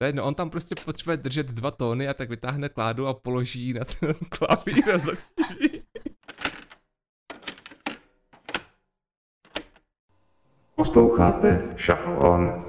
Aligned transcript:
To 0.00 0.04
je 0.04 0.08
jedno, 0.08 0.24
on 0.24 0.34
tam 0.34 0.50
prostě 0.50 0.74
potřebuje 0.84 1.16
držet 1.16 1.46
dva 1.46 1.70
tóny 1.70 2.08
a 2.08 2.14
tak 2.14 2.28
vytáhne 2.28 2.68
kládu 2.68 3.06
a 3.06 3.14
položí 3.14 3.72
na 3.72 3.84
ten 3.84 4.12
klavír 4.28 4.90
a 4.90 4.98
začne. 4.98 5.44
Posloucháte 10.74 11.74
Shuffle 11.78 12.16
On. 12.16 12.64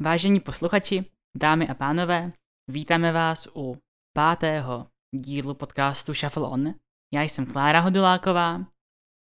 Vážení 0.00 0.40
posluchači, 0.40 1.04
dámy 1.36 1.68
a 1.68 1.74
pánové, 1.74 2.32
vítáme 2.68 3.12
vás 3.12 3.48
u 3.54 3.76
pátého 4.12 4.86
dílu 5.14 5.54
podcastu 5.54 6.14
Shuffle 6.14 6.48
On. 6.48 6.83
Já 7.14 7.22
jsem 7.22 7.46
Klára 7.46 7.80
Hoduláková, 7.80 8.66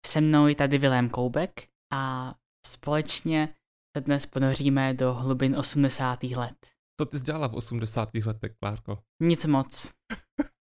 se 0.05 0.21
mnou 0.21 0.47
je 0.47 0.55
tady 0.55 0.77
Vilém 0.77 1.09
Koubek 1.09 1.67
a 1.93 2.33
společně 2.67 3.55
se 3.97 4.01
dnes 4.01 4.25
ponoříme 4.25 4.93
do 4.93 5.13
hlubin 5.13 5.55
80. 5.55 6.23
let. 6.23 6.55
Co 6.99 7.05
ty 7.05 7.19
jsi 7.19 7.23
dělala 7.23 7.47
v 7.47 7.53
80. 7.53 8.09
letech, 8.25 8.51
Klárko? 8.59 9.03
Nic 9.21 9.45
moc. 9.45 9.91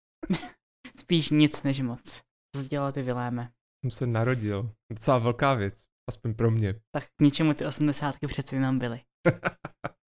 Spíš 0.96 1.30
nic 1.30 1.62
než 1.62 1.80
moc. 1.80 2.22
Co 2.56 2.62
jsi 2.62 2.68
dělal 2.68 2.92
ty 2.92 3.02
Viléme? 3.02 3.50
Jsem 3.84 3.90
se 3.90 4.06
narodil. 4.06 4.70
Docela 4.92 5.18
velká 5.18 5.54
věc, 5.54 5.84
aspoň 6.08 6.34
pro 6.34 6.50
mě. 6.50 6.74
Tak 6.94 7.04
k 7.04 7.22
ničemu 7.22 7.54
ty 7.54 7.66
80. 7.66 8.14
přeci 8.28 8.56
jenom 8.56 8.78
byly. 8.78 9.00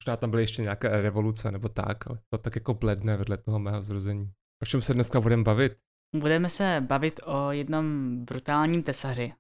Možná 0.03 0.17
tam 0.17 0.31
byly 0.31 0.43
ještě 0.43 0.63
nějaké 0.63 1.03
revoluce 1.03 1.53
nebo 1.53 1.69
tak, 1.69 2.07
ale 2.11 2.19
to 2.33 2.39
tak 2.39 2.55
jako 2.55 2.75
bledne 2.75 3.17
vedle 3.17 3.37
toho 3.37 3.59
mého 3.59 3.83
zrození. 3.83 4.33
O 4.63 4.67
čem 4.67 4.83
se 4.83 4.95
dneska 4.95 5.21
budeme 5.21 5.43
bavit? 5.43 5.77
Budeme 6.17 6.49
se 6.49 6.85
bavit 6.87 7.21
o 7.25 7.51
jednom 7.51 8.17
brutálním 8.25 8.83
tesaři. 8.83 9.33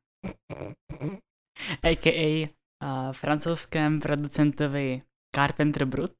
A.k.a. 1.82 2.48
Uh, 2.84 3.12
francouzském 3.12 4.00
producentovi 4.00 5.02
Carpenter 5.34 5.84
Brut. 5.84 6.10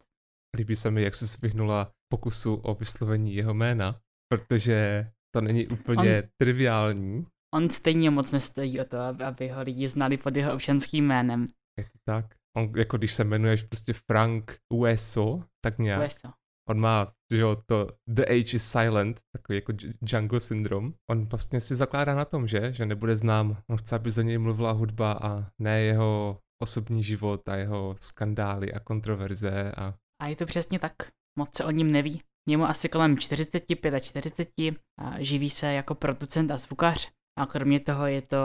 Líbí 0.56 0.76
se 0.76 0.90
mi, 0.90 1.02
jak 1.02 1.14
jsi 1.14 1.38
vyhnula 1.42 1.92
pokusu 2.12 2.54
o 2.54 2.74
vyslovení 2.74 3.34
jeho 3.34 3.54
jména, 3.54 4.00
protože 4.32 5.10
to 5.34 5.40
není 5.40 5.66
úplně 5.66 6.22
On... 6.22 6.28
triviální. 6.40 7.26
On 7.54 7.68
stejně 7.68 8.10
moc 8.10 8.30
nestojí 8.30 8.80
o 8.80 8.84
to, 8.84 8.98
aby 9.00 9.48
ho 9.48 9.62
lidi 9.62 9.88
znali 9.88 10.16
pod 10.16 10.36
jeho 10.36 10.54
občanským 10.54 11.06
jménem. 11.06 11.48
Je 11.78 11.84
to 11.84 11.98
tak? 12.04 12.34
On, 12.58 12.72
jako 12.76 12.96
když 12.98 13.12
se 13.12 13.22
jmenuješ 13.22 13.62
prostě 13.62 13.92
Frank 13.92 14.58
Ueso, 14.72 15.44
tak 15.64 15.78
nějak. 15.78 16.00
Ueso. 16.00 16.32
On 16.68 16.80
má, 16.80 17.12
že 17.32 17.38
jo, 17.38 17.56
to 17.66 17.88
The 18.06 18.22
Age 18.22 18.56
is 18.56 18.70
Silent, 18.70 19.20
takový 19.36 19.56
jako 19.56 19.72
jungle 20.02 20.40
syndrom. 20.40 20.94
On 21.10 21.24
vlastně 21.24 21.60
si 21.60 21.76
zakládá 21.76 22.14
na 22.14 22.24
tom, 22.24 22.46
že, 22.46 22.72
že 22.72 22.86
nebude 22.86 23.16
znám. 23.16 23.62
On 23.70 23.76
chce, 23.76 23.96
aby 23.96 24.10
za 24.10 24.22
něj 24.22 24.38
mluvila 24.38 24.72
hudba 24.72 25.12
a 25.12 25.50
ne 25.58 25.80
jeho 25.80 26.38
osobní 26.62 27.02
život 27.02 27.48
a 27.48 27.56
jeho 27.56 27.94
skandály 27.98 28.72
a 28.72 28.80
kontroverze 28.80 29.72
a... 29.72 29.94
A 30.22 30.26
je 30.26 30.36
to 30.36 30.46
přesně 30.46 30.78
tak. 30.78 30.94
Moc 31.38 31.56
se 31.56 31.64
o 31.64 31.70
ním 31.70 31.90
neví. 31.90 32.22
Je 32.48 32.56
mu 32.56 32.64
asi 32.64 32.88
kolem 32.88 33.18
45 33.18 33.94
a 33.94 34.00
40 34.00 34.48
a 34.98 35.22
živí 35.22 35.50
se 35.50 35.72
jako 35.72 35.94
producent 35.94 36.50
a 36.50 36.56
zvukař. 36.56 37.10
A 37.38 37.46
kromě 37.46 37.80
toho 37.80 38.06
je 38.06 38.22
to 38.22 38.38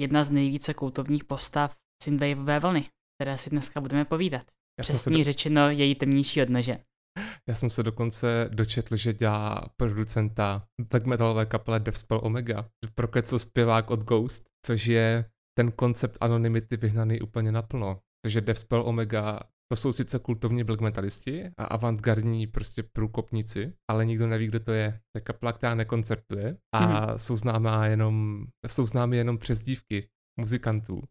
jedna 0.00 0.24
z 0.24 0.30
nejvíce 0.30 0.74
kultovních 0.74 1.24
postav 1.24 1.76
synthwaveové 2.02 2.60
vlny, 2.60 2.88
které 3.18 3.38
si 3.38 3.50
dneska 3.50 3.80
budeme 3.80 4.04
povídat. 4.04 4.46
Já 4.78 4.82
Přesně 4.82 5.18
do... 5.18 5.24
řečeno 5.24 5.70
její 5.70 5.94
temnější 5.94 6.42
odnože. 6.42 6.78
Já 7.48 7.54
jsem 7.54 7.70
se 7.70 7.82
dokonce 7.82 8.48
dočetl, 8.52 8.96
že 8.96 9.12
dělá 9.12 9.68
producenta 9.76 10.66
black 10.90 11.06
metalové 11.06 11.46
kapele 11.46 11.80
Deathspell 11.80 12.20
Omega, 12.22 12.68
proklecl 12.94 13.38
zpěvák 13.38 13.90
od 13.90 14.00
Ghost, 14.00 14.44
což 14.66 14.86
je 14.86 15.24
ten 15.58 15.72
koncept 15.72 16.18
anonymity 16.20 16.76
vyhnaný 16.76 17.20
úplně 17.20 17.52
naplno. 17.52 18.00
Takže 18.24 18.40
Deathspell 18.40 18.82
Omega 18.86 19.40
to 19.72 19.76
jsou 19.76 19.92
sice 19.92 20.18
kultovní 20.18 20.64
black 20.64 20.80
metalisti 20.80 21.50
a 21.58 21.64
avantgardní 21.64 22.46
prostě 22.46 22.82
průkopníci, 22.82 23.72
ale 23.90 24.04
nikdo 24.04 24.26
neví, 24.26 24.46
kdo 24.46 24.60
to 24.60 24.72
je. 24.72 24.92
To 24.92 25.18
je 25.18 25.20
kapela, 25.20 25.52
která 25.52 25.74
nekoncertuje 25.74 26.56
a 26.74 26.80
mm-hmm. 26.80 27.14
jsou 27.14 27.36
známá 27.36 27.86
jenom, 27.86 28.44
jsou 28.66 28.86
známy 28.86 29.16
jenom 29.16 29.38
přes 29.38 29.60
dívky 29.60 30.08
muzikantů 30.40 31.02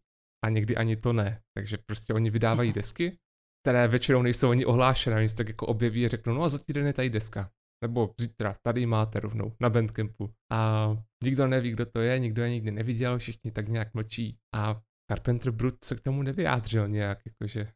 a 0.44 0.48
někdy 0.48 0.76
ani 0.76 0.96
to 0.96 1.12
ne. 1.12 1.40
Takže 1.56 1.78
prostě 1.86 2.14
oni 2.14 2.30
vydávají 2.30 2.72
desky, 2.72 3.18
které 3.64 3.88
většinou 3.88 4.22
nejsou 4.22 4.50
ani 4.50 4.64
ohlášené, 4.64 5.16
oni 5.16 5.28
se 5.28 5.36
tak 5.36 5.48
jako 5.48 5.66
objeví 5.66 6.06
a 6.06 6.08
řeknou, 6.08 6.34
no 6.34 6.42
a 6.42 6.48
za 6.48 6.58
týden 6.58 6.86
je 6.86 6.92
tady 6.92 7.10
deska. 7.10 7.50
Nebo 7.84 8.14
zítra, 8.20 8.56
tady 8.62 8.86
máte 8.86 9.20
rovnou, 9.20 9.52
na 9.60 9.70
Bandcampu. 9.70 10.34
A 10.52 10.90
nikdo 11.24 11.46
neví, 11.46 11.70
kdo 11.70 11.86
to 11.86 12.00
je, 12.00 12.18
nikdo 12.18 12.42
je 12.42 12.50
nikdy 12.50 12.70
neviděl, 12.70 13.18
všichni 13.18 13.50
tak 13.50 13.68
nějak 13.68 13.94
mlčí. 13.94 14.38
A 14.54 14.80
Carpenter 15.10 15.50
Brut 15.52 15.84
se 15.84 15.96
k 15.96 16.00
tomu 16.00 16.22
nevyjádřil 16.22 16.88
nějak, 16.88 17.18
jakože 17.26 17.72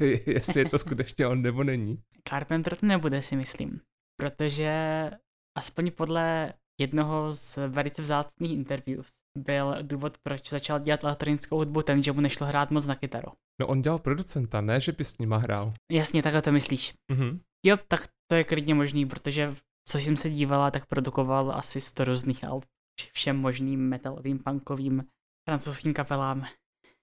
jestli 0.26 0.60
je 0.60 0.68
to 0.68 0.78
skutečně 0.78 1.26
on 1.26 1.42
nebo 1.42 1.64
není. 1.64 2.02
Carpenter 2.28 2.76
to 2.76 2.86
nebude, 2.86 3.22
si 3.22 3.36
myslím. 3.36 3.80
Protože 4.20 5.10
aspoň 5.58 5.90
podle 5.90 6.52
jednoho 6.80 7.34
z 7.34 7.58
velice 7.68 8.02
vzácných 8.02 8.52
interviews 8.52 9.12
byl 9.38 9.76
důvod, 9.82 10.18
proč 10.22 10.48
začal 10.48 10.78
dělat 10.78 11.04
elektronickou 11.04 11.56
hudbu 11.56 11.82
ten, 11.82 12.02
že 12.02 12.12
mu 12.12 12.20
nešlo 12.20 12.46
hrát 12.46 12.70
moc 12.70 12.86
na 12.86 12.94
kytaru. 12.94 13.32
No 13.60 13.66
on 13.66 13.82
dělal 13.82 13.98
producenta, 13.98 14.60
ne, 14.60 14.80
že 14.80 14.92
by 14.92 15.04
s 15.04 15.18
nima 15.18 15.36
hrál. 15.36 15.72
Jasně, 15.92 16.22
takhle 16.22 16.42
to 16.42 16.52
myslíš. 16.52 16.94
Mm-hmm. 17.12 17.38
Jo, 17.66 17.76
tak 17.88 18.08
to 18.30 18.36
je 18.36 18.44
klidně 18.44 18.74
možný, 18.74 19.06
protože 19.06 19.54
co 19.88 19.98
jsem 19.98 20.16
se 20.16 20.30
dívala, 20.30 20.70
tak 20.70 20.86
produkoval 20.86 21.52
asi 21.52 21.80
100 21.80 22.04
různých 22.04 22.44
alb 22.44 22.64
všem 23.12 23.36
možným 23.36 23.88
metalovým, 23.88 24.38
punkovým, 24.38 25.04
francouzským 25.48 25.94
kapelám. 25.94 26.44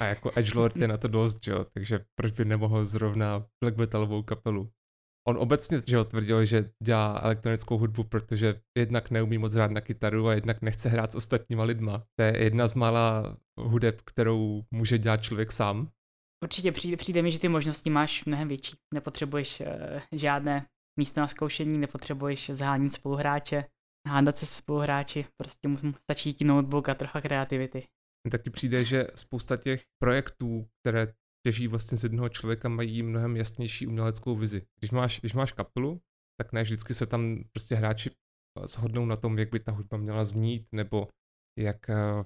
A 0.02 0.06
jako 0.06 0.32
Edgelord 0.36 0.78
je 0.78 0.88
na 0.88 0.98
to 0.98 1.08
dost, 1.08 1.48
jo, 1.48 1.66
takže 1.74 2.00
proč 2.16 2.32
by 2.32 2.46
nemohl 2.46 2.86
zrovna 2.86 3.46
black 3.64 3.78
metalovou 3.78 4.24
kapelu? 4.24 4.72
On 5.30 5.38
obecně 5.38 5.82
že 5.88 6.04
tvrdil, 6.04 6.46
že 6.46 6.70
dělá 6.84 7.20
elektronickou 7.24 7.78
hudbu, 7.78 8.04
protože 8.04 8.62
jednak 8.78 9.12
neumí 9.12 9.38
moc 9.38 9.54
hrát 9.54 9.72
na 9.72 9.82
kytaru 9.82 10.28
a 10.28 10.34
jednak 10.34 10.62
nechce 10.62 10.90
hrát 10.90 11.12
s 11.12 11.16
ostatníma 11.16 11.64
lidma. 11.64 12.04
To 12.20 12.24
je 12.24 12.44
jedna 12.44 12.68
z 12.68 12.76
mála 12.76 13.38
hudeb, 13.60 14.02
kterou 14.02 14.64
může 14.72 14.98
dělat 14.98 15.22
člověk 15.22 15.52
sám. 15.52 15.90
Určitě 16.44 16.72
přijde, 16.72 16.98
přijde 16.98 17.22
mi, 17.22 17.32
že 17.32 17.40
ty 17.40 17.50
možnosti 17.50 17.90
máš 17.90 18.26
mnohem 18.26 18.48
větší. 18.48 18.76
Nepotřebuješ 18.94 19.60
uh, 19.60 19.68
žádné 20.12 20.66
místo 21.00 21.22
na 21.22 21.28
zkoušení, 21.28 21.78
nepotřebuješ 21.78 22.50
zhánit 22.50 22.94
spoluhráče, 22.94 23.66
hádat 24.08 24.38
se 24.38 24.46
spoluhráči, 24.46 25.26
prostě 25.42 25.68
mu 25.68 25.78
stačí 26.04 26.34
ti 26.34 26.46
notebook 26.46 26.90
a 26.90 26.94
trocha 26.94 27.22
kreativity. 27.22 27.84
Taky 28.32 28.50
přijde, 28.50 28.84
že 28.84 29.08
spousta 29.16 29.58
těch 29.58 29.82
projektů, 30.04 30.66
které 30.82 31.14
těží 31.46 31.68
vlastně 31.68 31.98
z 31.98 32.04
jednoho 32.04 32.30
člověka, 32.30 32.70
mají 32.70 33.04
mnohem 33.04 33.38
jasnější 33.38 33.88
uměleckou 33.88 34.36
vizi. 34.36 34.66
Když 34.80 34.92
máš, 34.92 35.20
když 35.20 35.34
máš 35.34 35.52
kapelu, 35.52 36.02
tak 36.42 36.54
ne 36.54 36.64
vždycky 36.64 36.94
se 36.94 37.06
tam 37.06 37.44
prostě 37.52 37.76
hráči 37.76 38.10
eh, 38.10 38.68
shodnou 38.68 39.06
na 39.06 39.16
tom, 39.16 39.40
jak 39.40 39.50
by 39.52 39.60
ta 39.60 39.72
hudba 39.72 39.98
měla 39.98 40.26
znít, 40.26 40.68
nebo 40.72 41.08
jak 41.60 41.90
eh, 41.90 42.24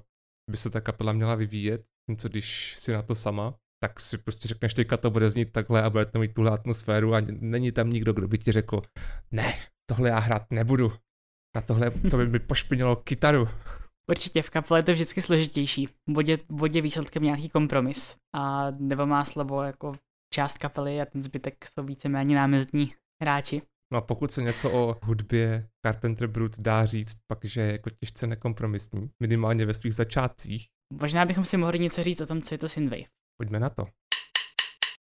by 0.51 0.57
se 0.57 0.69
ta 0.69 0.81
kapela 0.81 1.13
měla 1.13 1.35
vyvíjet. 1.35 1.85
Co 2.17 2.29
když 2.29 2.75
si 2.79 2.93
na 2.93 3.01
to 3.01 3.15
sama, 3.15 3.55
tak 3.83 3.99
si 3.99 4.17
prostě 4.17 4.47
řekneš, 4.47 4.73
teďka 4.73 4.97
to 4.97 5.11
bude 5.11 5.29
znít 5.29 5.51
takhle 5.51 5.83
a 5.83 5.89
bude 5.89 6.05
to 6.05 6.19
mít 6.19 6.33
tuhle 6.33 6.51
atmosféru 6.51 7.15
a 7.15 7.21
není 7.29 7.71
tam 7.71 7.89
nikdo, 7.89 8.13
kdo 8.13 8.27
by 8.27 8.37
ti 8.37 8.51
řekl, 8.51 8.81
ne, 9.31 9.53
tohle 9.89 10.09
já 10.09 10.19
hrát 10.19 10.51
nebudu. 10.51 10.93
Na 11.55 11.61
tohle 11.61 11.91
to 11.91 12.17
by 12.17 12.27
mi 12.27 12.39
pošpinilo 12.39 12.95
kytaru. 12.95 13.47
Určitě 14.09 14.41
v 14.41 14.49
kapele 14.49 14.79
je 14.79 14.83
to 14.83 14.93
vždycky 14.93 15.21
složitější. 15.21 15.89
Bodě, 16.09 16.39
bodě 16.49 16.81
výsledkem 16.81 17.23
nějaký 17.23 17.49
kompromis. 17.49 18.17
A 18.35 18.71
nebo 18.71 19.05
má 19.05 19.25
slovo 19.25 19.63
jako 19.63 19.93
část 20.33 20.57
kapely 20.57 21.01
a 21.01 21.05
ten 21.05 21.23
zbytek 21.23 21.65
jsou 21.65 21.83
víceméně 21.83 22.35
námezdní 22.35 22.93
hráči. 23.23 23.61
No 23.93 23.97
a 23.97 24.01
pokud 24.01 24.31
se 24.31 24.41
něco 24.41 24.71
o 24.71 24.99
hudbě 25.03 25.67
Carpenter 25.85 26.27
Brut 26.27 26.59
dá 26.59 26.85
říct, 26.85 27.17
pak 27.27 27.45
že 27.45 27.61
je 27.61 27.71
jako 27.71 27.89
těžce 27.89 28.27
nekompromisní, 28.27 29.09
minimálně 29.21 29.65
ve 29.65 29.73
svých 29.73 29.95
začátcích. 29.95 30.67
Možná 31.01 31.25
bychom 31.25 31.45
si 31.45 31.57
mohli 31.57 31.79
něco 31.79 32.03
říct 32.03 32.21
o 32.21 32.25
tom, 32.25 32.41
co 32.41 32.53
je 32.53 32.57
to 32.57 32.69
synthwave. 32.69 33.03
Pojďme 33.41 33.59
na 33.59 33.69
to. 33.69 33.87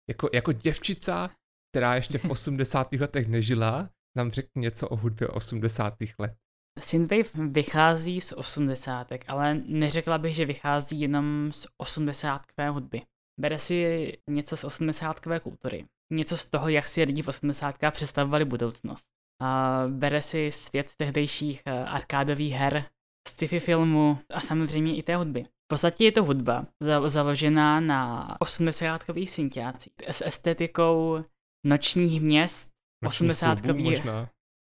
Jako, 0.10 0.30
jako 0.34 0.52
děvčica, 0.52 1.30
která 1.72 1.96
ještě 1.96 2.18
v 2.18 2.26
80. 2.30 2.94
letech 2.94 3.28
nežila, 3.28 3.90
nám 4.18 4.32
řekni 4.32 4.62
něco 4.62 4.90
o 4.90 4.96
hudbě 4.96 5.28
80. 5.28 5.94
let. 6.20 6.36
Synthwave 6.82 7.30
vychází 7.52 8.22
z 8.22 8.34
80. 8.34 9.08
ale 9.28 9.56
neřekla 9.66 10.18
bych, 10.18 10.36
že 10.36 10.46
vychází 10.46 11.02
jenom 11.02 11.52
z 11.52 11.68
80. 11.78 12.42
hudby. 12.72 13.02
Bere 13.40 13.60
si 13.60 14.12
něco 14.30 14.58
z 14.58 14.64
80. 14.64 15.20
kultury. 15.44 15.86
Něco 16.14 16.38
z 16.38 16.46
toho, 16.46 16.70
jak 16.70 16.88
si 16.88 17.04
lidi 17.04 17.22
v 17.22 17.28
80. 17.28 17.76
představovali 17.92 18.46
budoucnost. 18.46 19.06
A 19.42 19.84
bere 19.88 20.22
si 20.22 20.52
svět 20.52 20.92
tehdejších 20.98 21.62
eh, 21.66 21.84
arkádových 21.84 22.54
her, 22.54 22.86
sci-fi 23.28 23.60
filmu 23.60 24.20
a 24.34 24.40
samozřejmě 24.40 24.96
i 24.96 25.04
té 25.04 25.16
hudby. 25.16 25.44
V 25.44 25.68
podstatě 25.68 26.06
je 26.06 26.12
to 26.12 26.24
hudba 26.24 26.66
založená 27.06 27.80
na 27.80 28.36
80 28.40 29.04
syntiácích 29.28 29.94
s 30.08 30.26
estetikou 30.26 31.24
nočních 31.66 32.22
měst, 32.22 32.70
80 33.06 33.62
klubů, 33.62 33.92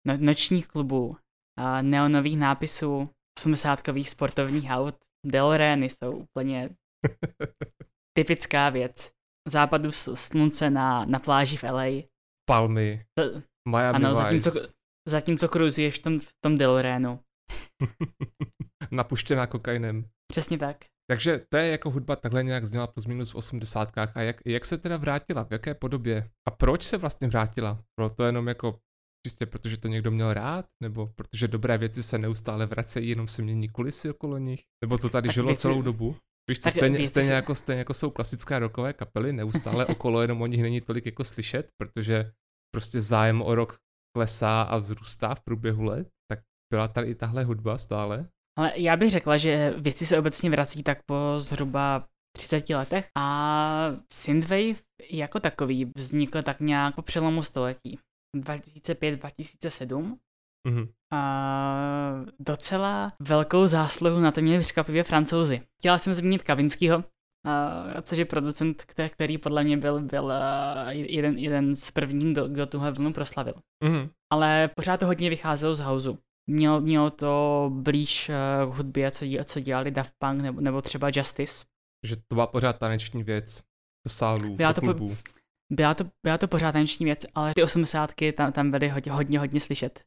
no, 0.07 0.17
nočních 0.17 0.67
klubů, 0.67 1.17
neonových 1.81 2.38
nápisů, 2.38 3.09
80kových 3.39 4.09
sportovních 4.09 4.69
aut. 4.69 4.95
Deloreany 5.25 5.89
jsou 5.89 6.11
úplně 6.11 6.69
typická 8.17 8.69
věc. 8.69 9.11
Západu 9.47 9.91
slunce 9.91 10.69
na, 10.69 11.06
na 11.06 11.19
pláži 11.19 11.57
v 11.57 11.63
LA. 11.63 11.85
Palmy. 12.50 13.06
To, 13.17 13.41
Miami 13.69 13.95
ano, 13.95 14.09
Vice. 14.09 14.21
zatímco, 14.23 14.73
zatímco 15.07 15.47
cruzuješ 15.47 16.00
v 16.00 16.01
tom, 16.01 16.19
v 16.19 16.31
tom 16.45 16.57
Deloreanu. 16.57 17.19
Napuštěná 18.91 19.47
kokainem. 19.47 20.06
Přesně 20.31 20.57
tak. 20.57 20.77
Takže 21.09 21.41
to 21.50 21.57
je 21.57 21.67
jako 21.67 21.89
hudba 21.89 22.15
takhle 22.15 22.44
nějak 22.44 22.65
zněla 22.65 22.88
plus 22.88 23.06
minus 23.06 23.31
v 23.31 23.35
80. 23.35 23.91
A 24.15 24.21
jak, 24.21 24.41
jak 24.45 24.65
se 24.65 24.77
teda 24.77 24.97
vrátila? 24.97 25.44
V 25.44 25.51
jaké 25.51 25.73
podobě? 25.73 26.29
A 26.47 26.51
proč 26.51 26.83
se 26.83 26.97
vlastně 26.97 27.27
vrátila? 27.27 27.83
Bylo 28.00 28.09
to 28.09 28.23
jenom 28.23 28.47
jako 28.47 28.79
čistě 29.27 29.45
protože 29.45 29.77
to 29.77 29.88
někdo 29.88 30.12
měl 30.12 30.33
rád? 30.33 30.66
Nebo 30.83 31.07
protože 31.07 31.48
dobré 31.48 31.77
věci 31.77 32.04
se 32.04 32.18
neustále 32.18 32.66
vracejí, 32.66 33.10
jenom 33.10 33.27
se 33.27 33.42
mění 33.42 33.69
kulisy 33.69 34.10
okolo 34.10 34.38
nich? 34.38 34.62
Nebo 34.83 34.98
to 34.98 35.10
tady 35.10 35.27
Tak 35.27 35.33
žilo 35.33 35.48
věci- 35.48 35.62
celou 35.62 35.81
dobu? 35.81 36.16
Víš 36.50 36.60
co, 36.60 36.71
stejně, 36.71 37.07
stejně, 37.07 37.31
jako, 37.31 37.56
stejně 37.56 37.80
jako 37.80 37.94
jsou 37.94 38.10
klasické 38.10 38.60
rockové 38.60 38.94
kapely, 38.94 39.33
neustále 39.33 39.86
okolo, 39.86 40.21
jenom 40.21 40.42
o 40.42 40.48
nich 40.48 40.62
není 40.62 40.81
tolik 40.81 41.06
jako 41.06 41.24
slyšet, 41.24 41.71
protože 41.81 42.31
prostě 42.75 43.01
zájem 43.01 43.42
o 43.42 43.56
rok 43.56 43.77
klesá 44.18 44.62
a 44.62 44.77
vzrůstá 44.77 45.36
v 45.36 45.42
průběhu 45.42 45.83
let, 45.83 46.07
tak 46.31 46.39
byla 46.74 46.88
tady 46.88 47.07
i 47.07 47.16
tahle 47.16 47.44
hudba 47.44 47.77
stále. 47.77 48.27
Ale 48.60 48.74
já 48.75 48.98
bych 48.98 49.12
řekla, 49.12 49.38
že 49.38 49.74
věci 49.77 50.06
se 50.06 50.19
obecně 50.19 50.50
vrací 50.50 50.83
tak 50.83 50.98
po 51.06 51.16
zhruba 51.38 52.06
30 52.38 52.69
letech 52.69 53.10
a 53.18 53.95
Synthwave 54.13 54.75
jako 55.12 55.39
takový 55.39 55.92
vznikl 55.95 56.42
tak 56.44 56.60
nějak 56.60 56.95
po 56.95 57.01
přelomu 57.01 57.44
století. 57.44 58.00
2005-2007 58.37 60.17
Mhm. 60.67 60.87
a 61.13 62.23
docela 62.39 63.13
velkou 63.19 63.67
zásluhu 63.67 64.19
na 64.19 64.31
to 64.31 64.41
měli 64.41 64.59
překvapivě 64.63 65.03
francouzi. 65.03 65.61
Chtěla 65.79 65.97
jsem 65.97 66.13
zmínit 66.13 66.43
Kavinskýho, 66.43 67.03
a, 67.45 67.83
což 68.01 68.17
je 68.17 68.25
producent, 68.25 68.83
kte- 68.83 69.09
který 69.09 69.37
podle 69.37 69.63
mě 69.63 69.77
byl, 69.77 70.01
byl 70.01 70.33
jeden, 70.89 71.37
jeden 71.37 71.75
z 71.75 71.91
prvních, 71.91 72.31
kdo, 72.33 72.47
kdo 72.47 72.65
tuhle 72.65 72.91
vlnu 72.91 73.13
proslavil. 73.13 73.53
Mhm. 73.83 74.09
Ale 74.33 74.69
pořád 74.75 74.97
to 74.99 75.05
hodně 75.05 75.29
vycházelo 75.29 75.75
z 75.75 75.79
houseu. 75.79 76.17
Mělo, 76.49 76.81
mělo 76.81 77.09
to 77.09 77.69
blíž 77.73 78.29
uh, 78.65 78.73
k 78.73 78.77
hudbě, 78.77 79.11
co, 79.11 79.25
co 79.43 79.59
dělali 79.59 79.91
Daft 79.91 80.13
Punk 80.19 80.41
nebo, 80.41 80.61
nebo 80.61 80.81
třeba 80.81 81.09
Justice. 81.15 81.65
Že 82.07 82.15
to 82.15 82.35
byla 82.35 82.47
pořád 82.47 82.77
taneční 82.79 83.23
věc 83.23 83.63
do 84.07 84.13
sálů, 84.13 84.55
Byla 84.55 84.71
do 84.71 84.75
to 84.75 84.81
po- 84.81 84.87
klubů. 84.93 85.17
Byla 85.71 85.94
to, 85.94 86.04
byla 86.25 86.38
to 86.38 86.48
pořád 86.48 86.71
taneční 86.71 87.06
věc, 87.06 87.25
ale 87.36 87.54
ty 87.56 87.63
osmdesátky 87.63 88.31
tam, 88.33 88.51
tam 88.51 88.71
byly 88.71 88.89
hodně, 88.89 89.12
hodně, 89.12 89.39
hodně 89.39 89.60
slyšet. 89.60 90.04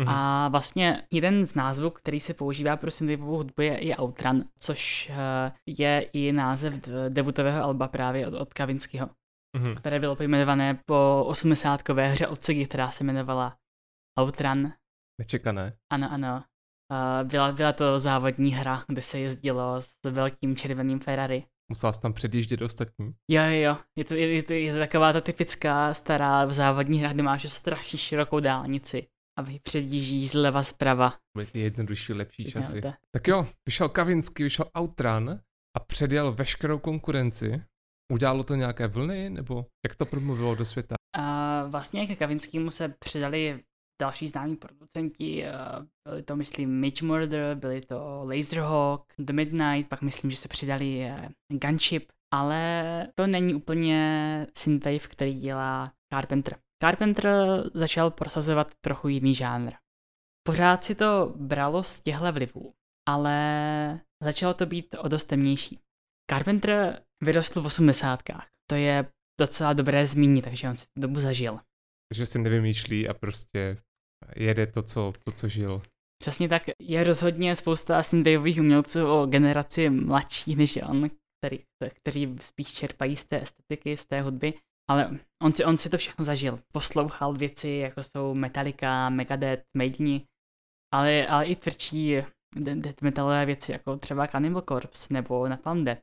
Mhm. 0.00 0.08
A 0.08 0.48
vlastně 0.48 1.06
jeden 1.10 1.44
z 1.44 1.54
názvů, 1.54 1.90
který 1.90 2.20
se 2.20 2.34
používá 2.34 2.76
pro 2.76 2.90
synthwaveovou 2.90 3.36
hudbu 3.36 3.62
je, 3.62 3.86
je 3.86 3.96
Outrun, 4.00 4.44
což 4.58 5.10
eh, 5.10 5.52
je 5.66 6.00
i 6.12 6.32
název 6.32 6.74
debutového 7.08 7.64
alba 7.64 7.88
právě 7.88 8.26
od, 8.26 8.34
od 8.34 8.54
Kavinského, 8.54 9.10
Mhm. 9.56 9.74
které 9.74 10.00
bylo 10.00 10.16
pojmenované 10.16 10.80
po 10.86 11.24
osmdesátkové 11.26 12.08
hře 12.08 12.26
od 12.26 12.44
Segi, 12.44 12.66
která 12.66 12.90
se 12.90 13.04
jmenovala 13.04 13.56
Outrun. 14.20 14.72
Nečekané. 15.20 15.76
Ano, 15.92 16.08
ano. 16.12 16.44
Eh, 16.92 17.24
byla, 17.24 17.52
byla 17.52 17.72
to 17.72 17.98
závodní 17.98 18.50
hra, 18.50 18.84
kde 18.88 19.02
se 19.02 19.18
jezdilo 19.18 19.82
s 19.82 19.90
velkým 20.10 20.56
červeným 20.56 21.00
Ferrari. 21.00 21.44
Musela 21.68 21.92
jsi 21.92 22.00
tam 22.00 22.12
předjíždět 22.12 22.62
ostatní. 22.62 23.14
Jo, 23.30 23.42
jo, 23.42 23.60
jo. 23.60 23.76
Je 23.96 24.04
to, 24.04 24.14
je, 24.14 24.42
to, 24.42 24.52
je 24.52 24.72
to 24.72 24.78
taková 24.78 25.12
ta 25.12 25.20
typická 25.20 25.94
stará 25.94 26.52
závodní 26.52 26.98
hra, 26.98 27.12
kde 27.12 27.22
máš 27.22 27.52
strašně 27.52 27.98
širokou 27.98 28.40
dálnici 28.40 29.06
a 29.38 29.42
vy 29.42 29.60
předjíždí 29.62 30.26
zleva 30.26 30.62
zprava. 30.62 31.14
Byly 31.36 31.46
ty 31.46 31.60
jednodušší, 31.60 32.12
lepší 32.12 32.44
časy. 32.44 32.80
Znáte. 32.80 32.96
Tak 33.10 33.28
jo, 33.28 33.46
vyšel 33.66 33.88
Kavinsky, 33.88 34.42
vyšel 34.42 34.66
Outrun 34.78 35.40
a 35.76 35.80
předjel 35.80 36.32
veškerou 36.32 36.78
konkurenci. 36.78 37.62
Udělalo 38.12 38.44
to 38.44 38.54
nějaké 38.54 38.86
vlny, 38.86 39.30
nebo 39.30 39.66
jak 39.86 39.96
to 39.96 40.06
promluvilo 40.06 40.54
do 40.54 40.64
světa? 40.64 40.94
A 41.16 41.64
vlastně 41.64 42.06
ke 42.06 42.16
Kavinskému 42.16 42.70
se 42.70 42.88
přidali 42.88 43.60
další 44.00 44.28
známí 44.28 44.56
producenti, 44.56 45.44
eh, 45.44 45.52
byli 46.08 46.22
to 46.22 46.36
myslím 46.36 46.80
Mitch 46.80 47.02
Murder, 47.02 47.56
byli 47.56 47.80
to 47.80 48.24
Laserhawk, 48.24 49.12
The 49.18 49.32
Midnight, 49.32 49.88
pak 49.88 50.02
myslím, 50.02 50.30
že 50.30 50.36
se 50.36 50.48
přidali 50.48 51.02
eh, 51.02 51.28
Gunship, 51.48 52.12
ale 52.34 53.08
to 53.14 53.26
není 53.26 53.54
úplně 53.54 54.46
synthwave, 54.56 54.98
který 54.98 55.40
dělá 55.40 55.92
Carpenter. 56.12 56.56
Carpenter 56.82 57.28
začal 57.74 58.10
prosazovat 58.10 58.76
trochu 58.80 59.08
jiný 59.08 59.34
žánr. 59.34 59.72
Pořád 60.46 60.84
si 60.84 60.94
to 60.94 61.34
bralo 61.36 61.82
z 61.82 62.00
těchto 62.00 62.32
vlivů, 62.32 62.74
ale 63.08 64.00
začalo 64.22 64.54
to 64.54 64.66
být 64.66 64.94
o 64.98 65.08
dost 65.08 65.24
temnější. 65.24 65.80
Carpenter 66.30 67.02
vyrostl 67.22 67.62
v 67.62 67.66
osmdesátkách. 67.66 68.48
To 68.70 68.74
je 68.74 69.06
docela 69.40 69.72
dobré 69.72 70.06
zmínit, 70.06 70.42
takže 70.42 70.68
on 70.68 70.76
si 70.76 70.86
tu 70.86 71.00
dobu 71.00 71.20
zažil. 71.20 71.60
Že 72.14 72.26
si 72.26 72.38
nevymýšlí 72.38 73.08
a 73.08 73.14
prostě 73.14 73.76
jede 74.36 74.66
to, 74.66 74.82
co, 74.82 75.12
to, 75.24 75.30
co 75.32 75.48
žil. 75.48 75.82
Přesně 76.22 76.48
tak 76.48 76.62
je 76.78 77.04
rozhodně 77.04 77.56
spousta 77.56 78.02
synthwaveových 78.02 78.60
umělců 78.60 79.06
o 79.06 79.26
generaci 79.26 79.90
mladší 79.90 80.54
než 80.56 80.78
on, 80.88 81.10
který, 81.40 81.58
kteří 81.94 82.36
spíš 82.40 82.72
čerpají 82.72 83.16
z 83.16 83.24
té 83.24 83.42
estetiky, 83.42 83.96
z 83.96 84.06
té 84.06 84.20
hudby, 84.22 84.54
ale 84.90 85.18
on 85.42 85.52
si, 85.52 85.64
on 85.64 85.78
si 85.78 85.90
to 85.90 85.98
všechno 85.98 86.24
zažil. 86.24 86.58
Poslouchal 86.72 87.32
věci, 87.32 87.68
jako 87.68 88.02
jsou 88.02 88.34
Metallica, 88.34 89.10
Megadeth, 89.10 89.62
Maideni, 89.76 90.26
ale, 90.94 91.26
ale 91.26 91.46
i 91.46 91.56
tvrdší 91.56 92.16
de- 92.56 92.76
death 92.76 93.02
metalové 93.02 93.46
věci, 93.46 93.72
jako 93.72 93.96
třeba 93.96 94.26
Cannibal 94.26 94.62
Corpse 94.62 95.14
nebo 95.14 95.48
Napalm 95.48 95.84
Death. 95.84 96.02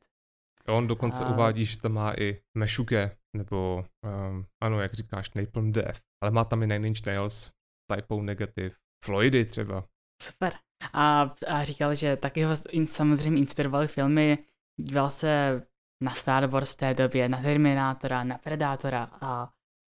On 0.67 0.87
dokonce 0.87 1.23
A- 1.23 1.29
uvádí, 1.33 1.65
že 1.65 1.77
tam 1.77 1.93
má 1.93 2.13
i 2.19 2.41
Meshuge, 2.57 3.17
nebo 3.35 3.85
um, 4.29 4.45
ano, 4.63 4.81
jak 4.81 4.93
říkáš, 4.93 5.33
Napalm 5.33 5.71
Death, 5.71 5.99
ale 6.23 6.31
má 6.31 6.45
tam 6.45 6.63
i 6.63 6.67
Nine 6.67 6.87
Inch 6.87 7.05
Nails, 7.05 7.51
Typo 7.95 8.21
Negative, 8.21 8.75
Floydy 9.05 9.45
třeba. 9.45 9.83
Super. 10.21 10.53
A, 10.93 11.35
a 11.47 11.63
říkal, 11.63 11.95
že 11.95 12.17
taky 12.17 12.43
ho 12.43 12.55
in, 12.69 12.87
samozřejmě 12.87 13.39
inspirovaly 13.39 13.87
filmy, 13.87 14.37
díval 14.79 15.09
se 15.09 15.61
na 16.03 16.11
Star 16.11 16.45
Wars 16.45 16.73
v 16.73 16.77
té 16.77 16.93
době, 16.93 17.29
na 17.29 17.41
Terminátora, 17.41 18.23
na 18.23 18.37
Predátora 18.37 19.03
a, 19.21 19.53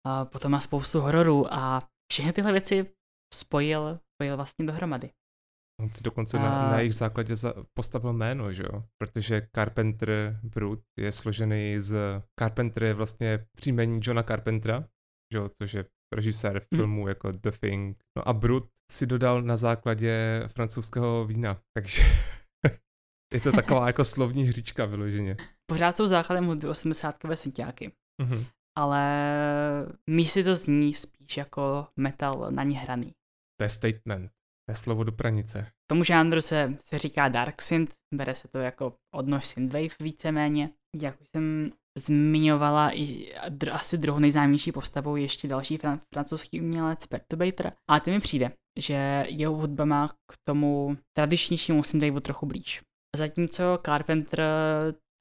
a 0.06 0.24
potom 0.24 0.52
na 0.52 0.60
spoustu 0.60 1.00
hororů 1.00 1.54
a 1.54 1.88
všechny 2.12 2.32
tyhle 2.32 2.52
věci 2.52 2.94
spojil, 3.34 4.00
spojil 4.14 4.36
vlastně 4.36 4.66
dohromady. 4.66 5.10
On 5.80 5.92
si 5.92 6.02
dokonce 6.02 6.38
na, 6.38 6.66
A- 6.66 6.70
na 6.70 6.78
jejich 6.78 6.94
základě 6.94 7.36
za, 7.36 7.54
postavil 7.74 8.12
jméno, 8.12 8.52
že 8.52 8.62
jo? 8.62 8.84
Protože 8.98 9.48
Carpenter 9.54 10.40
Brut 10.42 10.80
je 10.98 11.12
složený 11.12 11.80
z... 11.80 12.22
Carpenter 12.38 12.82
je 12.82 12.94
vlastně 12.94 13.46
příjmení 13.56 14.00
Johna 14.02 14.22
Carpentera, 14.22 14.84
že 15.32 15.38
jo? 15.38 15.48
Což 15.48 15.74
je 15.74 15.84
režisér 16.14 16.52
Mhm. 16.54 16.78
filmů 16.78 17.08
jako 17.08 17.32
The 17.32 17.50
Thing. 17.60 17.96
No 18.16 18.28
a 18.28 18.32
Brut 18.32 18.68
si 18.92 19.06
dodal 19.06 19.42
na 19.42 19.56
základě 19.56 20.42
francouzského 20.46 21.24
vína, 21.24 21.60
takže 21.76 22.02
je 23.34 23.40
to 23.40 23.52
taková 23.52 23.86
jako 23.86 24.04
slovní 24.04 24.44
hříčka 24.44 24.84
vyloženě. 24.84 25.36
Pořád 25.70 25.96
jsou 25.96 26.06
základem 26.06 26.46
hudby 26.46 26.68
80 26.68 27.16
synťáky, 27.34 27.92
Mhm. 28.22 28.44
ale 28.78 29.02
mí 30.10 30.26
si 30.26 30.44
to 30.44 30.56
zní 30.56 30.94
spíš 30.94 31.36
jako 31.36 31.86
metal 31.96 32.46
na 32.50 32.62
ně 32.62 32.78
hraný. 32.78 33.12
To 33.60 33.64
je 33.64 33.68
statement. 33.68 34.30
To 34.68 34.72
je 34.72 34.76
slovo 34.76 35.04
do 35.04 35.12
pranice. 35.12 35.66
Tomu 35.90 36.04
žánru 36.04 36.42
se, 36.42 36.74
se 36.80 36.98
říká 36.98 37.28
Dark 37.28 37.62
Synth, 37.62 37.92
bere 38.14 38.34
se 38.34 38.48
to 38.48 38.58
jako 38.58 38.94
odnož 39.14 39.46
Synthwave 39.46 39.94
víceméně. 40.00 40.70
Jak 41.02 41.20
už 41.20 41.28
jsem 41.28 41.72
zmiňovala, 41.96 42.96
i 42.96 43.32
dr- 43.48 43.74
asi 43.74 43.98
druhou 43.98 44.18
nejznámější 44.18 44.72
postavou 44.72 45.16
ještě 45.16 45.48
další 45.48 45.78
fran- 45.78 46.00
francouzský 46.14 46.60
umělec 46.60 47.06
Perturbator. 47.06 47.72
A 47.90 48.00
ty 48.00 48.10
mi 48.10 48.20
přijde, 48.20 48.52
že 48.78 49.26
jeho 49.28 49.54
hudba 49.54 49.84
má 49.84 50.08
k 50.08 50.36
tomu 50.44 50.96
tradičnějšímu 51.16 51.82
Synthwaveu 51.82 52.20
trochu 52.20 52.46
blíž. 52.46 52.82
Zatímco 53.16 53.78
Carpenter 53.86 54.40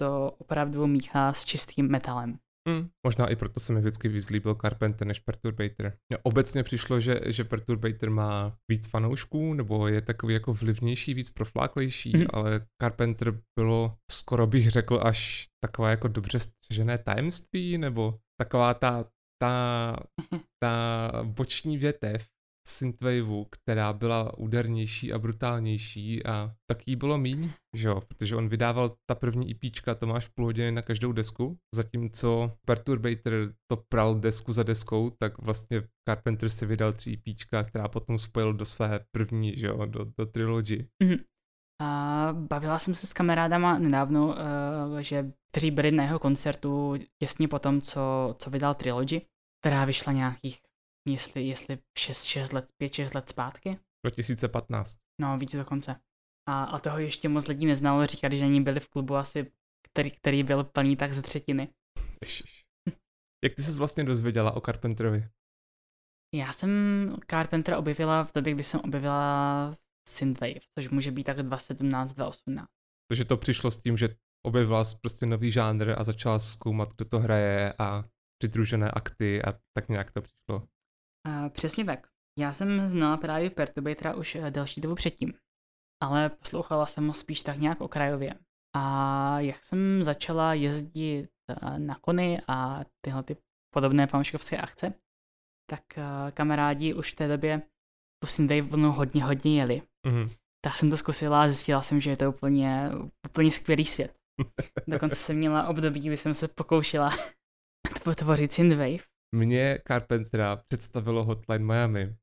to 0.02 0.32
opravdu 0.38 0.88
míchá 0.88 1.34
s 1.34 1.46
čistým 1.46 1.92
metalem. 1.92 2.38
Hmm. 2.70 2.90
Možná 3.08 3.28
i 3.28 3.36
proto 3.36 3.60
se 3.60 3.74
mi 3.74 3.80
vždycky 3.80 4.08
víc 4.08 4.30
líbil 4.30 4.56
Carpenter 4.56 5.08
než 5.08 5.20
Perturbator. 5.20 5.94
Mně 6.10 6.18
obecně 6.24 6.64
přišlo, 6.64 7.00
že, 7.00 7.20
že 7.26 7.44
Perturbator 7.44 8.10
má 8.10 8.58
víc 8.72 8.88
fanoušků, 8.88 9.54
nebo 9.54 9.88
je 9.88 10.02
takový 10.02 10.34
jako 10.34 10.54
vlivnější, 10.54 11.14
víc 11.14 11.30
profláklejší, 11.30 12.12
Mhm. 12.18 12.28
ale 12.34 12.66
Carpenter 12.82 13.40
bylo, 13.60 13.96
skoro 14.12 14.48
bych 14.48 14.72
řekl, 14.72 15.00
až 15.04 15.48
takové 15.64 15.90
jako 15.90 16.08
dobře 16.08 16.40
střežené 16.40 16.98
tajemství, 16.98 17.78
nebo 17.78 18.20
taková 18.42 18.74
ta, 18.74 19.06
ta, 19.42 19.96
ta 20.64 21.12
boční 21.24 21.78
větev 21.78 22.26
synthwaveu, 22.68 23.46
která 23.52 23.94
byla 23.94 24.38
údernější 24.38 25.14
a 25.14 25.20
brutálnější 25.20 26.26
a 26.26 26.52
tak 26.70 26.88
jí 26.88 26.96
bylo 26.96 27.18
míň, 27.18 27.50
že 27.76 27.88
jo, 27.88 28.02
protože 28.02 28.36
on 28.36 28.50
vydával 28.50 28.96
ta 29.10 29.16
první 29.16 29.52
EPčka, 29.52 29.96
to 29.96 30.08
máš 30.08 30.28
půl 30.28 30.46
hodiny 30.46 30.72
na 30.72 30.82
každou 30.82 31.12
desku, 31.12 31.58
zatímco 31.76 32.52
Perturbator 32.66 33.34
to 33.68 33.78
pral 33.90 34.16
desku 34.16 34.52
za 34.52 34.64
deskou, 34.64 35.10
tak 35.10 35.38
vlastně 35.38 35.84
Carpenter 36.08 36.50
si 36.50 36.66
vydal 36.66 36.94
tři 36.94 37.14
EPčka, 37.14 37.64
která 37.64 37.88
potom 37.88 38.20
spojil 38.20 38.54
do 38.54 38.66
své 38.66 39.00
první, 39.12 39.54
že 39.58 39.68
jo, 39.68 39.86
do, 39.86 40.06
do 40.18 40.26
trilogy. 40.26 40.88
Mhm. 41.04 41.18
A 41.82 42.30
bavila 42.34 42.80
jsem 42.80 42.96
se 42.96 43.08
s 43.08 43.14
kamarádama 43.14 43.80
nedávno, 43.80 44.28
uh, 44.28 45.00
že 45.00 45.32
kteří 45.52 45.72
byli 45.72 45.92
na 45.92 46.04
jeho 46.04 46.20
koncertu 46.20 46.94
těsně 47.22 47.48
po 47.48 47.60
tom, 47.60 47.82
co, 47.82 48.36
co 48.40 48.50
vydal 48.50 48.74
Trilogy, 48.74 49.22
která 49.62 49.86
vyšla 49.86 50.14
nějakých, 50.14 50.60
jestli, 51.10 51.48
jestli 51.48 51.80
6, 51.98 52.24
6 52.24 52.54
let, 52.54 52.66
5-6 52.84 53.16
let 53.16 53.30
zpátky. 53.30 53.80
2015. 54.06 54.98
No, 55.22 55.38
víc 55.38 55.56
dokonce. 55.56 55.96
A, 56.50 56.64
a 56.64 56.80
toho 56.80 57.00
ještě 57.00 57.30
moc 57.30 57.48
lidí 57.48 57.66
neznalo, 57.66 58.06
říkali, 58.06 58.38
že 58.38 58.46
oni 58.46 58.62
byli 58.62 58.80
v 58.80 58.90
klubu 58.90 59.16
asi, 59.16 59.52
který, 59.92 60.12
který 60.12 60.44
byl 60.44 60.64
plný 60.64 60.98
tak 60.98 61.14
ze 61.14 61.22
třetiny. 61.22 61.70
Ježiš. 62.24 62.66
Jak 63.46 63.56
ty 63.56 63.64
jsi 63.64 63.80
vlastně 63.80 64.04
dozvěděla 64.04 64.56
o 64.56 64.62
Carpenterovi? 64.62 65.28
Já 66.36 66.54
jsem 66.54 66.70
Carpentera 67.30 67.78
objevila 67.78 68.24
v 68.24 68.34
době, 68.34 68.54
kdy 68.54 68.64
jsem 68.64 68.80
objevila 68.80 69.76
Synthwave, 70.10 70.60
což 70.80 70.90
může 70.90 71.12
být 71.12 71.24
tak 71.24 71.38
2017, 71.38 72.14
2018. 72.14 72.68
Takže 73.12 73.26
to 73.26 73.38
přišlo 73.38 73.72
s 73.72 73.82
tím, 73.82 73.98
že 73.98 74.16
objevila 74.46 74.84
prostě 75.02 75.26
nový 75.26 75.52
žánr 75.52 75.96
a 75.98 76.04
začala 76.04 76.40
zkoumat, 76.40 76.94
kdo 76.96 77.06
to 77.06 77.20
hraje 77.20 77.74
a 77.80 78.04
přidružené 78.38 78.92
akty 78.92 79.44
a 79.44 79.54
tak 79.78 79.90
nějak 79.90 80.12
to 80.12 80.22
přišlo. 80.22 80.68
Uh, 81.28 81.50
přesně 81.50 81.86
tak. 81.86 82.08
Já 82.40 82.54
jsem 82.54 82.88
znala 82.88 83.18
právě 83.18 83.50
Perturbatora 83.50 84.16
už 84.16 84.36
eh, 84.36 84.52
delší 84.52 84.82
dobu 84.82 84.96
předtím, 84.96 85.34
ale 86.04 86.30
poslouchala 86.30 86.86
jsem 86.86 87.08
ho 87.08 87.14
spíš 87.14 87.42
tak 87.42 87.58
nějak 87.58 87.82
okrajově. 87.82 88.34
A 88.76 89.40
jak 89.40 89.64
jsem 89.64 90.04
začala 90.04 90.54
jezdit 90.54 91.30
eh, 91.50 91.80
na 91.80 91.96
kony 91.96 92.42
a 92.48 92.82
tyhle 93.06 93.24
ty 93.24 93.38
podobné 93.74 94.08
fanouškovské 94.08 94.58
akce, 94.58 94.94
tak 95.70 95.82
uh, 95.98 96.32
kamarádi 96.32 96.94
už 96.94 97.12
v 97.12 97.16
té 97.16 97.28
době 97.28 97.62
tu 98.24 98.28
Synthwave 98.28 98.88
hodně, 98.88 99.24
hodně 99.24 99.60
jeli. 99.60 99.82
Mm-hmm. 100.08 100.36
Tak 100.66 100.78
jsem 100.78 100.90
to 100.90 100.98
zkusila 100.98 101.44
a 101.44 101.48
zjistila 101.48 101.82
jsem, 101.82 102.02
že 102.02 102.10
je 102.10 102.18
to 102.18 102.30
úplně, 102.30 102.92
úplně 103.28 103.52
skvělý 103.52 103.86
svět. 103.86 104.16
Dokonce 104.88 105.16
jsem 105.16 105.36
měla 105.36 105.68
období, 105.68 106.00
kdy 106.00 106.18
jsem 106.18 106.34
se 106.34 106.48
pokoušela 106.48 107.10
tvořit 108.16 108.54
Synthwave. 108.54 109.15
Mě 109.36 109.80
Carpentera 109.88 110.56
představilo 110.68 111.24
Hotline 111.24 111.66
Miami. 111.66 112.16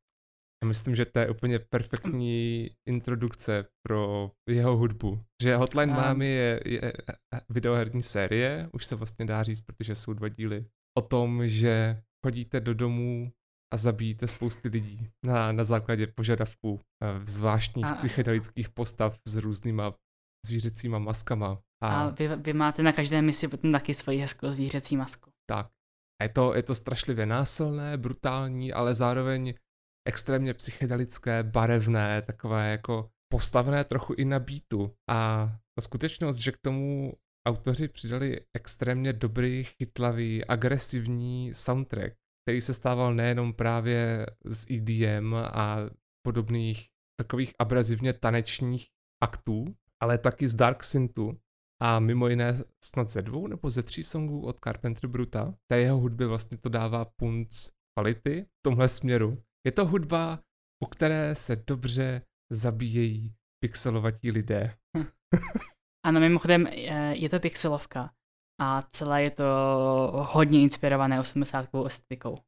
A 0.62 0.66
myslím, 0.66 0.96
že 0.96 1.04
to 1.04 1.18
je 1.18 1.30
úplně 1.30 1.58
perfektní 1.58 2.70
introdukce 2.88 3.64
pro 3.86 4.30
jeho 4.48 4.76
hudbu. 4.76 5.18
Že 5.42 5.56
Hotline 5.56 5.92
A- 5.92 6.00
Miami 6.00 6.26
je, 6.26 6.60
je 6.66 6.92
videoherní 7.48 8.02
série, 8.02 8.68
už 8.72 8.86
se 8.86 8.96
vlastně 8.96 9.24
dá 9.26 9.42
říct, 9.42 9.60
protože 9.60 9.94
jsou 9.94 10.12
dva 10.12 10.28
díly, 10.28 10.66
o 10.98 11.02
tom, 11.02 11.48
že 11.48 12.02
chodíte 12.26 12.60
do 12.60 12.74
domů 12.74 13.32
a 13.74 13.76
zabijíte 13.76 14.26
spousty 14.28 14.68
lidí 14.68 15.08
na, 15.26 15.52
na 15.52 15.64
základě 15.64 16.06
požadavků 16.06 16.80
eh, 17.02 17.26
zvláštních 17.26 17.86
A- 17.86 17.94
psychedelických 17.94 18.70
postav 18.70 19.18
s 19.28 19.36
různýma 19.36 19.94
zvířecíma 20.46 20.98
maskama. 20.98 21.60
A 21.84 22.08
vy, 22.08 22.28
vy 22.36 22.52
máte 22.52 22.82
na 22.82 22.92
každé 22.92 23.22
misi 23.22 23.48
potom 23.48 23.72
taky 23.72 23.94
svoji 23.94 24.18
hezkou 24.18 24.50
zvířecí 24.50 24.96
masku. 24.96 25.30
Tak. 25.50 25.70
Je 26.22 26.28
to, 26.28 26.54
je 26.54 26.62
to 26.62 26.74
strašlivě 26.74 27.26
násilné, 27.26 27.96
brutální, 27.98 28.72
ale 28.72 28.94
zároveň 28.94 29.54
extrémně 30.08 30.54
psychedelické, 30.54 31.42
barevné, 31.42 32.22
takové 32.22 32.70
jako 32.70 33.10
postavené 33.32 33.84
trochu 33.84 34.14
i 34.14 34.24
na 34.24 34.38
beatu. 34.38 34.94
A 35.10 35.48
ta 35.78 35.82
skutečnost, 35.82 36.38
že 36.38 36.52
k 36.52 36.58
tomu 36.58 37.12
autoři 37.48 37.88
přidali 37.88 38.40
extrémně 38.56 39.12
dobrý, 39.12 39.64
chytlavý, 39.64 40.44
agresivní 40.44 41.54
soundtrack, 41.54 42.14
který 42.44 42.60
se 42.60 42.74
stával 42.74 43.14
nejenom 43.14 43.52
právě 43.52 44.26
z 44.44 44.70
EDM 44.70 45.34
a 45.34 45.78
podobných 46.26 46.88
takových 47.20 47.54
abrazivně 47.58 48.12
tanečních 48.12 48.86
aktů, 49.22 49.64
ale 50.02 50.18
taky 50.18 50.48
z 50.48 50.54
Dark 50.54 50.84
Synthu, 50.84 51.38
a 51.82 52.00
mimo 52.00 52.28
jiné 52.28 52.64
snad 52.84 53.08
ze 53.08 53.22
dvou 53.22 53.46
nebo 53.46 53.70
ze 53.70 53.82
tří 53.82 54.02
songů 54.02 54.46
od 54.46 54.58
Carpenter 54.64 55.10
Bruta. 55.10 55.54
Té 55.70 55.80
jeho 55.80 55.98
hudbě 55.98 56.26
vlastně 56.26 56.58
to 56.58 56.68
dává 56.68 57.04
punc 57.04 57.68
kvality 57.94 58.46
v 58.58 58.62
tomhle 58.62 58.88
směru. 58.88 59.32
Je 59.66 59.72
to 59.72 59.86
hudba, 59.86 60.38
u 60.84 60.86
které 60.86 61.34
se 61.34 61.56
dobře 61.56 62.22
zabíjejí 62.50 63.34
pixelovatí 63.64 64.30
lidé. 64.30 64.74
Ano, 66.06 66.20
mimochodem 66.20 66.66
eh, 66.66 67.14
je 67.14 67.28
to 67.28 67.40
pixelovka 67.40 68.10
a 68.60 68.82
celé 68.82 69.22
je 69.22 69.30
to 69.30 69.44
hodně 70.32 70.60
inspirované 70.60 71.20
80 71.20 71.68
estetikou. 71.86 72.38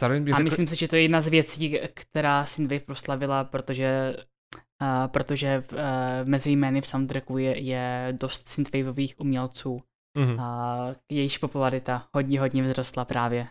Zároveň 0.00 0.24
bych 0.24 0.34
A 0.34 0.36
řekl, 0.36 0.44
myslím 0.44 0.66
si, 0.66 0.76
že 0.76 0.88
to 0.88 0.96
je 0.96 1.02
jedna 1.02 1.20
z 1.20 1.28
věcí, 1.28 1.78
která 1.94 2.44
Synthwave 2.44 2.84
proslavila, 2.84 3.44
protože, 3.44 4.16
uh, 4.80 5.08
protože 5.08 5.60
v, 5.60 5.72
uh, 5.72 5.78
mezi 6.24 6.50
jmény 6.50 6.80
v 6.80 6.86
soundtracku 6.86 7.38
je, 7.38 7.58
je 7.60 8.08
dost 8.12 8.48
synthwaveových 8.48 9.20
umělců 9.20 9.82
mhm. 10.18 10.40
a 10.40 10.86
jejíž 11.12 11.38
popularita 11.38 12.08
hodně, 12.14 12.40
hodně 12.40 12.64
vzrostla 12.64 13.04
právě 13.04 13.46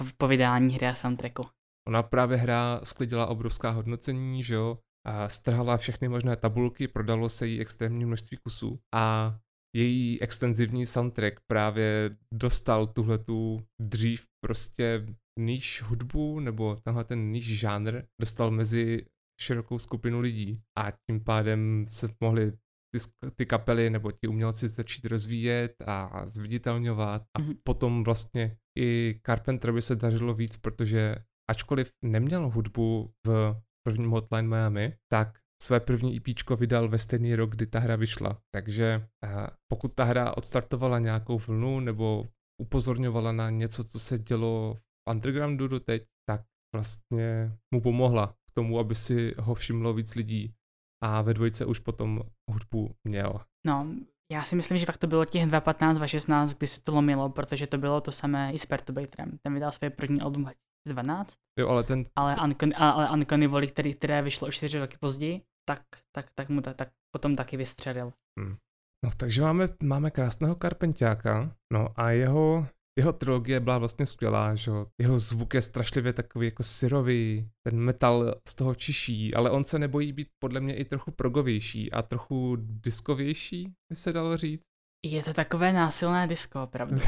po, 0.00 0.04
po 0.16 0.28
vydání 0.28 0.74
hry 0.74 0.86
a 0.86 0.94
soundtracku. 0.94 1.46
Ona 1.88 2.02
právě 2.02 2.36
hra 2.36 2.80
sklidila 2.84 3.26
obrovská 3.26 3.70
hodnocení, 3.70 4.44
že 4.44 4.54
jo, 4.54 4.78
a 5.06 5.28
strhala 5.28 5.76
všechny 5.76 6.08
možné 6.08 6.36
tabulky, 6.36 6.88
prodalo 6.88 7.28
se 7.28 7.46
jí 7.46 7.60
extrémní 7.60 8.04
množství 8.04 8.36
kusů 8.36 8.80
a 8.94 9.36
její 9.76 10.22
extenzivní 10.22 10.86
soundtrack 10.86 11.40
právě 11.46 12.16
dostal 12.34 12.86
tuhletu 12.86 13.64
dřív 13.80 14.24
prostě 14.44 15.06
níž 15.38 15.82
hudbu, 15.82 16.40
nebo 16.40 16.76
tenhle 16.76 17.04
ten 17.04 17.32
níž 17.32 17.58
žánr 17.58 18.02
dostal 18.20 18.50
mezi 18.50 19.06
širokou 19.42 19.78
skupinu 19.78 20.20
lidí 20.20 20.60
a 20.78 20.90
tím 20.90 21.24
pádem 21.24 21.84
se 21.88 22.08
mohly 22.20 22.52
ty, 22.94 22.98
ty 23.36 23.46
kapely 23.46 23.90
nebo 23.90 24.12
ti 24.12 24.28
umělci 24.28 24.68
začít 24.68 25.04
rozvíjet 25.06 25.74
a 25.86 26.22
zviditelňovat 26.28 27.22
a 27.36 27.40
Mhm. 27.40 27.52
potom 27.62 28.04
vlastně 28.04 28.56
i 28.78 29.20
Carpenterovi 29.26 29.82
se 29.82 29.96
dařilo 29.96 30.34
víc, 30.34 30.56
protože 30.56 31.16
ačkoliv 31.50 31.90
neměl 32.04 32.50
hudbu 32.50 33.12
v 33.26 33.56
prvním 33.86 34.10
Hotline 34.10 34.48
Miami, 34.48 34.96
tak 35.12 35.38
své 35.62 35.80
první 35.80 36.16
EPčko 36.16 36.56
vydal 36.56 36.88
ve 36.88 36.98
stejný 36.98 37.34
rok, 37.34 37.50
kdy 37.50 37.66
ta 37.66 37.78
hra 37.78 37.96
vyšla. 37.96 38.40
Takže 38.54 39.06
eh, 39.24 39.46
pokud 39.72 39.94
ta 39.94 40.04
hra 40.04 40.36
odstartovala 40.36 40.98
nějakou 40.98 41.38
vlnu 41.38 41.80
nebo 41.80 42.28
upozorňovala 42.62 43.32
na 43.32 43.50
něco, 43.50 43.84
co 43.84 43.98
se 44.00 44.18
dělo 44.18 44.74
v 44.74 45.10
undergroundu 45.14 45.68
doteď, 45.68 46.02
tak 46.28 46.42
vlastně 46.74 47.52
mu 47.74 47.80
pomohla 47.80 48.34
k 48.50 48.54
tomu, 48.54 48.78
aby 48.78 48.94
si 48.94 49.34
ho 49.38 49.54
všimlo 49.54 49.94
víc 49.94 50.14
lidí 50.14 50.54
a 51.04 51.22
ve 51.22 51.34
dvojce 51.34 51.64
už 51.64 51.78
potom 51.78 52.22
hudbu 52.50 52.94
měl. 53.04 53.40
No, 53.66 53.86
já 54.32 54.44
si 54.44 54.56
myslím, 54.56 54.78
že 54.78 54.86
fakt 54.86 54.96
to 54.96 55.06
bylo 55.06 55.24
těch 55.24 55.46
2015, 55.46 55.96
2016, 55.96 56.54
kdy 56.54 56.66
se 56.66 56.80
to 56.82 56.94
lomilo, 56.94 57.28
protože 57.28 57.66
to 57.66 57.78
bylo 57.78 58.00
to 58.00 58.12
samé 58.12 58.52
i 58.52 58.58
s 58.58 58.66
Perturbatorem. 58.66 59.38
Ten 59.42 59.54
vydal 59.54 59.72
své 59.72 59.90
první 59.90 60.20
album 60.20 60.42
2012, 60.42 61.34
Jo, 61.58 61.68
ale 61.68 61.82
ten, 61.82 62.04
ale 62.16 62.36
Uncanny, 62.44 62.74
ale 62.74 63.10
Uncanny 63.10 63.46
Valley, 63.46 63.68
který, 63.68 63.94
které 63.94 64.22
vyšlo 64.22 64.48
o 64.48 64.52
4 64.52 64.78
roky 64.78 64.96
později, 65.00 65.42
tak, 65.68 65.82
tak, 66.16 66.30
tak 66.34 66.48
mu 66.48 66.60
tak, 66.60 66.76
tak 66.76 66.88
potom 67.16 67.36
taky 67.36 67.56
vystřelil. 67.56 68.12
no 69.04 69.10
takže 69.16 69.42
máme, 69.42 69.68
máme 69.82 70.10
krásného 70.10 70.54
Karpentiáka, 70.54 71.56
no 71.72 71.88
a 71.96 72.10
jeho, 72.10 72.66
jeho 73.00 73.12
trilogie 73.12 73.60
byla 73.60 73.78
vlastně 73.78 74.06
skvělá, 74.06 74.54
že 74.54 74.70
jo. 74.70 74.86
Jeho 75.00 75.18
zvuk 75.18 75.54
je 75.54 75.62
strašlivě 75.62 76.12
takový 76.12 76.46
jako 76.46 76.62
syrový, 76.62 77.50
ten 77.66 77.80
metal 77.80 78.34
z 78.48 78.54
toho 78.54 78.74
čiší, 78.74 79.34
ale 79.34 79.50
on 79.50 79.64
se 79.64 79.78
nebojí 79.78 80.12
být 80.12 80.28
podle 80.38 80.60
mě 80.60 80.76
i 80.76 80.84
trochu 80.84 81.10
progovější 81.10 81.92
a 81.92 82.02
trochu 82.02 82.56
diskovější, 82.60 83.72
by 83.90 83.96
se 83.96 84.12
dalo 84.12 84.36
říct. 84.36 84.62
Je 85.06 85.22
to 85.22 85.34
takové 85.34 85.72
násilné 85.72 86.26
disco, 86.26 86.62
opravdu. 86.62 86.98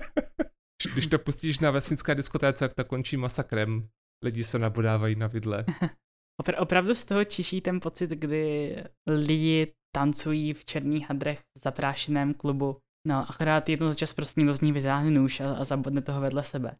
Když 0.92 1.06
to 1.06 1.18
pustíš 1.18 1.58
na 1.58 1.70
vesnické 1.70 2.14
diskotéce, 2.14 2.68
tak 2.68 2.74
to 2.74 2.84
končí 2.84 3.16
masakrem. 3.16 3.82
Lidi 4.24 4.44
se 4.44 4.58
nabodávají 4.58 5.16
na 5.16 5.26
vidle. 5.26 5.64
Opra- 6.42 6.62
opravdu 6.62 6.94
z 6.94 7.04
toho 7.04 7.24
čiší 7.24 7.60
ten 7.60 7.80
pocit, 7.80 8.10
kdy 8.10 8.76
lidi 9.06 9.72
tancují 9.94 10.52
v 10.52 10.64
černých 10.64 11.08
hadrech 11.08 11.40
v 11.58 11.60
zaprášeném 11.60 12.34
klubu. 12.34 12.76
No, 13.06 13.30
akorát 13.30 13.68
jednou 13.68 13.88
za 13.88 13.94
čas 13.94 14.14
prostě 14.14 14.40
někdo 14.40 14.54
z 14.54 14.60
nich 14.60 14.72
vytáhne 14.72 15.10
nůž 15.10 15.40
a, 15.40 15.54
a 15.54 15.64
zabodne 15.64 16.02
toho 16.02 16.20
vedle 16.20 16.44
sebe. 16.44 16.76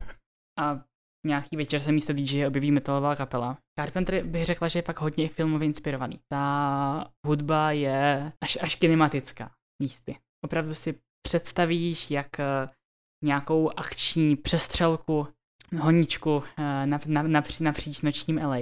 A 0.59 0.85
nějaký 1.27 1.57
večer 1.57 1.81
se 1.81 1.93
místo 1.93 2.13
DJ 2.13 2.47
objeví 2.47 2.71
metalová 2.71 3.17
kapela. 3.17 3.59
Carpenter 3.79 4.27
bych 4.27 4.45
řekla, 4.45 4.69
že 4.69 4.79
je 4.79 4.83
fakt 4.83 5.01
hodně 5.01 5.29
filmově 5.29 5.67
inspirovaný. 5.67 6.21
Ta 6.29 7.11
hudba 7.27 7.71
je 7.71 8.33
až, 8.41 8.59
až 8.61 8.75
kinematická 8.75 9.51
místy. 9.83 10.19
Opravdu 10.45 10.75
si 10.75 11.01
představíš, 11.27 12.11
jak 12.11 12.41
eh, 12.41 12.69
nějakou 13.25 13.71
akční 13.77 14.37
přestřelku, 14.37 15.29
honičku 15.81 16.43
eh, 16.59 16.87
nap, 16.87 17.07
napří, 17.07 17.65
napříč 17.65 18.01
nočním 18.01 18.39
LA. 18.39 18.59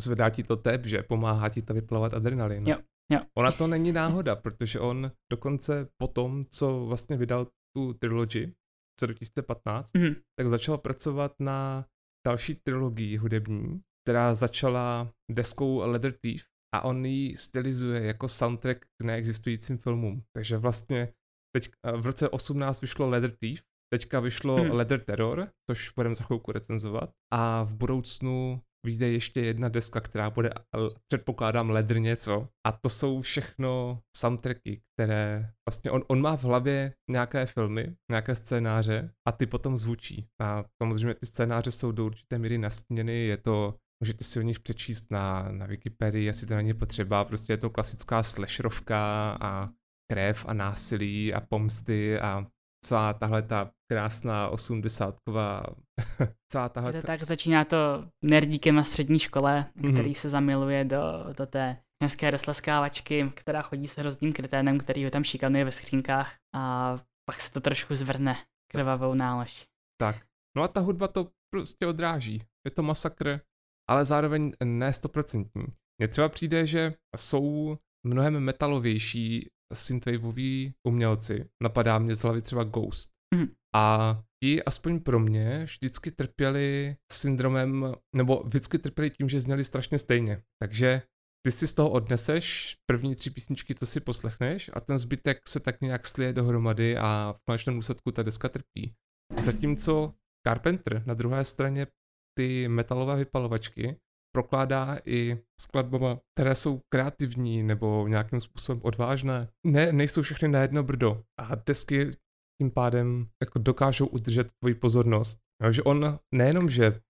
Zvedá 0.00 0.30
ti 0.30 0.42
to 0.42 0.56
tep, 0.56 0.86
že 0.86 1.02
pomáhá 1.02 1.48
ti 1.48 1.62
to 1.62 1.74
vyplavat 1.74 2.14
adrenalin. 2.14 2.68
Jo, 2.68 2.76
jo. 3.14 3.20
Ona 3.38 3.52
to 3.52 3.66
není 3.66 3.92
náhoda, 3.92 4.36
protože 4.36 4.80
on 4.80 5.12
dokonce 5.32 5.88
po 6.02 6.08
tom, 6.08 6.44
co 6.50 6.86
vlastně 6.86 7.16
vydal 7.16 7.46
tu 7.76 7.94
trilogy 7.94 8.46
v 8.46 9.02
roce 9.02 9.06
2015, 9.06 9.92
Mhm. 9.94 10.14
tak 10.38 10.48
začal 10.48 10.78
pracovat 10.78 11.32
na 11.40 11.86
další 12.26 12.54
trilogii 12.54 13.16
hudební, 13.16 13.80
která 14.06 14.34
začala 14.34 15.12
deskou 15.30 15.78
Leather 15.90 16.12
Thief 16.20 16.42
a 16.74 16.84
on 16.84 17.04
ji 17.06 17.36
stylizuje 17.36 18.02
jako 18.04 18.28
soundtrack 18.28 18.78
k 19.00 19.04
neexistujícím 19.04 19.78
filmům. 19.78 20.22
Takže 20.36 20.56
vlastně 20.56 21.12
teď 21.56 21.68
v 22.00 22.06
roce 22.06 22.28
18 22.28 22.80
vyšlo 22.80 23.08
Leather 23.08 23.30
Thief, 23.30 23.62
teďka 23.92 24.20
vyšlo 24.20 24.56
hmm. 24.56 24.70
Leather 24.70 25.00
Terror, 25.00 25.48
což 25.70 25.90
budeme 25.96 26.14
za 26.14 26.24
chvilku 26.24 26.52
recenzovat 26.52 27.10
a 27.32 27.62
v 27.62 27.74
budoucnu 27.74 28.60
vyjde 28.84 29.08
ještě 29.08 29.40
jedna 29.40 29.68
deska, 29.68 30.00
která 30.00 30.30
bude, 30.30 30.50
předpokládám, 31.12 31.70
ledr 31.70 31.98
něco. 31.98 32.48
A 32.66 32.72
to 32.72 32.88
jsou 32.88 33.20
všechno 33.20 34.00
soundtracky, 34.16 34.82
které 34.94 35.50
vlastně 35.68 35.90
on, 35.90 36.02
on 36.08 36.20
má 36.20 36.36
v 36.36 36.44
hlavě 36.44 36.94
nějaké 37.10 37.46
filmy, 37.46 37.96
nějaké 38.10 38.34
scénáře 38.34 39.10
a 39.28 39.32
ty 39.32 39.46
potom 39.46 39.78
zvučí. 39.78 40.28
A 40.40 40.64
samozřejmě 40.82 41.14
ty 41.14 41.26
scénáře 41.26 41.72
jsou 41.72 41.92
do 41.92 42.06
určité 42.06 42.38
míry 42.38 42.58
nastíněny, 42.58 43.26
je 43.26 43.36
to 43.36 43.74
Můžete 44.02 44.24
si 44.24 44.38
o 44.38 44.42
nich 44.42 44.60
přečíst 44.60 45.10
na, 45.10 45.52
na 45.52 45.66
Wikipedii, 45.66 46.24
jestli 46.24 46.46
to 46.46 46.54
není 46.54 46.74
potřeba. 46.74 47.24
Prostě 47.24 47.52
je 47.52 47.56
to 47.56 47.70
klasická 47.70 48.22
slasherovka 48.22 49.30
a 49.40 49.68
krev 50.12 50.44
a 50.48 50.52
násilí 50.52 51.34
a 51.34 51.40
pomsty 51.40 52.20
a 52.20 52.46
celá 52.84 53.12
tahle 53.12 53.42
ta 53.42 53.70
krásná 53.90 54.48
osmdesátková 54.48 55.62
celá 56.52 56.68
tahle 56.68 56.92
ta... 56.92 57.02
Tak 57.02 57.22
začíná 57.22 57.64
to 57.64 58.08
nerdíkem 58.24 58.74
na 58.74 58.84
střední 58.84 59.18
škole, 59.18 59.66
mm-hmm. 59.76 59.92
který 59.92 60.14
se 60.14 60.28
zamiluje 60.28 60.84
do, 60.84 61.24
do 61.36 61.46
té 61.46 61.76
hezké 62.02 62.30
rozlaskávačky, 62.30 63.32
která 63.34 63.62
chodí 63.62 63.88
s 63.88 63.98
hrozným 63.98 64.32
kreténem, 64.32 64.78
který 64.78 65.04
ho 65.04 65.10
tam 65.10 65.24
šikanuje 65.24 65.64
ve 65.64 65.72
skřínkách 65.72 66.34
a 66.54 66.96
pak 67.30 67.40
se 67.40 67.52
to 67.52 67.60
trošku 67.60 67.94
zvrne 67.94 68.36
krvavou 68.70 69.14
nálož. 69.14 69.66
Tak. 70.00 70.16
No 70.56 70.62
a 70.62 70.68
ta 70.68 70.80
hudba 70.80 71.08
to 71.08 71.30
prostě 71.50 71.86
odráží. 71.86 72.42
Je 72.64 72.70
to 72.70 72.82
masakr, 72.82 73.40
ale 73.90 74.04
zároveň 74.04 74.52
ne 74.64 74.92
stoprocentní. 74.92 75.64
Mně 76.00 76.08
třeba 76.08 76.28
přijde, 76.28 76.66
že 76.66 76.94
jsou 77.16 77.78
mnohem 78.06 78.40
metalovější 78.40 79.48
synthwaveoví 79.74 80.74
umělci. 80.88 81.48
Napadá 81.62 81.98
mě 81.98 82.16
z 82.16 82.20
hlavy 82.20 82.42
třeba 82.42 82.64
Ghost. 82.64 83.10
Mm. 83.34 83.46
A 83.74 84.22
ti, 84.42 84.62
aspoň 84.64 85.00
pro 85.00 85.20
mě, 85.20 85.64
vždycky 85.64 86.10
trpěli 86.10 86.96
syndromem, 87.12 87.94
nebo 88.16 88.42
vždycky 88.46 88.78
trpěli 88.78 89.10
tím, 89.10 89.28
že 89.28 89.40
zněli 89.40 89.64
strašně 89.64 89.98
stejně. 89.98 90.42
Takže 90.62 91.02
ty 91.46 91.52
si 91.52 91.66
z 91.66 91.74
toho 91.74 91.90
odneseš 91.90 92.76
první 92.86 93.14
tři 93.14 93.30
písničky, 93.30 93.74
co 93.74 93.86
si 93.86 94.00
poslechneš 94.00 94.70
a 94.74 94.80
ten 94.80 94.98
zbytek 94.98 95.48
se 95.48 95.60
tak 95.60 95.80
nějak 95.80 96.06
slije 96.06 96.32
dohromady 96.32 96.96
a 96.96 97.34
v 97.36 97.40
konečném 97.48 97.76
důsledku 97.76 98.12
ta 98.12 98.22
deska 98.22 98.48
trpí. 98.48 98.94
Zatímco 99.44 100.14
Carpenter 100.46 101.02
na 101.06 101.14
druhé 101.14 101.44
straně 101.44 101.86
ty 102.38 102.68
metalové 102.68 103.16
vypalovačky 103.16 103.96
prokládá 104.34 104.98
i 105.04 105.38
skladbama, 105.60 106.18
které 106.34 106.54
jsou 106.54 106.80
kreativní 106.92 107.62
nebo 107.62 108.08
nějakým 108.08 108.40
způsobem 108.40 108.80
odvážné. 108.84 109.48
Ne, 109.66 109.92
nejsou 109.92 110.22
všechny 110.22 110.48
na 110.48 110.62
jedno 110.62 110.82
brdo. 110.82 111.22
A 111.40 111.54
desky 111.54 112.10
tím 112.60 112.70
pádem 112.70 113.26
jako 113.42 113.58
dokážou 113.58 114.06
udržet 114.06 114.52
tvoji 114.60 114.74
pozornost. 114.74 115.38
Takže 115.62 115.82
on 115.82 116.18
nejenom, 116.34 116.70
že 116.70 117.00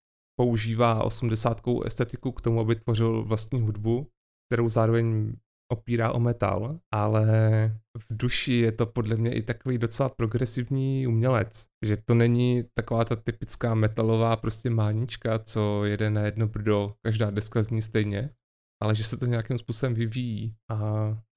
používá 0.41 1.05
80 1.05 1.61
estetiku 1.85 2.33
k 2.33 2.41
tomu, 2.41 2.61
aby 2.61 2.77
tvořil 2.77 3.25
vlastní 3.25 3.61
hudbu, 3.61 4.07
kterou 4.49 4.69
zároveň 4.69 5.37
opírá 5.73 6.13
o 6.13 6.21
metal, 6.21 6.79
ale 6.95 7.27
v 7.99 8.07
duši 8.11 8.53
je 8.53 8.73
to 8.73 8.87
podle 8.87 9.17
mě 9.17 9.35
i 9.35 9.43
takový 9.43 9.79
docela 9.79 10.09
progresivní 10.09 11.07
umělec, 11.07 11.67
že 11.87 11.97
to 11.97 12.15
není 12.15 12.65
taková 12.75 13.05
ta 13.05 13.17
typická 13.17 13.75
metalová 13.75 14.37
prostě 14.37 14.71
mánička, 14.71 15.39
co 15.39 15.85
jede 15.85 16.11
na 16.11 16.21
jedno 16.23 16.47
brdo, 16.47 16.95
každá 17.03 17.31
deska 17.31 17.63
zní 17.63 17.83
stejně, 17.83 18.31
ale 18.83 18.95
že 18.95 19.05
se 19.05 19.17
to 19.17 19.27
nějakým 19.27 19.59
způsobem 19.59 19.95
vyvíjí 19.95 20.57
a 20.71 20.79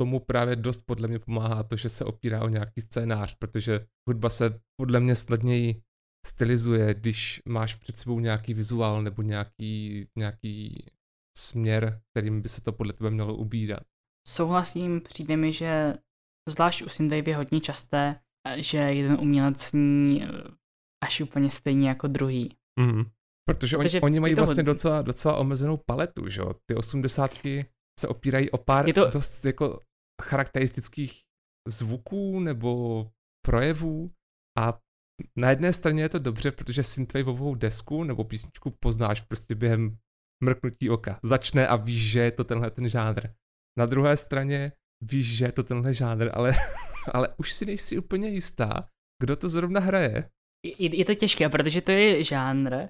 tomu 0.01 0.19
právě 0.19 0.55
dost 0.55 0.83
podle 0.85 1.07
mě 1.07 1.19
pomáhá 1.19 1.63
to, 1.63 1.75
že 1.75 1.89
se 1.89 2.05
opírá 2.05 2.43
o 2.43 2.49
nějaký 2.49 2.81
scénář, 2.81 3.35
protože 3.39 3.85
hudba 4.09 4.29
se 4.29 4.59
podle 4.81 4.99
mě 4.99 5.15
snadněji 5.15 5.81
stylizuje, 6.25 6.93
když 6.93 7.41
máš 7.45 7.75
před 7.75 7.97
sebou 7.97 8.19
nějaký 8.19 8.53
vizuál 8.53 9.01
nebo 9.01 9.21
nějaký, 9.21 10.05
nějaký 10.17 10.85
směr, 11.37 12.01
kterým 12.11 12.41
by 12.41 12.49
se 12.49 12.61
to 12.61 12.71
podle 12.71 12.93
tebe 12.93 13.11
mělo 13.11 13.35
ubírat. 13.35 13.83
Souhlasím, 14.27 15.01
přijde 15.01 15.37
mi, 15.37 15.53
že 15.53 15.97
zvlášť 16.49 16.81
u 16.81 16.89
Synthwave 16.89 17.27
je 17.27 17.35
hodně 17.35 17.61
časté, 17.61 18.19
že 18.55 18.77
jeden 18.77 19.17
umělec 19.21 19.69
zní 19.69 20.23
eh, 20.23 20.27
až 21.03 21.21
úplně 21.21 21.51
stejně 21.51 21.89
jako 21.89 22.07
druhý. 22.07 22.57
Mm. 22.79 23.03
Protože, 23.49 23.77
Protože 23.77 24.01
oni, 24.01 24.05
oni 24.05 24.19
mají 24.19 24.35
vlastně 24.35 24.61
hodně. 24.61 24.73
docela, 24.73 25.01
docela 25.01 25.37
omezenou 25.37 25.77
paletu, 25.77 26.29
že 26.29 26.41
jo? 26.41 26.53
Ty 26.65 26.75
osmdesátky 26.75 27.65
se 27.99 28.07
opírají 28.07 28.51
o 28.51 28.57
pár 28.57 28.93
to... 28.93 29.09
dost 29.09 29.45
jako 29.45 29.79
charakteristických 30.23 31.21
zvuků 31.67 32.39
nebo 32.39 33.03
projevů 33.45 34.09
a 34.57 34.79
na 35.37 35.49
jedné 35.49 35.73
straně 35.73 36.03
je 36.03 36.09
to 36.09 36.19
dobře, 36.19 36.51
protože 36.51 36.83
synthwaveovou 36.83 37.55
desku 37.55 38.03
nebo 38.03 38.23
písničku 38.23 38.71
poznáš 38.79 39.21
prostě 39.21 39.55
během 39.55 39.97
mrknutí 40.43 40.89
oka. 40.89 41.19
Začne 41.23 41.67
a 41.67 41.75
víš, 41.75 42.11
že 42.11 42.19
je 42.19 42.31
to 42.31 42.43
tenhle 42.43 42.71
ten 42.71 42.89
žánr. 42.89 43.29
Na 43.77 43.85
druhé 43.85 44.17
straně 44.17 44.71
víš, 45.03 45.37
že 45.37 45.45
je 45.45 45.51
to 45.51 45.63
tenhle 45.63 45.93
žánr, 45.93 46.29
ale, 46.33 46.53
ale 47.13 47.29
už 47.37 47.53
si 47.53 47.65
nejsi 47.65 47.97
úplně 47.97 48.29
jistá, 48.29 48.81
kdo 49.21 49.35
to 49.35 49.49
zrovna 49.49 49.79
hraje. 49.79 50.29
Je, 50.65 50.95
je 50.95 51.05
to 51.05 51.15
těžké, 51.15 51.49
protože 51.49 51.81
to 51.81 51.91
je 51.91 52.23
žánr 52.23 52.87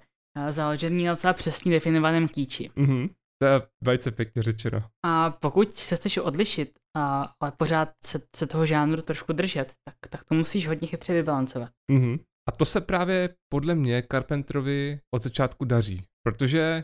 založený 0.49 1.03
na 1.03 1.13
docela 1.13 1.33
přesně 1.33 1.71
definovaném 1.71 2.27
kýči. 2.27 2.69
Mm-hmm. 2.69 3.09
To 3.41 3.47
je 3.47 3.61
velice 3.83 4.11
pěkně 4.11 4.43
řečeno. 4.43 4.83
A 5.05 5.31
pokud 5.31 5.75
se 5.75 5.95
chceš 5.95 6.17
odlišit, 6.17 6.71
a, 6.97 7.33
ale 7.39 7.51
pořád 7.51 7.89
se, 8.05 8.21
se 8.35 8.47
toho 8.47 8.65
žánru 8.65 9.01
trošku 9.01 9.33
držet, 9.33 9.73
tak, 9.83 9.95
tak 10.09 10.23
to 10.23 10.35
musíš 10.35 10.67
hodně 10.67 10.87
chytře 10.87 11.13
vybalancovat. 11.13 11.69
Mm-hmm. 11.91 12.19
A 12.49 12.51
to 12.51 12.65
se 12.65 12.81
právě 12.81 13.35
podle 13.49 13.75
mě 13.75 14.03
Carpenterovi 14.11 14.99
od 15.15 15.23
začátku 15.23 15.65
daří, 15.65 16.03
protože 16.23 16.83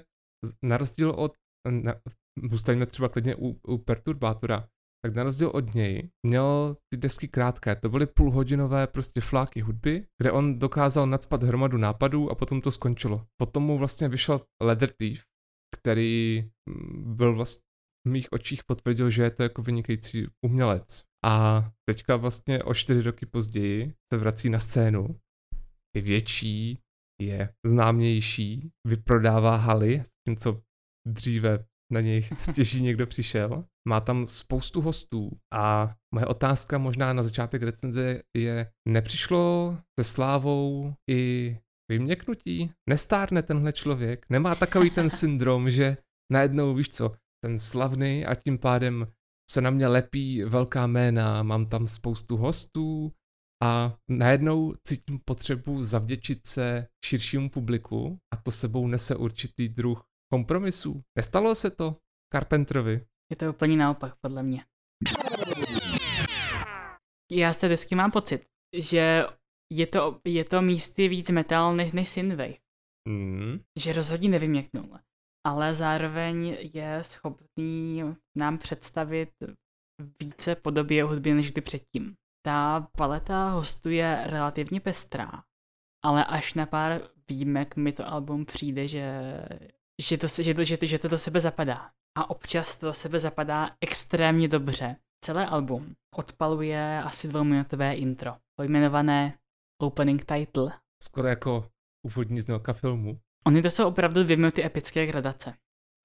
na 0.62 0.78
rozdíl 0.78 1.10
od, 1.10 1.34
na, 1.70 1.96
zůstaňme 2.50 2.86
třeba 2.86 3.10
klidně 3.10 3.36
u, 3.36 3.60
u 3.67 3.78
Perturbátora, 3.78 4.67
tak 5.06 5.15
na 5.15 5.24
rozdíl 5.24 5.52
od 5.54 5.74
něj 5.74 6.10
měl 6.26 6.78
ty 6.89 6.98
desky 6.98 7.28
krátké, 7.28 7.76
to 7.76 7.89
byly 7.89 8.06
půlhodinové 8.06 8.88
prostě 8.88 9.22
fláky 9.22 9.62
hudby, 9.62 10.08
kde 10.22 10.32
on 10.32 10.60
dokázal 10.60 11.08
nadspat 11.08 11.43
hromadu 11.43 11.78
nápadů 11.78 12.32
a 12.32 12.36
potom 12.36 12.62
to 12.62 12.72
skončilo. 12.72 13.26
Potom 13.41 13.63
mu 13.63 13.78
vlastně 13.78 14.10
vyšel 14.10 14.41
Leather 14.63 14.91
Thief, 14.91 15.24
který 15.76 16.43
mm, 16.69 17.15
byl 17.15 17.36
vlastně 17.36 17.63
v 18.08 18.10
mých 18.10 18.32
očích 18.32 18.63
potvrdil, 18.63 19.10
že 19.10 19.24
je 19.24 19.32
to 19.32 19.43
jako 19.43 19.62
vynikající 19.62 20.28
umělec. 20.46 21.04
A 21.26 21.63
teďka 21.89 22.15
vlastně 22.15 22.63
o 22.63 22.74
čtyři 22.74 23.02
roky 23.02 23.26
později 23.26 23.93
se 24.13 24.19
vrací 24.19 24.50
na 24.50 24.60
scénu. 24.60 25.19
Je 25.96 26.02
větší, 26.02 26.80
je 27.22 27.54
známější, 27.65 28.72
vyprodává 28.88 29.56
haly, 29.56 30.04
tím 30.28 30.38
co 30.38 30.62
dříve 31.08 31.65
na 31.91 32.02
něj 32.02 32.30
stěží 32.39 32.82
někdo 32.82 33.08
přišel. 33.08 33.65
Má 33.88 34.00
tam 34.00 34.28
spoustu 34.28 34.82
hostů 34.82 35.32
a 35.54 35.96
moje 36.15 36.26
otázka 36.26 36.78
možná 36.78 37.13
na 37.13 37.24
začátek 37.24 37.63
recenze 37.63 38.22
je, 38.38 38.72
nepřišlo 38.88 39.78
se 40.00 40.04
slávou 40.04 40.93
i 41.10 41.58
vyměknutí? 41.91 42.72
Nestárne 42.89 43.43
tenhle 43.43 43.74
člověk? 43.74 44.26
Nemá 44.30 44.56
takový 44.56 44.89
ten 44.89 45.10
syndrom, 45.19 45.72
že 45.72 45.98
najednou 46.32 46.74
víš 46.74 46.89
co, 46.89 47.15
jsem 47.46 47.60
slavný 47.60 48.26
a 48.26 48.36
tím 48.36 48.58
pádem 48.58 49.08
se 49.52 49.62
na 49.62 49.69
mě 49.69 49.88
lepí 49.88 50.43
velká 50.43 50.88
jména, 50.88 51.43
mám 51.43 51.65
tam 51.65 51.88
spoustu 51.88 52.38
hostů 52.38 53.12
a 53.63 53.98
najednou 54.10 54.74
cítím 54.84 55.19
potřebu 55.26 55.84
zavděčit 55.84 56.48
se 56.48 56.88
širšímu 57.06 57.50
publiku 57.50 58.17
a 58.34 58.38
to 58.38 58.52
sebou 58.52 58.88
nese 58.88 59.15
určitý 59.15 59.69
druh 59.69 60.04
kompromisů. 60.34 61.02
Nestalo 61.17 61.56
se 61.56 61.72
to 61.72 61.98
Carpenterovi? 62.34 63.06
Je 63.32 63.36
to 63.38 63.50
úplně 63.50 63.78
naopak, 63.78 64.15
podle 64.22 64.43
mě. 64.43 64.65
Já 67.32 67.54
z 67.54 67.58
té 67.58 67.67
desky 67.67 67.96
mám 67.96 68.12
pocit, 68.12 68.46
že 68.78 69.26
je 69.74 69.88
to, 69.88 70.19
je 70.26 70.46
to 70.46 70.62
místy 70.62 71.08
víc 71.08 71.30
metal 71.30 71.76
než, 71.76 71.91
než 71.91 72.10
synthwave. 72.10 72.54
Mm. 73.10 73.60
Že 73.80 73.93
rozhodně 73.93 74.30
nevyměknul. 74.30 75.00
Ale 75.48 75.76
zároveň 75.76 76.58
je 76.74 77.04
schopný 77.04 78.04
nám 78.38 78.58
představit 78.58 79.30
více 80.22 80.56
podoby 80.56 81.02
hudby 81.02 81.34
než 81.34 81.52
kdy 81.52 81.62
předtím. 81.62 82.15
Ta 82.46 82.88
paleta 82.98 83.50
hostů 83.50 83.89
je 83.89 84.24
relativně 84.26 84.80
pestrá, 84.80 85.43
ale 86.06 86.26
až 86.26 86.54
na 86.54 86.65
pár 86.65 87.10
výjimek 87.30 87.76
mi 87.76 87.91
to 87.91 88.08
album 88.08 88.46
přijde, 88.46 88.88
že 88.88 89.34
že 90.04 90.18
to, 90.18 90.28
že 90.28 90.54
to, 90.54 90.63
že 90.63 90.78
to, 90.78 90.86
že 90.86 91.00
to 91.00 91.08
do 91.08 91.18
sebe 91.18 91.39
zapadá. 91.39 91.92
A 92.18 92.30
občas 92.30 92.76
to 92.76 92.86
do 92.86 92.94
sebe 92.94 93.20
zapadá 93.20 93.70
extrémně 93.82 94.48
dobře. 94.48 94.96
Celé 95.26 95.48
album 95.48 95.96
odpaluje 96.16 97.02
asi 97.04 97.28
dvouminutové 97.28 97.96
intro, 97.96 98.36
pojmenované 98.56 99.38
Opening 99.82 100.26
Title. 100.26 100.72
Skoro 101.04 101.28
jako 101.28 101.70
úvodní 102.06 102.42
znělka 102.42 102.74
filmu. 102.74 103.20
Oni 103.48 103.62
to 103.62 103.70
jsou 103.70 103.88
opravdu 103.88 104.24
dvě 104.24 104.38
minuty 104.38 104.66
epické 104.66 105.06
gradace. 105.06 105.54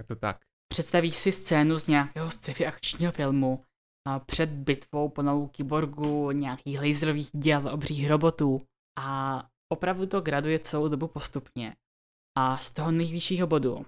Je 0.00 0.06
to 0.06 0.16
tak. 0.16 0.40
představíš 0.68 1.16
si 1.16 1.32
scénu 1.32 1.78
z 1.78 1.86
nějakého 1.86 2.30
sci-fi 2.30 2.66
akčního 2.66 3.12
filmu 3.12 3.64
a 4.06 4.18
před 4.18 4.50
bitvou 4.50 5.08
pomalu 5.08 5.46
kyborgu, 5.46 6.30
nějakých 6.30 6.80
laserových 6.80 7.30
děl, 7.32 7.68
obřích 7.68 8.08
robotů 8.08 8.58
a 8.98 9.42
opravdu 9.72 10.06
to 10.06 10.20
graduje 10.20 10.58
celou 10.58 10.88
dobu 10.88 11.08
postupně. 11.08 11.76
A 12.38 12.56
z 12.56 12.70
toho 12.70 12.90
nejvyššího 12.90 13.46
bodu 13.46 13.86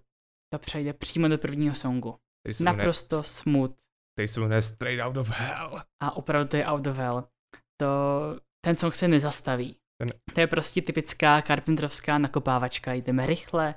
to 0.52 0.58
přejde 0.58 0.92
přímo 0.92 1.28
do 1.28 1.38
prvního 1.38 1.74
songu. 1.74 2.16
Naprosto 2.64 3.16
smooth. 3.22 3.72
Který 4.14 4.28
se 4.28 4.40
jmenuje 4.40 4.62
Straight 4.62 5.04
Out 5.04 5.16
of 5.16 5.30
Hell. 5.30 5.80
A 6.02 6.16
opravdu 6.16 6.48
to 6.48 6.56
je 6.56 6.66
out 6.66 6.86
of 6.86 6.96
hell. 6.96 7.24
To, 7.80 7.86
ten 8.64 8.76
song 8.76 8.94
se 8.94 9.08
nezastaví. 9.08 9.76
Ten- 10.00 10.08
To 10.34 10.40
je 10.40 10.46
prostě 10.46 10.82
typická 10.82 11.42
Carpenterovská 11.42 12.18
nakopávačka. 12.18 12.92
Jdeme 12.92 13.26
rychle, 13.26 13.74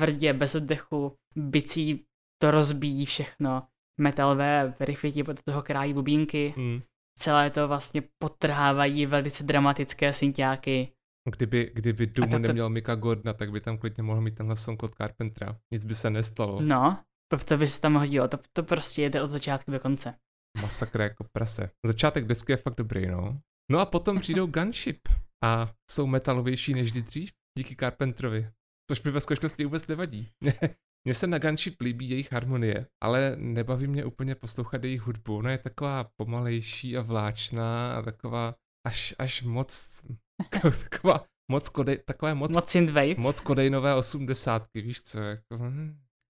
tvrdě, 0.00 0.32
bez 0.32 0.54
oddechu, 0.54 1.16
bicí 1.36 2.04
to 2.42 2.50
rozbíjí 2.50 3.06
všechno. 3.06 3.66
Metalové 4.00 4.74
riffy 4.80 5.12
ti 5.12 5.24
od 5.24 5.42
toho 5.42 5.62
krájí 5.62 5.94
bubínky. 5.94 6.54
Hmm. 6.56 6.82
Celé 7.18 7.50
to 7.50 7.68
vlastně 7.68 8.02
potrhávají 8.18 9.06
velice 9.06 9.44
dramatické 9.44 10.12
synťáky. 10.12 10.92
Kdyby, 11.30 11.70
kdyby 11.74 12.06
Doom 12.06 12.28
to- 12.30 12.38
neměl 12.38 12.68
Mika 12.70 12.94
Gordona, 12.94 13.32
tak 13.32 13.50
by 13.52 13.60
tam 13.60 13.78
klidně 13.78 14.02
mohl 14.02 14.20
mít 14.20 14.34
tenhle 14.34 14.56
song 14.56 14.82
od 14.82 14.94
Carpentera. 14.94 15.58
Nic 15.72 15.84
by 15.84 15.94
se 15.94 16.10
nestalo. 16.10 16.60
No, 16.60 16.98
to, 17.32 17.38
to 17.38 17.58
by 17.58 17.66
se 17.66 17.80
tam 17.80 17.94
hodilo. 17.94 18.28
To, 18.28 18.38
to 18.52 18.62
prostě 18.62 19.02
jede 19.02 19.22
od 19.22 19.26
začátku 19.30 19.70
do 19.70 19.80
konce. 19.80 20.14
Masakr 20.62 21.00
jako 21.00 21.24
prase. 21.32 21.70
Začátek 21.86 22.24
desky 22.26 22.52
je 22.52 22.56
fakt 22.56 22.76
dobrý, 22.76 23.06
no. 23.06 23.40
No 23.70 23.80
a 23.80 23.86
potom 23.86 24.20
přijdou 24.20 24.46
Gunship 24.50 25.08
a 25.44 25.72
jsou 25.90 26.06
metalovější 26.06 26.74
než 26.74 26.92
dřív, 26.92 27.30
díky 27.58 27.76
Carpenterovi. 27.76 28.50
Což 28.90 29.02
mi 29.02 29.10
ve 29.10 29.20
skutečnosti 29.20 29.64
vůbec 29.64 29.86
nevadí. 29.86 30.28
Mně 31.04 31.14
se 31.14 31.26
na 31.26 31.38
Gunship 31.38 31.80
líbí 31.80 32.10
jejich 32.10 32.32
harmonie, 32.32 32.86
ale 33.02 33.36
nebaví 33.36 33.86
mě 33.86 34.04
úplně 34.04 34.34
poslouchat 34.34 34.84
jejich 34.84 35.00
hudbu. 35.00 35.36
Ona 35.36 35.50
je 35.50 35.58
taková 35.58 36.10
pomalejší 36.16 36.96
a 36.96 37.02
vláčná 37.02 37.94
a 37.96 38.02
taková 38.02 38.54
až, 38.86 39.14
až 39.18 39.42
moc, 39.42 40.02
taková 40.90 41.24
moc 41.50 41.68
kodej, 41.68 41.98
takové 42.06 42.34
moc, 42.34 42.54
Moc 42.54 42.68
synthwave. 42.70 43.14
moc 43.16 43.40
kodejnové 43.40 43.94
osmdesátky, 43.94 44.80
víš 44.80 45.02
co, 45.02 45.20
jako. 45.20 45.58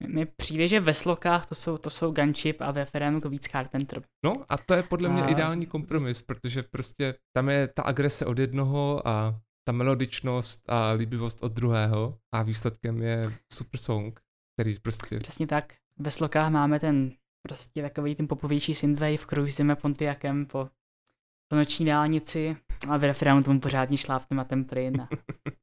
Mi 0.08 0.26
přijde, 0.26 0.68
že 0.68 0.80
ve 0.80 0.94
slokách 0.94 1.46
to 1.46 1.54
jsou, 1.54 1.78
to 1.78 1.90
jsou 1.90 2.12
Gunship 2.12 2.60
a 2.60 2.70
ve 2.70 2.84
Ferému 2.84 3.20
víc 3.20 3.48
Carpenter. 3.48 4.02
No 4.24 4.32
a 4.48 4.58
to 4.58 4.74
je 4.74 4.82
podle 4.82 5.08
mě 5.08 5.22
A- 5.22 5.28
ideální 5.28 5.66
kompromis, 5.66 6.22
protože 6.22 6.62
prostě 6.62 7.14
tam 7.36 7.48
je 7.48 7.68
ta 7.68 7.82
agrese 7.82 8.26
od 8.26 8.38
jednoho 8.38 9.08
a 9.08 9.40
ta 9.66 9.72
melodičnost 9.72 10.70
a 10.70 10.90
líbivost 10.90 11.42
od 11.42 11.52
druhého 11.52 12.18
a 12.34 12.42
výsledkem 12.42 13.02
je 13.02 13.22
super 13.52 13.80
song, 13.80 14.20
který 14.56 14.78
prostě, 14.80 15.18
Přesně 15.18 15.46
tak. 15.46 15.74
Ve 15.98 16.10
slokách 16.10 16.52
máme 16.52 16.80
ten 16.80 17.12
prostě 17.48 17.82
takový 17.82 18.14
ten 18.14 18.28
popovější 18.28 18.74
synthwave, 18.74 19.16
kružíme 19.18 19.76
Pontiacem 19.76 20.46
po, 20.46 20.68
po 21.52 21.56
noční 21.56 21.86
dálnici 21.86 22.56
a 22.88 22.96
v 22.96 23.04
referámu 23.04 23.42
tomu 23.42 23.60
pořádně 23.60 23.96
šlápneme 23.96 24.42
a 24.42 24.44
ten 24.44 24.64
plyn 24.64 25.00
a, 25.00 25.08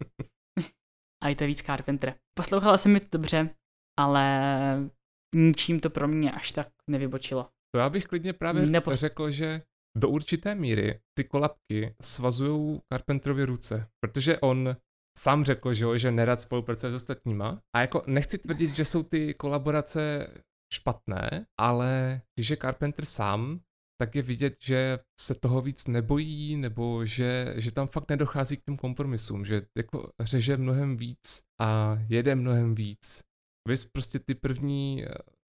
a 1.23 1.29
je 1.29 1.35
to 1.35 1.45
víc 1.45 1.61
Carpenter. 1.61 2.15
Poslouchala 2.37 2.77
jsem 2.77 2.93
mi 2.93 2.99
to 2.99 3.17
dobře, 3.17 3.49
ale 3.99 4.49
ničím 5.35 5.79
to 5.79 5.89
pro 5.89 6.07
mě 6.07 6.31
až 6.31 6.51
tak 6.51 6.67
nevybočilo. 6.89 7.49
to 7.75 7.79
já 7.79 7.89
bych 7.89 8.05
klidně 8.05 8.33
právě 8.33 8.65
Nepos- 8.65 8.93
řekl, 8.93 9.29
že 9.29 9.61
do 9.97 10.09
určité 10.09 10.55
míry 10.55 10.99
ty 11.17 11.23
kolapky 11.23 11.95
svazují 12.01 12.81
Carpenterovi 12.93 13.45
ruce, 13.45 13.87
protože 14.03 14.39
on 14.39 14.75
sám 15.17 15.45
řekl, 15.45 15.73
že, 15.73 15.85
jo, 15.85 15.97
že 15.97 16.11
nerad 16.11 16.41
spolupracuje 16.41 16.91
s 16.91 16.95
ostatníma 16.95 17.61
a 17.75 17.81
jako 17.81 18.01
nechci 18.07 18.37
tvrdit, 18.37 18.75
že 18.75 18.85
jsou 18.85 19.03
ty 19.03 19.33
kolaborace 19.33 20.27
špatné, 20.73 21.45
ale 21.59 22.21
když 22.35 22.49
je 22.49 22.57
Carpenter 22.57 23.05
sám, 23.05 23.59
tak 24.01 24.15
je 24.15 24.21
vidět, 24.21 24.55
že 24.61 24.99
se 25.19 25.35
toho 25.35 25.61
víc 25.61 25.87
nebojí, 25.87 26.55
nebo 26.57 27.05
že, 27.05 27.53
že 27.57 27.71
tam 27.71 27.87
fakt 27.87 28.09
nedochází 28.09 28.57
k 28.57 28.63
těm 28.63 28.77
kompromisům, 28.77 29.45
že 29.45 29.61
jako 29.77 30.11
řeže 30.19 30.57
mnohem 30.57 30.97
víc 30.97 31.41
a 31.61 31.97
jede 32.09 32.35
mnohem 32.35 32.75
víc. 32.75 33.21
Vys 33.67 33.85
prostě 33.85 34.19
ty 34.19 34.35
první, 34.35 35.05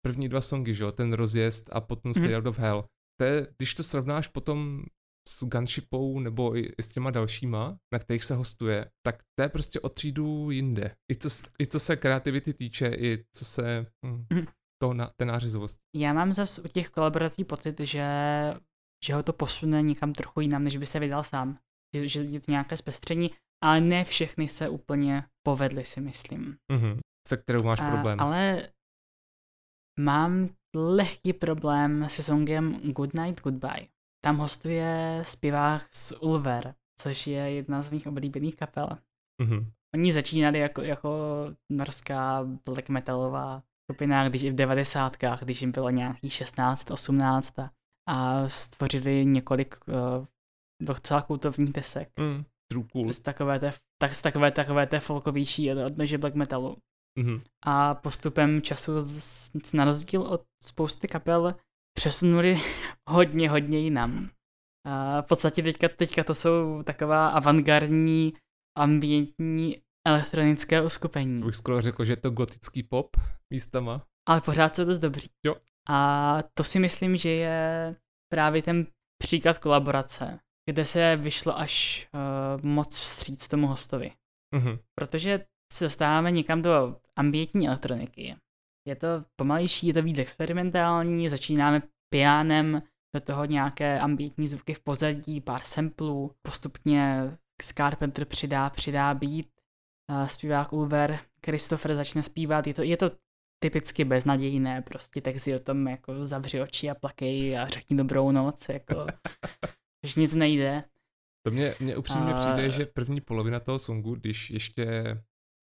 první 0.07 0.29
dva 0.29 0.41
songy, 0.41 0.75
že 0.75 0.85
jo, 0.85 0.93
ten 0.93 1.13
rozjezd 1.13 1.69
a 1.73 1.81
potom 1.81 2.15
Straight 2.15 2.37
Out 2.39 2.47
of 2.47 2.59
Hell. 2.59 2.85
To 3.21 3.25
je, 3.25 3.47
když 3.59 3.75
to 3.75 3.83
srovnáš 3.83 4.29
potom 4.29 4.85
s 5.29 5.45
Gunshipou 5.45 6.21
nebo 6.21 6.57
i, 6.57 6.73
s 6.81 6.89
těma 6.89 7.11
dalšíma, 7.11 7.79
na 7.93 7.99
kterých 7.99 8.25
se 8.25 8.35
hostuje, 8.35 8.91
tak 9.07 9.23
to 9.39 9.43
je 9.43 9.49
prostě 9.49 9.81
o 9.81 9.89
třídu 9.89 10.51
jinde. 10.51 10.95
I 11.13 11.17
co, 11.17 11.29
i 11.61 11.67
co 11.67 11.81
se 11.81 11.97
kreativity 11.97 12.55
týče, 12.55 12.89
i 12.89 13.25
co 13.37 13.45
se 13.45 13.87
hm, 14.07 14.27
Mhm. 14.33 14.47
To 14.83 14.95
na, 14.95 15.11
té 15.17 15.25
nářizovosti. 15.25 15.81
Já 15.97 16.13
mám 16.13 16.33
zase 16.33 16.63
u 16.63 16.69
těch 16.69 16.91
kolaborací 16.91 17.45
pocit, 17.45 17.81
že, 17.81 18.05
že 19.05 19.15
ho 19.15 19.23
to 19.23 19.33
posune 19.33 19.83
někam 19.83 20.13
trochu 20.13 20.41
jinam, 20.41 20.65
než 20.65 20.77
by 20.77 20.87
se 20.87 20.99
vydal 20.99 21.25
sám. 21.25 21.59
Že, 21.97 22.09
že 22.09 22.21
je 22.23 22.41
to 22.41 22.51
nějaké 22.51 22.77
zpestření, 22.77 23.31
ale 23.65 23.81
ne 23.81 24.05
všechny 24.05 24.49
se 24.49 24.69
úplně 24.69 25.25
povedly, 25.47 25.85
si 25.85 26.01
myslím. 26.01 26.57
Mhm. 26.73 26.99
Se 27.29 27.37
kterou 27.37 27.63
máš 27.63 27.81
A- 27.81 27.91
problém. 27.91 28.21
Ale 28.21 28.69
mám 30.01 30.49
lehký 30.77 31.33
problém 31.33 32.09
se 32.09 32.23
songem 32.23 32.93
Good 32.93 33.15
Night 33.15 33.43
Goodbye. 33.43 33.89
Tam 34.25 34.37
hostuje 34.37 35.23
zpěvák 35.27 35.89
z 35.95 36.13
Ulver, 36.21 36.75
což 37.01 37.27
je 37.27 37.53
jedna 37.53 37.83
z 37.83 37.91
mých 37.91 38.07
oblíbených 38.07 38.57
kapel. 38.57 38.89
Mhm. 39.43 39.71
Oni 39.95 40.13
začínali 40.13 40.59
jako, 40.59 40.83
jako 40.83 41.19
norská 41.73 42.45
black 42.65 42.89
metalová 42.89 43.63
skupina, 43.91 44.29
když 44.29 44.43
i 44.43 44.51
v 44.51 44.55
devadesátkách, 44.55 45.43
když 45.43 45.61
jim 45.61 45.73
bylo 45.73 45.91
nějakých 45.91 46.33
16, 46.33 46.91
18 46.91 47.59
a, 47.59 47.71
a 48.09 48.49
stvořili 48.49 49.27
několik 49.27 49.75
uh, 49.89 50.27
docela 50.83 51.23
kultovních 51.23 51.73
desek. 51.73 52.09
Mm. 52.21 52.45
Cool. 52.93 53.13
Z 53.13 53.19
takové 53.19 53.61
té, 53.61 53.73
tak, 54.03 54.15
z 54.15 54.23
takové, 54.23 54.51
takové 54.51 54.87
té 54.87 55.01
folkovější 55.01 55.73
od- 55.73 55.87
odnože 55.87 56.19
black 56.19 56.35
metalu. 56.35 56.77
Mhm. 57.19 57.41
A 57.67 57.95
postupem 57.95 58.63
času, 58.63 59.01
z, 59.01 59.21
z- 59.65 59.73
na 59.73 59.85
rozdíl 59.85 60.23
od 60.23 60.43
spousty 60.65 61.09
kapel, 61.09 61.55
přesunuli 61.99 62.57
hodně, 63.09 63.51
hodně 63.51 63.79
jinam. 63.79 64.31
A 64.87 65.23
v 65.23 65.27
podstatě 65.27 65.63
teďka, 65.63 65.89
teďka 65.89 66.25
to 66.25 66.35
jsou 66.35 66.83
taková 66.83 67.29
avantgardní, 67.29 68.33
ambientní 68.79 69.77
elektronické 70.07 70.83
uskupení. 70.83 71.43
Bych 71.43 71.57
skoro 71.57 71.81
řekl, 71.81 72.05
že 72.05 72.13
je 72.13 72.17
to 72.17 72.31
gotický 72.31 72.83
pop 72.83 73.17
místama. 73.51 74.07
Ale 74.29 74.41
pořád 74.41 74.77
jsou 74.77 74.85
dost 74.85 74.99
dobří. 74.99 75.31
Jo. 75.47 75.57
A 75.89 76.39
to 76.55 76.65
si 76.65 76.79
myslím, 76.79 77.17
že 77.17 77.31
je 77.31 77.95
právě 78.33 78.63
ten 78.63 78.87
příklad 79.23 79.59
kolaborace, 79.59 80.39
kde 80.71 80.85
se 80.85 81.17
vyšlo 81.17 81.59
až 81.59 82.09
uh, 82.15 82.71
moc 82.71 83.01
vstříc 83.01 83.49
tomu 83.49 83.67
hostovi. 83.67 84.13
Mhm. 84.55 84.79
protože 84.95 85.45
se 85.73 85.85
dostáváme 85.85 86.31
někam 86.31 86.63
do 86.63 86.97
ambientní 87.17 87.69
elektroniky. 87.69 88.37
Je 88.89 88.97
to 88.97 89.09
pomalejší, 89.37 89.87
je 89.87 89.95
to 89.95 90.03
víc 90.03 90.19
experimentální, 90.19 91.29
začínáme 91.29 91.83
pianem, 92.13 92.83
do 93.15 93.21
toho 93.21 93.45
nějaké 93.45 94.01
ambientní 94.01 94.49
zvuky 94.49 94.75
v 94.75 94.81
pozadí, 94.81 95.41
pár 95.41 95.63
samplů, 95.63 96.35
postupně 96.43 97.37
Carpenter 97.77 98.25
přidá, 98.25 98.71
přidá 98.71 99.11
a 99.11 99.15
zpívák 100.27 100.73
Ulver, 100.73 101.19
Christopher 101.47 101.95
začne 101.95 102.23
zpívat, 102.23 102.67
je 102.67 102.75
to, 102.75 102.83
je 102.83 102.97
to 102.97 103.11
typicky 103.65 104.05
beznadějné, 104.05 104.83
prostě 104.83 105.21
texty 105.21 105.55
o 105.55 105.59
tom 105.59 105.89
jako 105.89 106.25
zavři 106.25 106.61
oči 106.61 106.91
a 106.91 106.95
plakej 106.95 107.59
a 107.59 107.67
řekni 107.67 107.97
dobrou 107.97 108.31
noc, 108.31 108.69
jako, 108.69 109.07
že 110.07 110.21
nic 110.21 110.35
nejde. 110.35 110.85
To 111.47 111.51
mě, 111.53 111.75
mě 111.81 111.97
upřímně 111.97 112.35
A- 112.35 112.37
přijde, 112.37 112.71
že 112.71 112.87
první 112.87 113.21
polovina 113.21 113.61
toho 113.61 113.79
songu, 113.79 114.15
když 114.15 114.51
ještě 114.51 114.85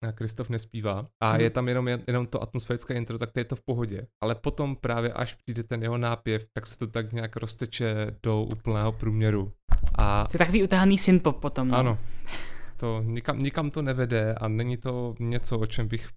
eh, 0.05 0.11
Kristof 0.11 0.49
nespívá 0.49 1.07
a 1.23 1.31
Mhm. 1.31 1.41
je 1.41 1.49
tam 1.49 1.67
jenom, 1.67 1.87
jenom 1.87 2.25
to 2.25 2.43
atmosférické 2.43 2.93
intro, 2.93 3.17
tak 3.17 3.31
to 3.31 3.39
je 3.39 3.45
to 3.45 3.55
v 3.55 3.61
pohodě. 3.61 4.07
Ale 4.23 4.35
potom 4.35 4.75
právě 4.75 5.13
až 5.13 5.33
přijde 5.33 5.63
ten 5.63 5.83
jeho 5.83 5.97
nápěv, 5.97 6.45
tak 6.53 6.67
se 6.67 6.77
to 6.77 6.87
tak 6.87 7.13
nějak 7.13 7.35
rozteče 7.35 8.15
do 8.23 8.43
úplného 8.43 8.91
průměru. 8.91 9.53
A 9.95 10.23
To 10.27 10.35
je 10.35 10.37
takový 10.39 10.63
utahaný 10.63 10.97
synpop 10.97 11.39
potom. 11.39 11.67
no. 11.67 11.77
ano, 11.77 11.99
to 12.77 13.01
nikam, 13.01 13.39
nikam 13.39 13.71
to 13.71 13.81
nevede 13.81 14.35
a 14.35 14.47
není 14.47 14.77
to 14.77 15.15
něco, 15.19 15.59
o 15.59 15.65
čem 15.65 15.87
bych 15.87 16.09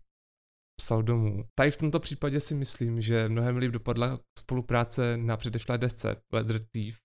psal 0.80 1.02
domů. 1.02 1.44
Tady 1.58 1.70
v 1.70 1.76
tomto 1.76 2.00
případě 2.00 2.40
si 2.40 2.54
myslím, 2.54 3.00
že 3.00 3.28
mnohem 3.28 3.56
líp 3.56 3.72
dopadla 3.72 4.18
spolupráce 4.38 5.16
na 5.16 5.36
předešlé 5.36 5.78
desce 5.78 6.22
Leather 6.32 6.66
Thief, 6.70 6.96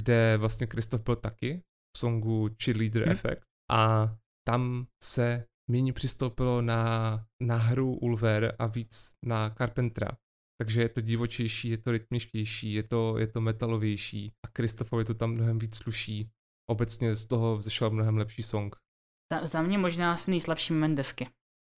kde 0.00 0.36
vlastně 0.36 0.66
Kristof 0.66 1.00
byl 1.00 1.16
taky 1.16 1.62
v 1.96 1.98
songu 1.98 2.48
Cheerleader 2.64 3.06
Hm. 3.06 3.10
Effect 3.10 3.42
a 3.70 4.14
tam 4.48 4.86
se 5.02 5.44
méně 5.70 5.92
přistoupilo 5.92 6.62
na, 6.62 7.24
na 7.42 7.56
hru 7.56 7.94
Ulver 7.94 8.56
a 8.58 8.66
víc 8.66 9.12
na 9.26 9.50
Carpentera. 9.50 10.10
Takže 10.60 10.82
je 10.82 10.88
to 10.88 11.00
divočejší, 11.00 11.68
je 11.68 11.78
to 11.78 11.92
rytmičtější, 11.92 12.72
je 12.72 12.82
to, 12.82 13.18
je 13.18 13.26
to 13.26 13.40
metalovější 13.40 14.32
a 14.46 14.48
Kristofovi 14.48 15.04
to 15.04 15.14
tam 15.14 15.32
mnohem 15.32 15.58
víc 15.58 15.76
sluší. 15.76 16.30
Obecně 16.70 17.14
z 17.14 17.26
toho 17.26 17.56
vzešel 17.56 17.90
mnohem 17.90 18.16
lepší 18.16 18.42
song. 18.42 18.76
Za, 19.32 19.46
za 19.46 19.62
mě 19.62 19.78
možná 19.78 20.12
asi 20.12 20.30
nejslabší 20.30 20.72
moment 20.72 20.94
desky. 20.94 21.28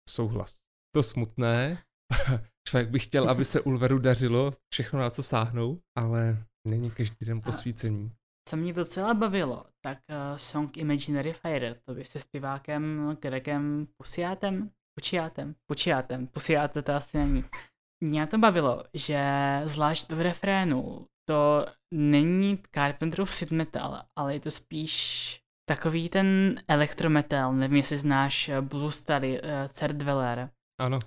Souhlas. 0.08 0.58
To 0.94 1.02
smutné, 1.02 1.82
člověk 2.68 2.90
by 2.90 2.98
chtěl, 2.98 3.30
aby 3.30 3.44
se 3.44 3.60
Ulveru 3.60 3.98
dařilo 3.98 4.52
všechno 4.72 4.98
na 4.98 5.10
co 5.10 5.22
sáhnou, 5.22 5.80
ale 5.98 6.44
není 6.68 6.90
každý 6.90 7.26
den 7.26 7.40
posvícení. 7.40 8.12
Co 8.48 8.56
mě 8.56 8.72
docela 8.72 9.14
bavilo, 9.14 9.64
tak 9.84 9.98
uh, 10.08 10.36
song 10.36 10.76
Imaginary 10.76 11.32
Fire, 11.32 11.74
to 11.74 11.94
by 11.94 12.04
se 12.04 12.20
zpěvákem 12.20 13.16
Gregem 13.20 13.86
Pusiátem, 13.96 14.70
Pučiátem, 14.98 15.54
Pučiátem, 15.66 16.26
Pusiáte 16.26 16.82
to 16.82 16.94
asi 16.94 17.18
není. 17.18 17.44
Mě 18.04 18.26
to 18.26 18.38
bavilo, 18.38 18.84
že 18.94 19.22
zvlášť 19.64 20.12
v 20.12 20.20
refrénu 20.20 21.06
to 21.28 21.66
není 21.94 22.58
Carpenterův 22.74 23.34
sit 23.34 23.50
metal, 23.50 24.02
ale 24.16 24.34
je 24.34 24.40
to 24.40 24.50
spíš 24.50 25.40
takový 25.70 26.08
ten 26.08 26.60
elektrometal, 26.68 27.52
nevím 27.52 27.76
jestli 27.76 27.96
znáš 27.96 28.50
Blue 28.60 28.92
Study, 28.92 29.42
uh, 29.42 29.48
Cerdweller. 29.68 30.50
Ano. 30.80 30.98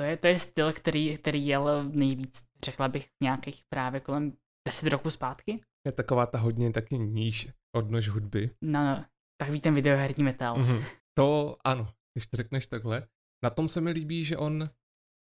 To 0.00 0.04
je, 0.04 0.16
to 0.16 0.26
je 0.26 0.40
styl, 0.40 0.72
který, 0.72 1.18
který 1.18 1.46
jel 1.46 1.84
nejvíc, 1.84 2.42
řekla 2.64 2.88
bych, 2.88 3.08
nějakých 3.22 3.62
právě 3.68 4.00
kolem 4.00 4.32
10 4.68 4.88
roků 4.88 5.10
zpátky. 5.10 5.60
Je 5.86 5.92
taková 5.92 6.26
ta 6.26 6.38
hodně 6.38 6.72
taky 6.72 6.98
níž 6.98 7.48
odnož 7.76 8.08
hudby. 8.08 8.50
No, 8.62 8.84
no, 8.84 9.04
takový 9.40 9.60
ten 9.60 9.74
videoherní 9.74 10.24
metal. 10.24 10.56
Mm-hmm. 10.56 10.84
To 11.18 11.56
ano, 11.64 11.88
když 12.14 12.26
to 12.26 12.36
řekneš 12.36 12.66
takhle. 12.66 13.06
Na 13.44 13.50
tom 13.50 13.68
se 13.68 13.80
mi 13.80 13.90
líbí, 13.90 14.24
že 14.24 14.36
on, 14.36 14.64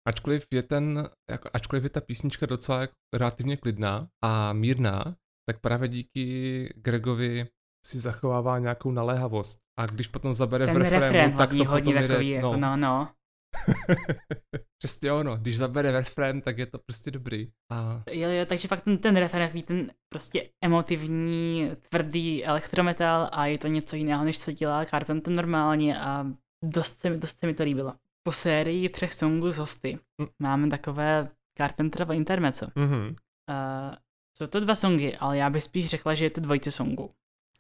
ačkoliv 0.08 0.48
je 0.54 0.64
ten, 0.64 1.10
jako, 1.32 1.50
ačkoliv 1.54 1.84
je 1.84 1.90
ta 1.90 2.02
písnička 2.02 2.46
docela 2.46 2.82
jako 2.82 2.94
relativně 3.16 3.58
klidná 3.58 4.08
a 4.24 4.54
mírná, 4.54 5.16
tak 5.50 5.60
právě 5.62 5.90
díky 5.90 6.74
Gregovi 6.76 7.48
si 7.86 8.00
zachovává 8.00 8.60
nějakou 8.60 8.92
naléhavost. 8.92 9.60
A 9.80 9.86
když 9.86 10.08
potom 10.08 10.34
zabere 10.34 10.66
ten 10.66 10.76
v 10.76 10.78
refrénu, 10.78 11.04
refrén 11.04 11.38
tak 11.38 11.50
to 11.50 11.64
hodně 11.64 11.94
potom 11.94 12.08
takový, 12.08 12.30
jde, 12.30 12.36
jako, 12.36 12.58
no, 12.58 12.78
no. 12.78 13.10
Přesně 14.78 15.12
ono, 15.12 15.38
když 15.38 15.58
zabere 15.58 15.92
refrén, 15.92 16.42
tak 16.42 16.58
je 16.58 16.66
to 16.66 16.80
prostě 16.80 17.12
dobrý. 17.12 17.52
A... 17.72 18.04
Jo, 18.12 18.30
jo, 18.30 18.46
takže 18.46 18.68
fakt 18.68 18.84
ten, 18.84 18.98
ten 18.98 19.18
refrén, 19.18 19.48
takový 19.48 19.64
ten 19.64 19.92
prostě 20.14 20.50
emotivní, 20.64 21.72
tvrdý 21.90 22.46
elektrometal 22.46 23.30
a 23.32 23.46
je 23.46 23.58
to 23.58 23.68
něco 23.68 23.96
jiného, 23.96 24.26
než 24.26 24.40
co 24.40 24.52
dělá 24.52 24.86
Carpenter 24.86 25.34
normálně 25.34 26.00
a 26.00 26.26
dost 26.64 27.00
se, 27.00 27.10
dost 27.10 27.40
se 27.40 27.48
mi 27.48 27.54
to 27.54 27.64
líbilo. 27.64 27.94
Po 28.24 28.32
sérii 28.32 28.90
třech 28.90 29.14
songů 29.14 29.52
z 29.52 29.58
hosty 29.58 29.98
Mm. 30.22 30.28
máme 30.40 30.70
takové 30.70 31.30
Carpenterovo 31.58 32.14
intermezzo. 32.14 32.68
Mhm. 32.76 33.16
Uh, 33.50 33.96
jsou 34.38 34.48
to 34.48 34.60
dva 34.60 34.76
songy, 34.76 35.18
ale 35.20 35.38
já 35.38 35.50
bych 35.50 35.64
spíš 35.64 35.90
řekla, 35.90 36.14
že 36.14 36.26
je 36.26 36.30
to 36.30 36.42
dvojice 36.42 36.72
songů. 36.72 37.10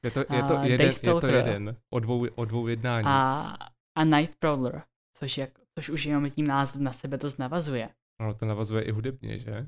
Je 0.05 0.11
to, 0.11 0.19
je 0.19 0.43
to, 0.43 0.53
jeden, 0.63 0.87
je 1.03 1.13
to 1.21 1.27
jeden 1.27 1.77
o 1.93 1.99
dvou, 1.99 2.27
o 2.35 2.45
dvou 2.45 2.67
jednání. 2.67 3.07
A, 3.07 3.55
a 3.97 4.03
Night 4.03 4.35
Prowler, 4.39 4.83
což, 5.17 5.37
jak, 5.37 5.49
což 5.79 5.89
už 5.89 6.05
jenom 6.05 6.29
tím 6.29 6.47
názvem 6.47 6.83
na 6.83 6.93
sebe 6.93 7.17
to 7.17 7.27
navazuje. 7.39 7.89
Ono 8.21 8.33
to 8.33 8.45
navazuje 8.45 8.83
i 8.83 8.91
hudebně, 8.91 9.39
že? 9.39 9.67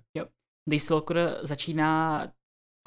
Daystalker 0.70 1.38
začíná 1.42 2.22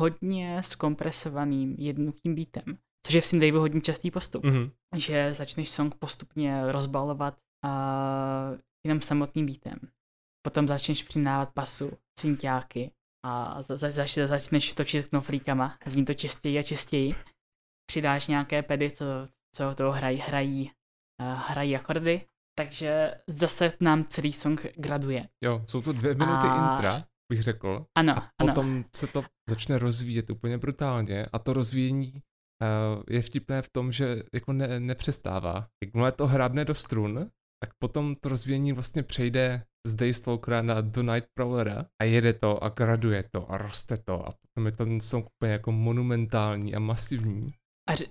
hodně 0.01 0.63
zkompresovaným 0.63 1.75
jednotným 1.79 2.35
beatem, 2.35 2.79
což 3.07 3.15
je 3.15 3.21
v 3.21 3.27
Synthwave 3.27 3.59
hodně 3.59 3.81
častý 3.81 4.11
postup, 4.11 4.45
Mhm. 4.45 4.71
že 4.97 5.35
začneš 5.35 5.71
song 5.71 5.95
postupně 5.95 6.73
rozbalovat 6.73 7.39
a 7.65 8.51
jenom 8.87 9.01
samotným 9.01 9.47
beatem. 9.47 9.79
Potom 10.47 10.69
začneš 10.69 11.03
přidávat 11.03 11.53
pasu, 11.55 11.91
synťáky 12.21 12.91
a 13.25 13.63
za, 13.63 13.77
za, 13.77 13.91
zač, 13.91 14.15
začneš 14.15 14.73
točit 14.75 15.07
knoflíkama, 15.07 15.79
zní 15.87 16.05
to 16.05 16.15
čistěji 16.15 16.59
a 16.59 16.63
čistěji. 16.63 17.15
Přidáš 17.87 18.27
nějaké 18.29 18.63
pedy, 18.63 18.91
co, 18.91 19.05
co 19.57 19.75
toho 19.75 19.93
hrají, 19.93 20.19
hrají, 20.19 20.71
uh, 21.23 21.41
hrají 21.47 21.77
akordy, 21.77 22.27
takže 22.59 23.15
zase 23.27 23.73
nám 23.81 24.05
celý 24.05 24.33
song 24.33 24.67
graduje. 24.77 25.29
Jo, 25.45 25.63
jsou 25.67 25.83
to 25.83 25.93
dvě 25.93 26.15
minuty 26.15 26.47
A- 26.47 26.73
intra, 26.73 27.05
bych 27.33 27.43
řekl. 27.43 27.87
Ano, 27.99 28.13
A 28.17 28.31
ano. 28.41 28.55
potom 28.55 28.85
se 28.97 29.07
to 29.07 29.25
začne 29.51 29.79
rozvíjet 29.79 30.31
úplně 30.31 30.59
brutálně 30.59 31.27
a 31.33 31.39
to 31.39 31.53
rozvíjení 31.53 32.13
uh, 32.13 33.03
je 33.11 33.23
vtipné 33.23 33.63
v 33.63 33.69
tom, 33.69 33.93
že 33.93 34.23
jako 34.35 34.53
ne, 34.53 34.81
nepřestává. 34.81 35.69
Jakmile 35.85 36.13
to 36.13 36.27
hrábne 36.27 36.65
do 36.65 36.75
strun, 36.75 37.31
tak 37.65 37.71
potom 37.79 38.15
to 38.15 38.29
rozvíjení 38.29 38.73
vlastně 38.73 39.03
přejde 39.03 39.63
z 39.87 39.95
Daystalkera 39.95 40.63
na 40.63 40.81
do 40.81 41.03
Night 41.03 41.29
Prowlera 41.35 41.87
a 42.03 42.05
jede 42.05 42.33
to 42.33 42.65
a 42.65 42.69
graduje 42.69 43.25
to 43.33 43.51
a 43.51 43.59
roste 43.59 43.97
to 43.97 44.29
a 44.29 44.33
potom 44.33 44.67
je 44.67 44.73
ten 44.73 45.01
song 45.01 45.27
úplně 45.27 45.53
jako 45.53 45.73
monumentální 45.73 46.75
a 46.75 46.79
masivní. 46.79 47.53
A 47.89 47.95
ř- 47.95 48.11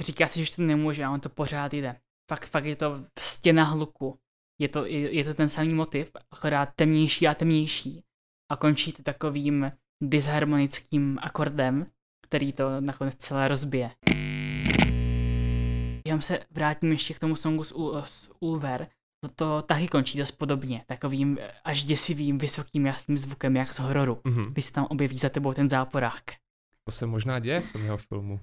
říká 0.00 0.26
si, 0.26 0.44
že 0.44 0.56
to 0.56 0.62
nemůže, 0.62 1.04
a 1.04 1.10
on 1.10 1.20
to 1.20 1.28
pořád 1.28 1.72
jde. 1.74 1.96
Fakt, 2.30 2.46
fakt 2.46 2.64
je 2.64 2.76
to 2.76 3.04
stěna 3.18 3.64
hluku. 3.64 4.18
Je 4.60 4.68
to, 4.68 4.86
je, 4.86 5.14
je 5.14 5.24
to 5.24 5.34
ten 5.34 5.48
samý 5.48 5.74
motiv, 5.74 6.10
akorát 6.30 6.68
temnější 6.76 7.28
a 7.28 7.34
temnější. 7.34 8.04
A 8.52 8.56
končí 8.56 8.92
to 8.92 9.02
takovým 9.02 9.72
disharmonickým 10.02 11.18
akordem, 11.22 11.86
který 12.26 12.52
to 12.52 12.80
nakonec 12.80 13.14
celé 13.18 13.48
rozbije. 13.48 13.90
Jenom 16.04 16.22
se 16.22 16.40
vrátím 16.50 16.92
ještě 16.92 17.14
k 17.14 17.18
tomu 17.18 17.36
songu 17.36 17.64
z, 17.64 17.72
Ul- 17.72 18.02
z 18.06 18.30
Ulver. 18.40 18.86
To, 19.22 19.28
to 19.28 19.62
taky 19.62 19.88
končí 19.88 20.18
dost 20.18 20.30
podobně, 20.30 20.84
takovým 20.86 21.38
eh, 21.40 21.52
až 21.64 21.84
děsivým, 21.84 22.38
vysokým, 22.38 22.86
jasným 22.86 23.18
zvukem, 23.18 23.56
jak 23.56 23.74
z 23.74 23.78
hororu. 23.78 24.20
Mhm. 24.24 24.52
Když 24.52 24.64
se 24.64 24.72
tam 24.72 24.86
objeví 24.90 25.18
za 25.18 25.28
tebou 25.28 25.52
ten 25.54 25.68
záporák. 25.70 26.22
To 26.84 26.92
se 26.92 27.06
možná 27.06 27.38
děje 27.38 27.60
v 27.60 27.72
tom 27.72 27.82
jeho 27.84 27.96
filmu. 27.96 28.40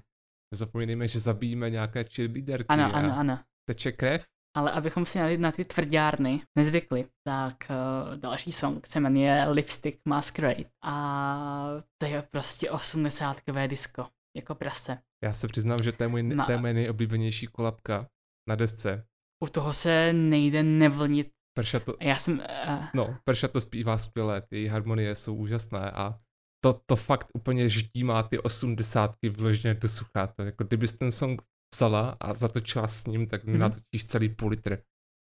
Nezapomínejme, 0.52 1.08
že 1.08 1.20
zabijíme 1.20 1.70
nějaké 1.70 2.04
cheerleaderky 2.04 2.66
Ano, 2.68 2.84
a 2.84 2.88
ano, 2.88 3.18
ano. 3.18 3.38
teče 3.68 3.92
krev. 3.92 4.26
Ale 4.56 4.70
abychom 4.70 5.06
si 5.06 5.18
na 5.18 5.28
ty, 5.28 5.38
na 5.38 5.52
ty 5.52 5.64
tvrdárny 5.64 6.42
nezvykli, 6.58 7.06
tak 7.26 7.56
uh, 7.70 8.16
další 8.16 8.52
song 8.52 8.86
se 8.86 9.00
jmenuje 9.00 9.44
Lipstick 9.48 10.00
Masquerade. 10.08 10.64
A 10.84 11.68
to 12.00 12.06
je 12.06 12.22
prostě 12.30 12.70
80 12.70 13.36
disco, 13.66 14.06
jako 14.36 14.54
prase. 14.54 14.98
Já 15.24 15.32
se 15.32 15.48
přiznám, 15.48 15.78
že 15.82 15.92
to 15.92 16.02
je, 16.04 16.08
můj, 16.08 16.22
Ma- 16.22 16.46
to 16.46 16.52
je 16.52 16.58
moje 16.58 16.74
nejoblíbenější 16.74 17.46
kolabka 17.46 18.06
na 18.48 18.54
desce. 18.54 19.06
U 19.44 19.48
toho 19.48 19.72
se 19.72 20.12
nejde 20.12 20.62
nevlnit. 20.62 21.30
Perša 21.56 21.80
to, 21.80 21.94
Já 22.00 22.16
jsem, 22.16 22.38
uh, 22.68 22.84
no, 22.94 23.16
Perša 23.24 23.48
to 23.48 23.60
zpívá 23.60 23.98
skvěle, 23.98 24.40
ty 24.40 24.66
harmonie 24.66 25.14
jsou 25.16 25.34
úžasné 25.34 25.90
a 25.90 26.14
to, 26.60 26.80
to 26.86 26.96
fakt 26.96 27.28
úplně 27.34 27.68
ždímá 27.68 28.22
ty 28.22 28.38
osmdesátky 28.38 29.28
vložně 29.28 29.74
do 29.74 29.88
sucha. 29.88 30.26
To 30.26 30.42
jako 30.42 30.64
kdybys 30.64 30.94
ten 30.94 31.12
song 31.12 31.42
vzala 31.74 32.16
a 32.20 32.34
zatočila 32.34 32.88
s 32.88 33.06
ním, 33.06 33.26
tak 33.26 33.44
mm-hmm. 33.44 33.58
natočíš 33.58 34.04
celý 34.06 34.28
půl 34.28 34.48
litr. 34.48 34.82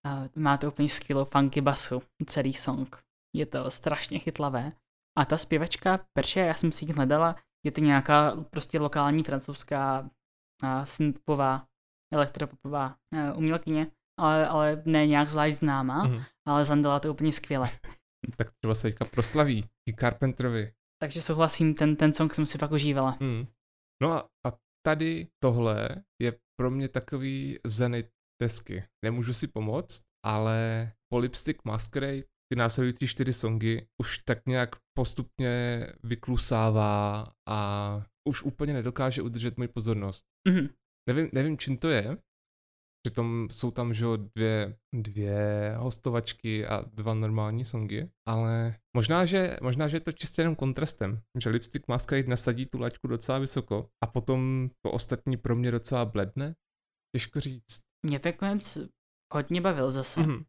uh, 0.06 0.28
má 0.36 0.58
to 0.58 0.68
úplně 0.68 0.90
skvělou 0.90 1.26
funky 1.26 1.62
basu, 1.62 2.02
celý 2.26 2.54
song. 2.54 2.98
Je 3.36 3.46
to 3.46 3.72
strašně 3.72 4.20
chytlavé. 4.20 4.72
A 5.18 5.26
ta 5.26 5.38
zpěvačka 5.38 6.06
Perše, 6.14 6.40
já 6.40 6.54
jsem 6.54 6.72
si 6.72 6.86
ji 6.86 6.94
hledala, 6.94 7.36
je 7.66 7.72
to 7.72 7.82
nějaká 7.82 8.36
prostě 8.50 8.80
lokální 8.80 9.24
francouzská 9.24 10.02
uh, 10.64 10.84
synthpopová, 10.84 11.68
elektropopová 12.14 12.96
uh, 13.14 13.38
umělkyně, 13.38 13.92
ale, 14.20 14.48
ale 14.48 14.84
ne 14.86 15.08
nějak 15.08 15.30
zvlášť 15.30 15.58
známá. 15.58 16.08
Mm-hmm. 16.08 16.26
ale 16.48 16.66
zandala 16.66 17.00
to 17.00 17.12
úplně 17.12 17.34
skvěle. 17.34 17.70
Tak 18.36 18.52
třeba 18.52 18.76
se 18.76 18.88
teďka 18.88 19.06
proslaví 19.06 19.66
i 19.90 19.94
Carpenterovi. 19.94 20.74
Takže 21.02 21.22
souhlasím, 21.22 21.76
ten, 21.76 21.96
ten 21.96 22.14
song 22.14 22.34
jsem 22.34 22.46
si 22.46 22.58
fakt 22.58 22.72
užívala. 22.72 23.18
Mm. 23.20 23.48
No 24.04 24.12
a, 24.12 24.20
a 24.48 24.58
tady 24.86 25.28
tohle 25.44 26.04
je 26.22 26.34
pro 26.60 26.72
mě 26.72 26.90
takový 26.90 27.60
zenit 27.66 28.08
desky. 28.42 28.84
Nemůžu 29.06 29.34
si 29.34 29.48
pomoct, 29.48 30.04
ale 30.26 30.92
po 31.14 31.18
Lipstick 31.18 31.66
Masquerade 31.66 32.24
ty 32.52 32.56
následující 32.56 33.08
čtyři 33.08 33.34
songy 33.34 33.88
už 34.02 34.18
tak 34.18 34.46
nějak 34.46 34.70
postupně 34.98 35.86
vyklusává 36.04 37.28
a 37.50 38.02
už 38.30 38.44
úplně 38.44 38.74
nedokáže 38.74 39.22
udržet 39.22 39.58
moji 39.58 39.68
pozornost. 39.68 40.26
Mhm. 40.48 40.70
Nevím, 41.10 41.30
nevím 41.34 41.58
čím 41.58 41.78
to 41.78 41.90
je. 41.90 42.18
Přitom 43.06 43.48
jsou 43.52 43.72
tam, 43.72 43.94
že 43.94 44.06
dvě, 44.18 44.78
dvě 44.94 45.74
hostovačky 45.78 46.68
a 46.68 46.82
dva 46.82 47.14
normální 47.14 47.66
songy, 47.66 48.10
ale 48.28 48.76
možná 48.96 49.26
že, 49.26 49.58
možná, 49.62 49.88
že 49.88 49.98
je 49.98 50.02
to 50.02 50.12
čistě 50.12 50.42
jenom 50.42 50.56
kontrastem, 50.56 51.22
že 51.40 51.50
Lipstick 51.50 51.88
Masquerade 51.88 52.28
nasadí 52.28 52.66
tu 52.66 52.80
laťku 52.80 53.08
docela 53.08 53.38
vysoko 53.38 53.90
a 54.04 54.08
potom 54.08 54.70
to 54.86 54.92
ostatní 54.92 55.38
pro 55.38 55.56
mě 55.56 55.72
docela 55.72 56.06
bledne. 56.06 56.56
Těžko 57.16 57.40
říct. 57.40 57.82
Mě 58.06 58.20
ten 58.20 58.34
konec 58.34 58.78
hodně 59.34 59.62
bavil 59.62 59.92
zase. 59.92 60.20
Mm-hmm. 60.20 60.28
Mhm. 60.28 60.46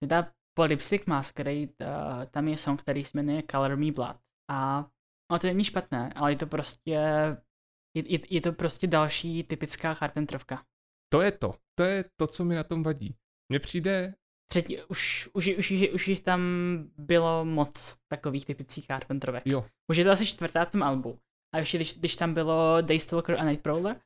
Teda 0.00 0.32
po 0.58 0.64
Lipstick 0.64 1.06
Masquerade 1.06 1.60
uh, 1.60 2.24
tam 2.30 2.48
je 2.48 2.58
song, 2.58 2.82
který 2.82 3.04
se 3.04 3.10
jmenuje 3.14 3.42
Color 3.50 3.76
Me 3.76 3.92
Blood. 3.92 4.16
A 4.50 4.86
no, 5.32 5.38
to 5.38 5.46
není 5.46 5.64
špatné, 5.64 6.12
ale 6.16 6.32
je 6.32 6.36
to 6.36 6.46
prostě 6.46 6.90
je, 7.96 8.02
je, 8.04 8.18
je 8.30 8.40
to 8.40 8.52
prostě 8.52 8.86
další 8.86 9.44
typická 9.44 9.94
Carpenterovka. 9.94 10.64
To 11.12 11.20
je 11.20 11.32
to. 11.32 11.54
To 11.78 11.84
je 11.84 12.04
to, 12.16 12.26
co 12.26 12.44
mi 12.44 12.54
na 12.54 12.64
tom 12.64 12.82
vadí. 12.82 13.14
Mně 13.48 13.58
přijde, 13.60 14.14
Třetí, 14.52 14.78
už, 14.88 15.28
už, 15.32 15.46
už, 15.58 15.72
už 15.94 16.08
jich 16.08 16.20
tam 16.20 16.40
bylo 16.98 17.44
moc 17.44 17.96
takových 18.08 18.46
typických 18.46 18.86
Carpenterovek. 18.86 19.42
jo, 19.46 19.66
Už 19.90 19.96
je 19.96 20.04
to 20.04 20.10
asi 20.10 20.26
čtvrtá 20.26 20.64
v 20.64 20.70
tom 20.70 20.82
albu. 20.82 21.18
A 21.54 21.58
ještě 21.58 21.78
když, 21.78 21.98
když 21.98 22.16
tam 22.16 22.34
bylo 22.34 22.80
Daystalker 22.80 23.36
a 23.40 23.44
Night 23.44 23.62
Prowler, 23.62 23.96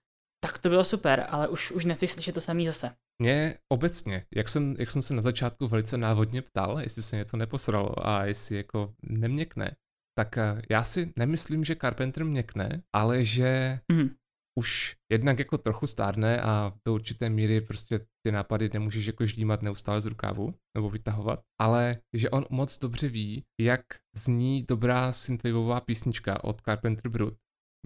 Tak 0.44 0.58
to 0.58 0.68
bylo 0.68 0.84
super, 0.84 1.26
ale 1.28 1.48
už, 1.48 1.70
už 1.72 1.84
nechci 1.84 2.06
slyšet 2.06 2.32
to 2.32 2.40
samý 2.40 2.66
zase. 2.66 2.94
Mě 3.22 3.58
obecně, 3.68 4.26
jak 4.34 4.48
jsem, 4.48 4.74
jak 4.78 4.90
jsem 4.90 5.02
se 5.02 5.14
na 5.14 5.22
začátku 5.22 5.68
velice 5.68 5.96
návodně 5.98 6.42
ptal, 6.42 6.80
jestli 6.80 7.02
se 7.02 7.16
něco 7.16 7.36
neposralo 7.36 8.06
a 8.06 8.24
jestli 8.24 8.56
jako 8.56 8.94
neměkne, 9.02 9.76
tak 10.18 10.38
eh, 10.38 10.62
já 10.70 10.84
si 10.84 11.12
nemyslím, 11.18 11.64
že 11.64 11.76
Carpenter 11.76 12.24
měkne, 12.24 12.82
ale 12.92 13.24
že 13.24 13.80
Mhm. 13.92 14.14
Už 14.60 14.96
jednak 15.12 15.38
jako 15.38 15.58
trochu 15.58 15.86
stárne 15.86 16.40
a 16.40 16.72
do 16.86 16.94
určité 16.94 17.30
míry 17.30 17.60
prostě 17.60 18.06
ty 18.26 18.32
nápady 18.32 18.70
nemůžeš 18.72 19.06
jako 19.06 19.26
ždímat 19.26 19.62
neustále 19.62 20.00
z 20.00 20.06
rukávu 20.06 20.54
nebo 20.76 20.90
vytahovat, 20.90 21.40
ale 21.60 21.98
že 22.16 22.30
on 22.30 22.44
moc 22.50 22.78
dobře 22.78 23.08
ví, 23.08 23.42
jak 23.60 23.80
zní 24.16 24.64
dobrá 24.68 25.12
synthwaveová 25.12 25.80
písnička 25.80 26.44
od 26.44 26.60
Carpenter 26.60 27.08
Brut. 27.08 27.34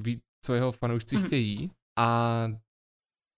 Ví, 0.00 0.20
co 0.44 0.54
jeho 0.54 0.72
fanoušci 0.72 1.16
Mhm. 1.16 1.26
chtějí 1.26 1.70
a 1.98 2.08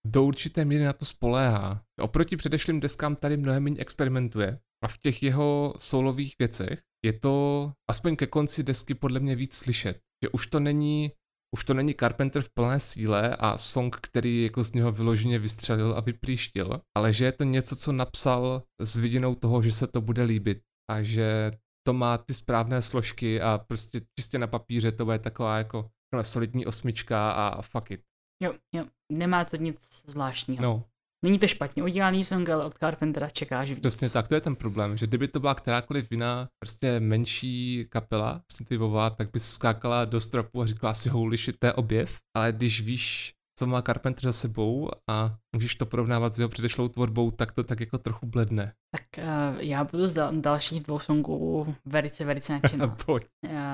do 0.07 0.23
určité 0.23 0.65
míry 0.65 0.83
na 0.83 0.93
to 0.93 1.05
spoléhá. 1.05 1.81
Oproti 2.01 2.37
předešlým 2.37 2.79
deskám 2.79 3.15
tady 3.15 3.37
mnohem 3.37 3.63
méně 3.63 3.79
experimentuje 3.81 4.59
a 4.83 4.87
v 4.87 4.97
těch 4.97 5.23
jeho 5.23 5.73
solových 5.77 6.33
věcech 6.39 6.79
je 7.05 7.13
to 7.13 7.71
aspoň 7.89 8.15
ke 8.15 8.27
konci 8.27 8.63
desky 8.63 8.93
podle 8.95 9.19
mě 9.19 9.35
víc 9.35 9.55
slyšet. 9.55 9.99
Že 10.23 10.29
už 10.29 10.47
to 10.47 10.59
není 10.59 11.11
už 11.55 11.63
to 11.63 11.73
není 11.73 11.95
Carpenter 11.95 12.41
v 12.41 12.49
plné 12.53 12.79
síle 12.79 13.35
a 13.35 13.57
song, 13.57 13.95
který 14.01 14.43
jako 14.43 14.63
z 14.63 14.73
něho 14.73 14.91
vyloženě 14.91 15.39
vystřelil 15.39 15.93
a 15.97 16.01
vyplíštil, 16.01 16.81
ale 16.97 17.13
že 17.13 17.25
je 17.25 17.31
to 17.31 17.43
něco, 17.43 17.75
co 17.75 17.91
napsal 17.91 18.63
s 18.81 18.97
vidinou 18.97 19.35
toho, 19.35 19.61
že 19.61 19.71
se 19.71 19.87
to 19.87 20.01
bude 20.01 20.23
líbit 20.23 20.61
a 20.91 21.01
že 21.01 21.51
to 21.87 21.93
má 21.93 22.17
ty 22.17 22.33
správné 22.33 22.81
složky 22.81 23.41
a 23.41 23.57
prostě 23.67 24.01
čistě 24.19 24.39
na 24.39 24.47
papíře 24.47 24.91
to 24.91 25.05
bude 25.05 25.19
taková 25.19 25.57
jako 25.57 25.89
solidní 26.21 26.65
osmička 26.65 27.31
a 27.31 27.61
fuck 27.61 27.91
it. 27.91 28.01
Jo, 28.43 28.53
jo, 28.75 28.85
nemá 29.11 29.45
to 29.45 29.57
nic 29.57 30.03
zvláštního. 30.05 30.63
No, 30.63 30.83
Není 31.27 31.39
to 31.39 31.47
špatně 31.47 31.83
udělaný 31.83 32.23
song, 32.23 32.49
ale 32.49 32.65
od 32.65 32.77
Carpentera 32.79 33.29
čekáš 33.29 33.69
víc. 33.69 33.79
Přesně 33.79 34.09
tak, 34.09 34.27
to 34.27 34.35
je 34.35 34.41
ten 34.41 34.55
problém, 34.55 34.97
že 34.97 35.07
kdyby 35.07 35.27
to 35.27 35.39
byla 35.39 35.55
kterákoliv 35.55 36.11
jiná, 36.11 36.49
prostě 36.59 36.99
menší 36.99 37.85
kapela, 37.89 38.41
synthwaveová, 38.51 39.09
tak 39.09 39.31
by 39.31 39.39
skákala 39.39 40.05
do 40.05 40.19
stropu 40.19 40.61
a 40.61 40.65
říkala 40.65 40.93
si 40.93 41.09
holy 41.09 41.37
shit, 41.37 41.59
to 41.59 41.67
je 41.67 41.73
objev, 41.73 42.17
ale 42.37 42.51
když 42.51 42.81
víš, 42.81 43.33
co 43.59 43.67
má 43.67 43.81
Carpenter 43.81 44.23
za 44.23 44.31
sebou 44.31 44.89
a 45.09 45.35
můžeš 45.55 45.75
to 45.75 45.85
porovnávat 45.85 46.33
s 46.33 46.39
jeho 46.39 46.49
předešlou 46.49 46.87
tvorbou, 46.87 47.31
tak 47.31 47.51
to 47.51 47.63
tak 47.63 47.79
jako 47.79 47.97
trochu 47.97 48.25
bledne. 48.25 48.73
Tak 48.91 49.25
uh, 49.25 49.57
já 49.59 49.83
budu 49.83 50.07
z 50.07 50.13
dal- 50.13 50.41
dalších 50.41 50.83
dvou 50.83 50.99
songů 50.99 51.65
velice, 51.85 52.25
velice 52.25 52.53
nadšená. 52.63 52.97
Uh, 53.07 53.19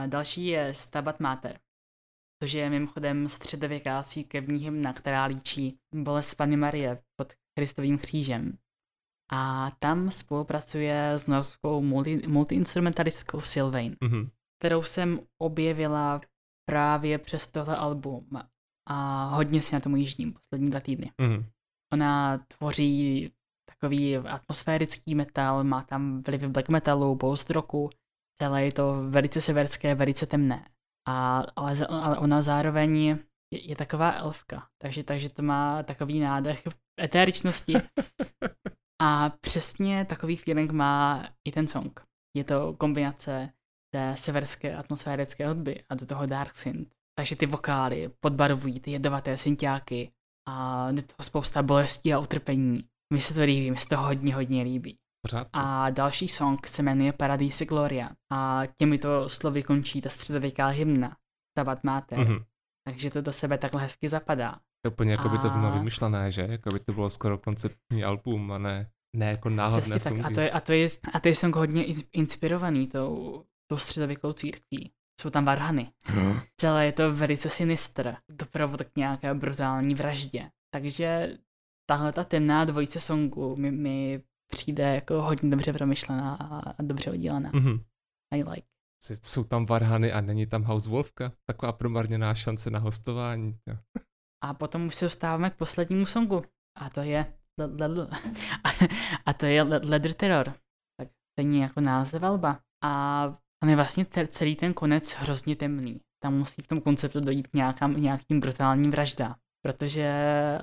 další 0.08 0.48
je 0.48 0.74
Stabat 0.74 1.20
Mater, 1.20 1.60
což 2.44 2.54
je 2.54 2.70
mimochodem 2.70 3.30
středověká 3.30 4.04
církevní 4.04 4.60
hymna, 4.60 4.94
která 4.94 5.26
líčí 5.26 5.78
bolest 5.96 6.36
Panny 6.36 6.58
Marie 6.58 7.02
pod 7.20 7.34
Kristovým 7.58 7.98
křížem. 7.98 8.58
A 9.32 9.72
tam 9.80 10.12
spolupracuje 10.12 11.10
s 11.12 11.28
norskou 11.28 11.82
multi- 11.82 12.28
multiinstrumentalistkou 12.28 13.42
Sylvain, 13.42 13.96
Mhm. 14.04 14.30
kterou 14.60 14.84
jsem 14.84 15.20
objevila 15.38 16.22
právě 16.70 17.18
přes 17.18 17.48
tohle 17.48 17.78
album 17.78 18.28
a 18.90 19.26
hodně 19.26 19.62
si 19.62 19.76
na 19.76 19.80
tomu 19.80 19.96
jíždím 19.96 20.34
poslední 20.34 20.70
dva 20.70 20.80
týdny. 20.80 21.12
Mhm. 21.22 21.46
Ona 21.94 22.38
tvoří 22.38 23.32
takový 23.70 24.18
atmosférický 24.18 25.16
metal, 25.16 25.64
má 25.64 25.82
tam 25.84 26.24
vlivy 26.24 26.48
black 26.48 26.70
metalu, 26.70 27.16
post 27.16 27.50
rocku, 27.50 27.90
celé 28.42 28.66
je 28.66 28.72
to 28.72 29.10
velice 29.10 29.42
severské, 29.42 29.96
velice 29.96 30.26
temné. 30.26 30.70
A, 31.08 31.40
ale, 31.56 31.88
ale 31.88 32.18
ona 32.18 32.42
zároveň 32.42 33.18
je, 33.54 33.70
je 33.70 33.76
taková 33.76 34.12
elfka, 34.12 34.68
takže, 34.82 35.04
takže 35.04 35.30
to 35.30 35.44
má 35.44 35.84
takový 35.84 36.20
nádech 36.20 36.64
etéričnosti. 37.02 37.74
A 39.02 39.30
přesně 39.30 40.06
takový 40.06 40.36
feeling 40.36 40.72
má 40.72 41.30
i 41.48 41.52
ten 41.52 41.68
song. 41.68 42.02
Je 42.38 42.44
to 42.44 42.74
kombinace 42.74 43.50
té 43.94 44.18
severské 44.18 44.76
atmosférické 44.76 45.48
hudby 45.48 45.84
a 45.90 45.96
do 45.96 46.06
toho 46.06 46.26
dark 46.26 46.56
synth. 46.56 46.92
Takže 47.20 47.36
ty 47.36 47.46
vokály 47.46 48.10
podbarvují 48.20 48.80
ty 48.80 48.92
jedovaté 48.92 49.38
synťáky 49.38 50.12
a 50.50 50.88
je 50.90 51.02
to 51.02 51.24
spousta 51.24 51.64
bolestí 51.64 52.14
a 52.14 52.20
utrpení. 52.20 52.84
Mi 53.14 53.22
se 53.22 53.34
to 53.34 53.44
líbí, 53.44 53.72
mi 53.72 53.78
se 53.78 53.90
to 53.90 53.98
hodně, 53.98 54.36
hodně 54.36 54.64
líbí. 54.64 54.98
Pořád. 55.22 55.48
A 55.54 55.90
další 55.90 56.28
song 56.28 56.68
se 56.68 56.84
jmenuje 56.84 57.14
Paradise 57.14 57.66
Gloria 57.66 58.10
a 58.32 58.62
těmito 58.78 59.30
slovy 59.30 59.64
končí 59.64 60.02
ta 60.02 60.10
středověká 60.10 60.68
hymna 60.68 61.18
Stabat 61.58 61.84
Mater. 61.84 62.20
Mhm. 62.20 62.44
Takže 62.88 63.10
to 63.10 63.22
do 63.22 63.34
sebe 63.34 63.58
takhle 63.58 63.82
hezky 63.82 64.10
zapadá. 64.10 64.60
Úplně 64.88 65.12
jako 65.12 65.30
by 65.30 65.38
to 65.38 65.50
bylo 65.50 65.68
A- 65.68 65.78
vymyšlené, 65.78 66.32
že? 66.32 66.42
Jako 66.42 66.70
by 66.70 66.80
to 66.80 66.94
bylo 66.94 67.10
skoro 67.10 67.38
konceptní 67.38 68.04
album 68.04 68.52
a 68.52 68.58
ne, 68.58 68.90
ne 69.16 69.26
jako 69.26 69.50
náhodné 69.50 69.82
Přesně 69.82 70.24
tak. 70.24 70.32
A 70.32 70.36
to, 70.36 70.42
je, 70.42 70.52
a, 70.52 70.60
to 70.60 70.74
je, 70.74 70.88
a 71.14 71.20
to 71.20 71.28
je 71.28 71.36
song 71.36 71.56
hodně 71.56 71.84
ins- 71.84 72.08
inspirovaný 72.14 72.88
tou, 72.88 73.44
tou 73.72 73.78
středověkou 73.78 74.34
církví. 74.34 74.92
Jsou 75.22 75.30
tam 75.30 75.46
varhany. 75.46 75.92
Celé 76.60 76.86
je 76.86 76.92
to 76.92 77.16
velice 77.16 77.50
sinistr. 77.50 78.16
Doprovod 78.32 78.82
k 78.82 78.96
nějaké 78.96 79.34
brutální 79.34 79.96
vraždě. 79.96 80.50
Takže 80.74 81.38
tahle 81.90 82.12
ta 82.14 82.24
temná 82.24 82.66
dvojice 82.66 83.00
songu 83.00 83.56
mi, 83.56 83.72
mi 83.72 84.24
přijde 84.52 84.96
jako 84.96 85.22
hodně 85.22 85.50
dobře 85.50 85.74
promyšlená 85.74 86.36
a, 86.36 86.84
dobře 86.84 87.12
udělaná. 87.12 87.52
Mhm. 87.54 87.80
I 88.34 88.44
like. 88.44 88.68
Jsou 89.10 89.44
tam 89.44 89.66
varhany 89.66 90.12
a 90.12 90.22
není 90.22 90.48
tam 90.48 90.64
House 90.64 90.90
Wolfka? 90.90 91.32
Taková 91.50 91.72
promarněná 91.72 92.34
šance 92.34 92.70
na 92.70 92.80
hostování. 92.80 93.60
A 94.44 94.54
potom 94.54 94.86
už 94.86 94.96
se 94.96 95.06
dostáváme 95.06 95.50
k 95.50 95.56
poslednímu 95.56 96.06
songu. 96.06 96.44
A 96.80 96.90
to 96.90 97.02
je 97.02 97.34
a 99.26 99.34
to 99.34 99.46
je 99.46 99.64
Le- 99.64 99.82
Leather 99.84 100.14
Terror. 100.14 100.54
Tak 101.00 101.10
stejně 101.34 101.64
jako 101.64 101.82
název 101.82 102.24
Alba. 102.24 102.60
A 102.84 103.24
on 103.64 103.70
je 103.70 103.76
vlastně 103.76 104.04
cel- 104.04 104.28
celý 104.28 104.56
ten 104.56 104.74
konec 104.74 105.14
hrozně 105.14 105.56
temný. 105.56 106.00
Tam 106.24 106.38
musí 106.38 106.62
v 106.62 106.68
tom 106.68 106.82
konceptu 106.82 107.20
dojít 107.20 107.48
k 107.48 107.54
nějakám, 107.54 108.02
nějakým 108.02 108.40
brutálním 108.40 108.92
vraždám. 108.92 109.36
Protože 109.66 110.12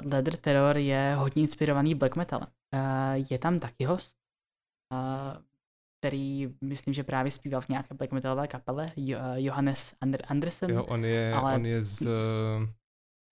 Leather 0.04 0.36
Terror 0.36 0.78
je 0.78 1.14
hodně 1.14 1.42
inspirovaný 1.42 1.94
black 1.94 2.16
metal. 2.16 2.40
Uh, 2.40 3.24
je 3.30 3.38
tam 3.38 3.58
taky 3.58 3.84
host, 3.84 4.16
uh, 4.92 5.42
který 6.00 6.48
myslím, 6.60 6.94
že 6.94 7.04
právě 7.04 7.32
zpíval 7.32 7.60
v 7.60 7.68
nějaké 7.68 7.94
black 7.94 8.12
metalové 8.12 8.48
kapele, 8.48 8.86
jo, 8.96 9.18
Johannes 9.34 9.94
Ander- 10.04 10.24
Andersen, 10.28 10.70
Jo, 10.70 10.84
on 10.84 11.04
je, 11.04 11.32
ale- 11.34 11.54
on 11.54 11.66
je 11.66 11.84
z... 11.84 12.02
eh, 12.06 12.72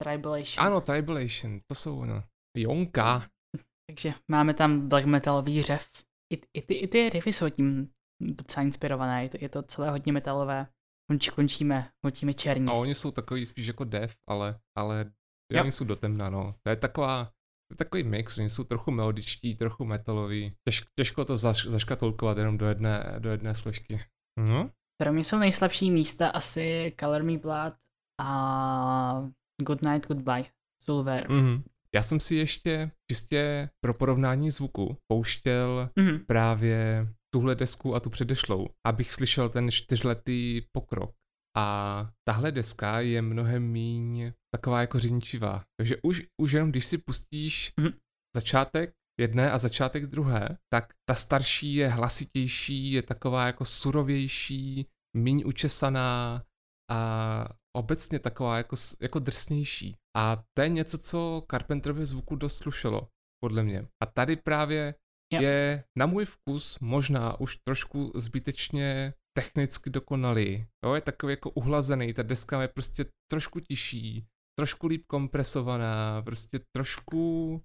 Tribulation. 0.04 0.66
Ano, 0.66 0.80
Tribulation, 0.80 1.60
to 1.66 1.74
jsou 1.74 1.98
ono. 1.98 2.22
Jonka. 2.56 3.26
Takže 3.90 4.12
máme 4.30 4.54
tam 4.54 4.88
black 4.88 5.06
metalový 5.06 5.62
řev. 5.62 5.88
I, 6.32 6.40
i, 6.54 6.62
ty, 6.62 6.74
I 6.74 6.88
ty 6.88 7.10
riffy 7.10 7.32
jsou 7.32 7.48
tím 7.50 7.90
docela 8.20 8.64
inspirované, 8.64 9.22
je 9.22 9.28
to, 9.28 9.38
je 9.40 9.48
to 9.48 9.62
celé 9.62 9.90
hodně 9.90 10.12
metalové. 10.12 10.66
Konč, 11.10 11.28
končíme, 11.30 11.90
končíme 12.04 12.34
černě. 12.34 12.70
A 12.70 12.72
oni 12.74 12.94
jsou 12.94 13.10
takový 13.10 13.46
spíš 13.46 13.66
jako 13.66 13.84
dev, 13.84 14.16
ale, 14.28 14.58
ale 14.78 15.04
jo. 15.52 15.56
Jo. 15.56 15.62
oni 15.62 15.72
jsou 15.72 15.84
do 15.84 15.96
temna, 15.96 16.30
no. 16.30 16.54
To 16.62 16.70
je 16.70 16.76
taková, 16.76 17.32
to 17.68 17.72
je 17.72 17.76
takový 17.76 18.02
mix, 18.02 18.38
oni 18.38 18.50
jsou 18.50 18.64
trochu 18.64 18.90
melodičtí, 18.90 19.56
trochu 19.56 19.84
metalový. 19.84 20.52
Těž, 20.68 20.84
těžko 20.98 21.24
to 21.24 21.36
zaš, 21.36 21.66
zaškatulkovat 21.66 22.38
jenom 22.38 22.58
do 22.58 22.66
jedné, 22.66 23.14
do 23.18 23.30
jedné 23.30 23.54
složky. 23.54 24.00
No, 24.40 24.70
Pro 25.02 25.12
mě 25.12 25.24
jsou 25.24 25.38
nejslabší 25.38 25.90
místa 25.90 26.28
asi 26.28 26.92
Color 27.00 27.24
Me 27.24 27.38
Blood 27.38 27.74
a 28.20 29.28
Good 29.62 29.82
Night 29.82 30.08
Goodbye, 30.08 30.44
Sulver. 30.82 31.30
mhm. 31.30 31.62
Já 31.94 32.02
jsem 32.02 32.20
si 32.20 32.34
ještě 32.34 32.90
čistě 33.10 33.70
pro 33.84 33.94
porovnání 33.94 34.50
zvuku 34.50 34.96
pouštěl 35.12 35.90
Mhm. 35.98 36.18
právě 36.26 37.04
tuhle 37.34 37.54
desku 37.54 37.94
a 37.94 38.00
tu 38.00 38.10
předešlou, 38.10 38.66
abych 38.86 39.12
slyšel 39.12 39.48
ten 39.48 39.70
čtyřletý 39.70 40.62
pokrok. 40.72 41.10
A 41.58 42.10
tahle 42.28 42.52
deska 42.52 43.00
je 43.00 43.22
mnohem 43.22 43.62
míň 43.62 44.32
taková 44.54 44.80
jako 44.80 44.98
řiničivá. 44.98 45.64
Takže 45.80 45.96
už, 46.02 46.22
už 46.42 46.52
jenom 46.52 46.70
když 46.70 46.86
si 46.86 46.98
pustíš 46.98 47.72
Mhm. 47.80 47.92
začátek 48.36 48.92
jedné 49.20 49.50
a 49.50 49.58
začátek 49.58 50.06
druhé, 50.06 50.58
tak 50.72 50.92
ta 51.08 51.14
starší 51.14 51.74
je 51.74 51.88
hlasitější, 51.88 52.92
je 52.92 53.02
taková 53.02 53.46
jako 53.46 53.64
surovější, 53.64 54.86
míň 55.16 55.42
učesaná 55.46 56.44
a 56.90 57.48
obecně 57.76 58.18
taková 58.18 58.56
jako, 58.56 58.76
jako 59.00 59.18
drsnější. 59.18 59.96
A 60.16 60.42
to 60.56 60.62
je 60.62 60.68
něco, 60.68 60.98
co 60.98 61.42
Carpenterovi 61.50 62.06
zvuku 62.06 62.36
dost 62.36 62.56
slušelo, 62.58 63.08
podle 63.44 63.62
mě. 63.62 63.88
A 64.02 64.06
tady 64.06 64.36
právě 64.36 64.94
Jo. 65.32 65.40
je 65.42 65.84
na 65.98 66.06
můj 66.06 66.24
vkus 66.24 66.78
možná 66.78 67.40
už 67.40 67.56
trošku 67.56 68.12
zbytečně 68.14 69.14
technicky 69.42 69.90
dokonalý. 69.90 70.66
Jo, 70.84 70.94
je 70.94 71.00
takový 71.00 71.32
jako 71.32 71.50
uhlazený, 71.50 72.14
ta 72.14 72.22
deska 72.22 72.62
je 72.62 72.68
prostě 72.68 73.04
trošku 73.30 73.60
tiší, 73.60 74.24
trošku 74.58 74.86
líp 74.86 75.04
kompresovaná, 75.06 76.22
prostě 76.22 76.60
trošku, 76.76 77.62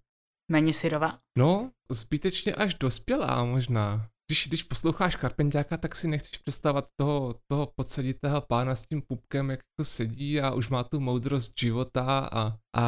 Méně 0.52 0.74
syrová. 0.74 1.20
no, 1.38 1.72
zbytečně 1.92 2.56
až 2.56 2.74
dospělá 2.76 3.46
možná. 3.46 4.10
když, 4.30 4.48
když 4.48 4.64
posloucháš 4.64 5.16
Karpentiáka, 5.16 5.78
tak 5.78 5.96
si 5.96 6.08
nechceš 6.08 6.38
představovat 6.38 6.86
toho, 7.00 7.36
toho 7.48 7.72
podseditého 7.76 8.42
pána 8.42 8.76
s 8.76 8.82
tím 8.88 9.02
pupkem, 9.02 9.50
jak 9.52 9.60
jako 9.60 9.84
sedí 9.84 10.42
a 10.42 10.52
už 10.54 10.70
má 10.70 10.84
tu 10.84 11.00
moudrost 11.00 11.60
života 11.60 12.30
a, 12.34 12.58
a 12.78 12.86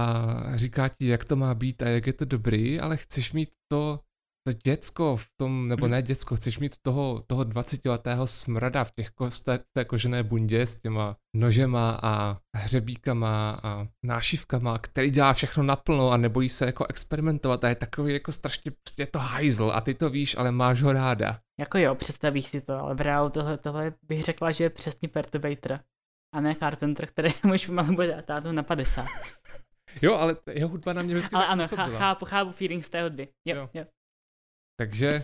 říká 0.55 0.87
ti, 0.89 1.07
jak 1.07 1.25
to 1.25 1.35
má 1.35 1.53
být 1.53 1.81
a 1.81 1.87
jak 1.89 2.07
je 2.07 2.13
to 2.13 2.25
dobrý, 2.25 2.79
ale 2.79 2.97
chceš 2.97 3.33
mít 3.33 3.49
to, 3.71 3.99
to 4.47 4.53
děcko 4.53 5.17
v 5.17 5.27
tom, 5.37 5.67
nebo 5.67 5.87
ne 5.87 6.01
děcko, 6.01 6.35
chceš 6.35 6.59
mít 6.59 6.75
toho, 6.81 7.23
toho 7.27 7.43
20-letého 7.43 8.27
smrada 8.27 8.83
v 8.83 8.91
těch 8.91 9.09
ko, 9.09 9.29
té, 9.45 9.59
té 9.73 9.85
kožené 9.85 10.23
bundě 10.23 10.61
s 10.61 10.81
těma 10.81 11.15
nožema 11.35 11.99
a 12.03 12.37
hřebíkama 12.55 13.59
a 13.63 13.87
nášivkama, 14.05 14.77
který 14.77 15.11
dělá 15.11 15.33
všechno 15.33 15.63
naplno 15.63 16.11
a 16.11 16.17
nebojí 16.17 16.49
se 16.49 16.65
jako 16.65 16.85
experimentovat 16.85 17.63
a 17.63 17.69
je 17.69 17.75
takový 17.75 18.13
jako 18.13 18.31
strašně, 18.31 18.71
prostě 18.71 19.01
je 19.01 19.07
to 19.07 19.19
hajzl 19.19 19.71
a 19.75 19.81
ty 19.81 19.93
to 19.93 20.09
víš, 20.09 20.37
ale 20.37 20.51
máš 20.51 20.81
ho 20.81 20.93
ráda. 20.93 21.39
Jako 21.59 21.77
jo, 21.77 21.95
představíš 21.95 22.45
si 22.45 22.61
to, 22.61 22.73
ale 22.73 22.95
v 22.95 23.01
reálu 23.01 23.29
tohle, 23.29 23.57
tohle 23.57 23.93
bych 24.07 24.23
řekla, 24.23 24.51
že 24.51 24.63
je 24.63 24.69
přesně 24.69 25.09
Perturbator 25.09 25.79
a 26.35 26.41
ne 26.41 26.55
Carpenter, 26.55 27.05
který 27.05 27.29
už 27.53 27.65
pomalu 27.65 27.95
bude 27.95 28.23
tátu 28.27 28.51
na 28.51 28.63
50. 28.63 29.05
Jo, 30.01 30.15
ale 30.15 30.35
jeho 30.53 30.69
hudba 30.69 30.93
na 30.93 31.01
mě 31.01 31.13
vždycky 31.13 31.35
Ale 31.35 31.45
ano, 31.45 31.63
chápu, 31.67 32.25
chápu 32.25 32.51
feeling 32.51 32.85
z 32.85 32.89
té 32.89 33.03
hudby. 33.03 33.27
Jo, 33.45 33.55
jo. 33.55 33.69
jo. 33.73 33.85
Takže 34.79 35.23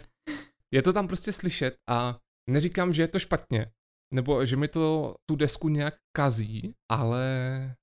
je 0.73 0.81
to 0.81 0.93
tam 0.93 1.07
prostě 1.07 1.31
slyšet 1.31 1.75
a 1.89 2.19
neříkám, 2.49 2.93
že 2.93 3.03
je 3.03 3.07
to 3.07 3.19
špatně, 3.19 3.71
nebo 4.13 4.45
že 4.45 4.55
mi 4.55 4.67
to 4.67 5.15
tu 5.29 5.35
desku 5.35 5.69
nějak 5.69 5.95
kazí, 6.15 6.73
ale 6.91 7.75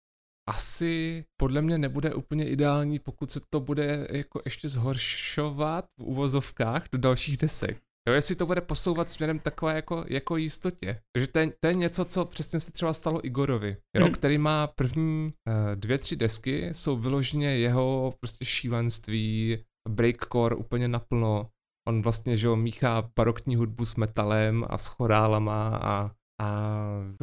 asi 0.49 1.25
podle 1.41 1.63
mě 1.63 1.79
nebude 1.79 2.15
úplně 2.15 2.49
ideální, 2.49 2.99
pokud 2.99 3.31
se 3.31 3.41
to 3.51 3.61
bude 3.61 4.09
jako 4.11 4.43
ještě 4.45 4.69
zhoršovat 4.69 5.85
v 6.01 6.03
uvozovkách 6.03 6.85
do 6.93 6.99
dalších 6.99 7.37
desek. 7.37 7.79
Jo, 8.09 8.15
jestli 8.15 8.37
to 8.37 8.47
bude 8.47 8.61
posouvat 8.61 9.11
směrem 9.11 9.39
takové 9.39 9.75
jako, 9.75 10.05
jako 10.09 10.37
jistotě. 10.37 11.01
Takže 11.13 11.27
to 11.27 11.39
je, 11.39 11.53
to 11.61 11.69
je 11.69 11.75
něco, 11.75 12.05
co 12.05 12.25
přesně 12.25 12.61
se 12.61 12.73
třeba 12.73 12.93
stalo 12.93 13.27
Igorovi, 13.27 13.77
jo, 13.97 14.05
hmm. 14.05 14.15
který 14.15 14.39
má 14.39 14.67
první 14.67 15.25
uh, 15.49 15.55
dvě, 15.75 15.99
tři 15.99 16.17
desky, 16.17 16.71
jsou 16.73 16.97
vyloženě 16.97 17.57
jeho 17.57 18.15
prostě 18.21 18.45
šílenství, 18.45 19.59
breakcore 19.89 20.57
úplně 20.57 20.89
naplno, 20.89 21.51
on 21.89 22.03
vlastně, 22.03 22.37
že 22.37 22.47
jo, 22.47 22.57
míchá 22.57 23.11
barokní 23.17 23.57
hudbu 23.57 23.85
s 23.85 23.95
metalem 23.97 24.65
a 24.69 24.79
s 24.79 24.87
chorálama 24.87 25.77
a, 25.77 26.11
a 26.43 26.71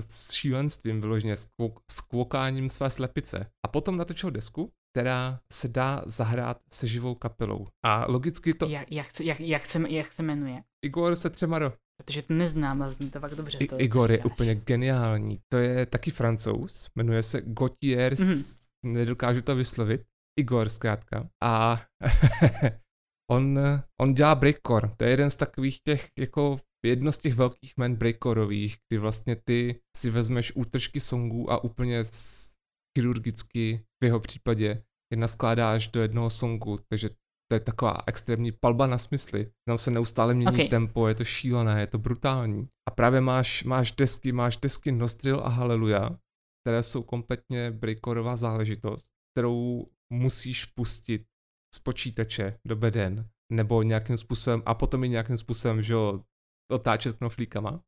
s 0.09 0.34
šílenstvím 0.34 1.01
vyloženě, 1.01 1.38
s, 1.38 1.45
kvok, 1.45 1.80
s 1.91 2.01
kvokáním 2.01 2.70
své 2.70 2.89
slepice. 2.89 3.49
A 3.66 3.68
potom 3.68 3.97
natočil 3.97 4.32
desku, 4.32 4.72
která 4.93 5.39
se 5.53 5.68
dá 5.68 6.03
zahrát 6.05 6.57
se 6.74 6.88
živou 6.88 7.16
kapelou. 7.16 7.68
A 7.86 8.11
logicky 8.11 8.53
to... 8.53 8.66
Jak, 8.66 8.91
jak, 8.91 9.20
jak, 9.20 9.39
jak, 9.39 9.66
se, 9.66 9.80
jak 9.89 10.13
se 10.13 10.24
jmenuje? 10.24 10.63
Igor 10.86 11.16
se 11.16 11.30
třema 11.30 11.59
do. 11.59 11.74
Protože 11.97 12.22
to 12.22 12.34
neznám 12.34 12.82
a 12.82 12.89
zní 12.89 13.09
to 13.09 13.20
fakt 13.20 13.36
dobře. 13.36 13.57
I, 13.57 13.68
toho, 13.68 13.82
Igor 13.82 14.11
je 14.11 14.24
úplně 14.24 14.55
geniální. 14.55 15.39
To 15.49 15.57
je 15.57 15.86
taky 15.86 16.11
francouz, 16.11 16.89
jmenuje 16.95 17.24
se 17.24 17.41
Gautier, 17.41 18.13
mm-hmm. 18.13 18.57
nedokážu 18.86 19.41
to 19.41 19.55
vyslovit. 19.55 20.01
Igor 20.39 20.70
zkrátka. 20.70 21.30
A 21.43 21.82
on, 23.32 23.59
on 24.01 24.13
dělá 24.13 24.36
breakcore. 24.36 24.91
To 24.97 25.03
je 25.03 25.09
jeden 25.09 25.30
z 25.30 25.36
takových 25.36 25.80
těch, 25.88 26.07
jako 26.19 26.59
jedno 26.86 27.11
z 27.11 27.17
těch 27.17 27.34
velkých 27.34 27.73
men 27.78 27.95
breakcoreových, 27.95 28.78
kdy 28.89 28.97
vlastně 28.97 29.36
ty 29.36 29.82
si 29.97 30.09
vezmeš 30.09 30.55
útržky 30.55 30.99
songů 30.99 31.51
a 31.51 31.63
úplně 31.63 32.03
chirurgicky 32.97 33.86
v 34.03 34.05
jeho 34.05 34.19
případě 34.19 34.84
je 35.13 35.17
naskládáš 35.17 35.88
do 35.88 36.01
jednoho 36.01 36.30
songu, 36.30 36.78
takže 36.89 37.09
to 37.51 37.55
je 37.55 37.59
taková 37.59 37.97
extrémní 38.07 38.51
palba 38.51 38.88
na 38.88 38.97
smysly. 38.97 39.51
Tam 39.67 39.78
se 39.78 39.91
neustále 39.91 40.34
mění 40.34 40.55
okay. 40.55 40.67
tempo, 40.67 41.07
je 41.07 41.15
to 41.15 41.23
šílené, 41.23 41.80
je 41.80 41.88
to 41.88 41.97
brutální. 41.97 42.67
A 42.89 42.91
právě 42.91 43.21
máš, 43.21 43.63
máš 43.63 43.91
desky, 43.91 44.32
máš 44.32 44.57
desky 44.57 44.91
Nostril 44.91 45.39
a 45.43 45.49
Haleluja, 45.49 46.19
které 46.63 46.84
jsou 46.84 47.03
kompletně 47.03 47.71
breakcoreová 47.71 48.38
záležitost, 48.38 49.09
kterou 49.34 49.88
musíš 50.13 50.65
pustit 50.65 51.26
z 51.76 51.80
počítače 51.80 52.57
do 52.67 52.76
beden, 52.76 53.30
nebo 53.53 53.84
nějakým 53.84 54.17
způsobem, 54.17 54.63
a 54.65 54.73
potom 54.73 55.03
i 55.03 55.09
nějakým 55.09 55.38
způsobem, 55.38 55.82
že 55.82 55.93
jo, 55.93 56.21
otáčet 56.71 57.17
knoflíkama. 57.17 57.82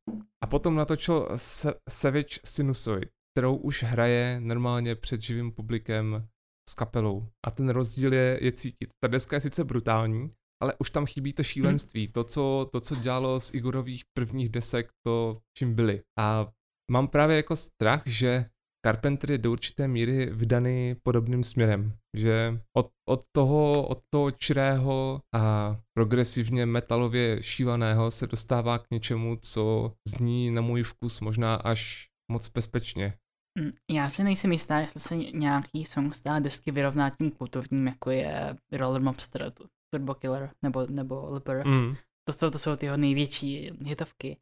A 0.44 0.46
potom 0.46 0.74
natočil 0.74 1.28
se, 1.36 1.74
Savage 1.90 2.40
Sinusoid, 2.44 3.08
kterou 3.34 3.56
už 3.56 3.82
hraje 3.82 4.40
normálně 4.40 4.94
před 4.94 5.20
živým 5.20 5.52
publikem 5.52 6.28
s 6.68 6.74
kapelou. 6.74 7.28
A 7.46 7.50
ten 7.50 7.68
rozdíl 7.68 8.12
je, 8.12 8.38
je 8.42 8.52
cítit. 8.52 8.88
Ta 9.04 9.08
deska 9.08 9.36
je 9.36 9.40
sice 9.40 9.64
brutální, 9.64 10.30
ale 10.62 10.74
už 10.78 10.90
tam 10.90 11.06
chybí 11.06 11.32
to 11.32 11.42
šílenství, 11.42 12.04
hmm. 12.04 12.12
to, 12.12 12.24
co, 12.24 12.68
to, 12.72 12.80
co 12.80 12.96
dělalo 12.96 13.40
z 13.40 13.54
Igorových 13.54 14.02
prvních 14.16 14.48
desek, 14.48 14.88
to, 15.06 15.38
čím 15.58 15.74
byli. 15.74 16.02
A 16.18 16.48
mám 16.90 17.08
právě 17.08 17.36
jako 17.36 17.56
strach, 17.56 18.02
že 18.06 18.46
Carpenter 18.86 19.30
je 19.30 19.38
do 19.38 19.52
určité 19.52 19.88
míry 19.88 20.26
vydaný 20.26 20.96
podobným 21.02 21.44
směrem, 21.44 21.92
že 22.16 22.60
od, 22.76 22.90
od 23.08 23.22
toho, 23.32 23.86
od 23.86 23.98
toho 24.12 24.30
čirého 24.30 25.20
a 25.34 25.76
progresivně 25.94 26.66
metalově 26.66 27.42
šívaného 27.42 28.10
se 28.10 28.26
dostává 28.26 28.78
k 28.78 28.90
něčemu, 28.90 29.38
co 29.42 29.92
zní 30.08 30.50
na 30.50 30.60
můj 30.60 30.82
vkus 30.82 31.20
možná 31.20 31.54
až 31.54 32.08
moc 32.32 32.48
bezpečně. 32.48 33.14
Hm, 33.60 33.70
já 33.90 34.10
si 34.10 34.24
nejsem 34.24 34.52
jistá, 34.52 34.78
jestli 34.78 35.00
se 35.00 35.16
nějaký 35.16 35.84
song 35.84 36.14
z 36.14 36.20
té 36.20 36.40
desky 36.40 36.70
vyrovná 36.70 37.10
tím 37.10 37.30
kultovním, 37.30 37.86
jako 37.86 38.10
je 38.10 38.56
Roller 38.72 39.02
Mobster, 39.02 39.52
Turbo 39.94 40.14
Killer 40.14 40.50
nebo, 40.62 40.86
nebo 40.86 41.34
Lipper. 41.34 41.66
Mm. 41.66 41.96
To, 42.28 42.32
jsou, 42.32 42.50
to 42.50 42.58
jsou 42.58 42.76
ty 42.76 42.86
jeho 42.86 42.96
největší 42.96 43.70
hitovky. 43.84 44.36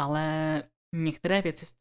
Ale 0.00 0.62
Některé 0.94 1.42
věci 1.42 1.66
z, 1.66 1.76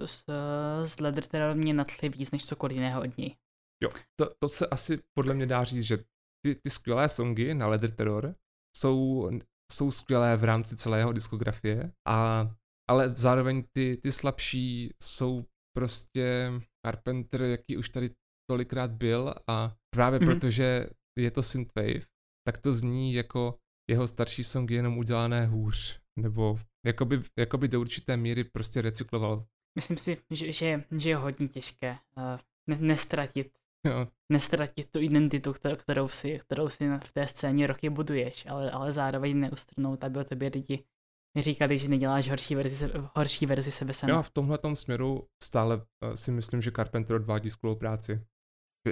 z 0.85 0.99
Leather 0.99 1.25
Terror 1.25 1.55
mě 1.55 1.73
nadchly 1.73 2.09
víc 2.09 2.31
než 2.31 2.45
cokoliv 2.45 2.75
jiného 2.75 3.01
od 3.01 3.17
něj. 3.17 3.35
Jo, 3.83 3.89
to, 4.19 4.33
to 4.39 4.49
se 4.49 4.67
asi 4.67 4.99
podle 5.17 5.33
mě 5.33 5.45
dá 5.45 5.63
říct, 5.63 5.83
že 5.83 5.97
ty, 6.45 6.55
ty 6.55 6.69
skvělé 6.69 7.09
songy 7.09 7.53
na 7.53 7.67
Leather 7.67 7.91
Terror 7.91 8.35
jsou, 8.77 9.29
jsou 9.71 9.91
skvělé 9.91 10.37
v 10.37 10.43
rámci 10.43 10.75
celého 10.75 11.13
diskografie, 11.13 11.91
a, 12.07 12.51
ale 12.89 13.15
zároveň 13.15 13.63
ty, 13.73 13.97
ty 13.97 14.11
slabší 14.11 14.93
jsou 15.03 15.45
prostě 15.77 16.53
Carpenter, 16.85 17.41
jaký 17.41 17.77
už 17.77 17.89
tady 17.89 18.09
tolikrát 18.51 18.91
byl 18.91 19.35
a 19.47 19.75
právě 19.95 20.19
mm-hmm. 20.19 20.25
protože 20.25 20.89
je 21.19 21.31
to 21.31 21.41
synthwave, 21.41 22.05
tak 22.47 22.57
to 22.57 22.73
zní 22.73 23.13
jako 23.13 23.59
jeho 23.89 24.07
starší 24.07 24.43
songy 24.43 24.75
jenom 24.75 24.97
udělané 24.97 25.45
hůř, 25.45 25.99
nebo 26.19 26.59
jakoby, 26.85 27.21
jakoby 27.39 27.67
do 27.67 27.81
určité 27.81 28.17
míry 28.17 28.43
prostě 28.43 28.81
recykloval. 28.81 29.43
Myslím 29.75 29.97
si, 29.97 30.17
že, 30.29 30.51
že, 30.51 30.83
že 30.97 31.09
je 31.09 31.15
hodně 31.15 31.47
těžké 31.47 31.97
uh, 32.17 32.39
ne, 32.69 32.77
nestratit 32.79 33.57
Jo. 33.89 34.07
Nestratit 34.31 34.91
tu 34.91 34.99
identitu, 34.99 35.53
kterou, 35.53 35.75
kterou, 35.75 36.07
si, 36.07 36.39
kterou 36.39 36.69
si 36.69 36.87
v 37.03 37.11
té 37.13 37.27
scéně 37.27 37.67
roky 37.67 37.89
buduješ, 37.89 38.45
ale, 38.49 38.71
ale 38.71 38.91
zároveň 38.91 39.39
neustrnout, 39.39 40.03
aby 40.03 40.19
o 40.19 40.23
tobě 40.23 40.51
lidi 40.53 40.83
neříkali, 41.37 41.77
že 41.77 41.87
neděláš 41.87 42.29
horší 42.29 42.55
verzi, 42.55 42.89
horší 43.15 43.45
verzi 43.45 43.71
sebe 43.71 43.93
sama. 43.93 44.13
Já 44.13 44.21
v 44.21 44.29
tomhle 44.29 44.59
směru 44.73 45.27
stále 45.43 45.75
uh, 45.75 45.83
si 46.15 46.31
myslím, 46.31 46.61
že 46.61 46.71
Carpenter 46.71 47.15
odvádí 47.15 47.49
skvělou 47.49 47.75
práci. 47.75 48.25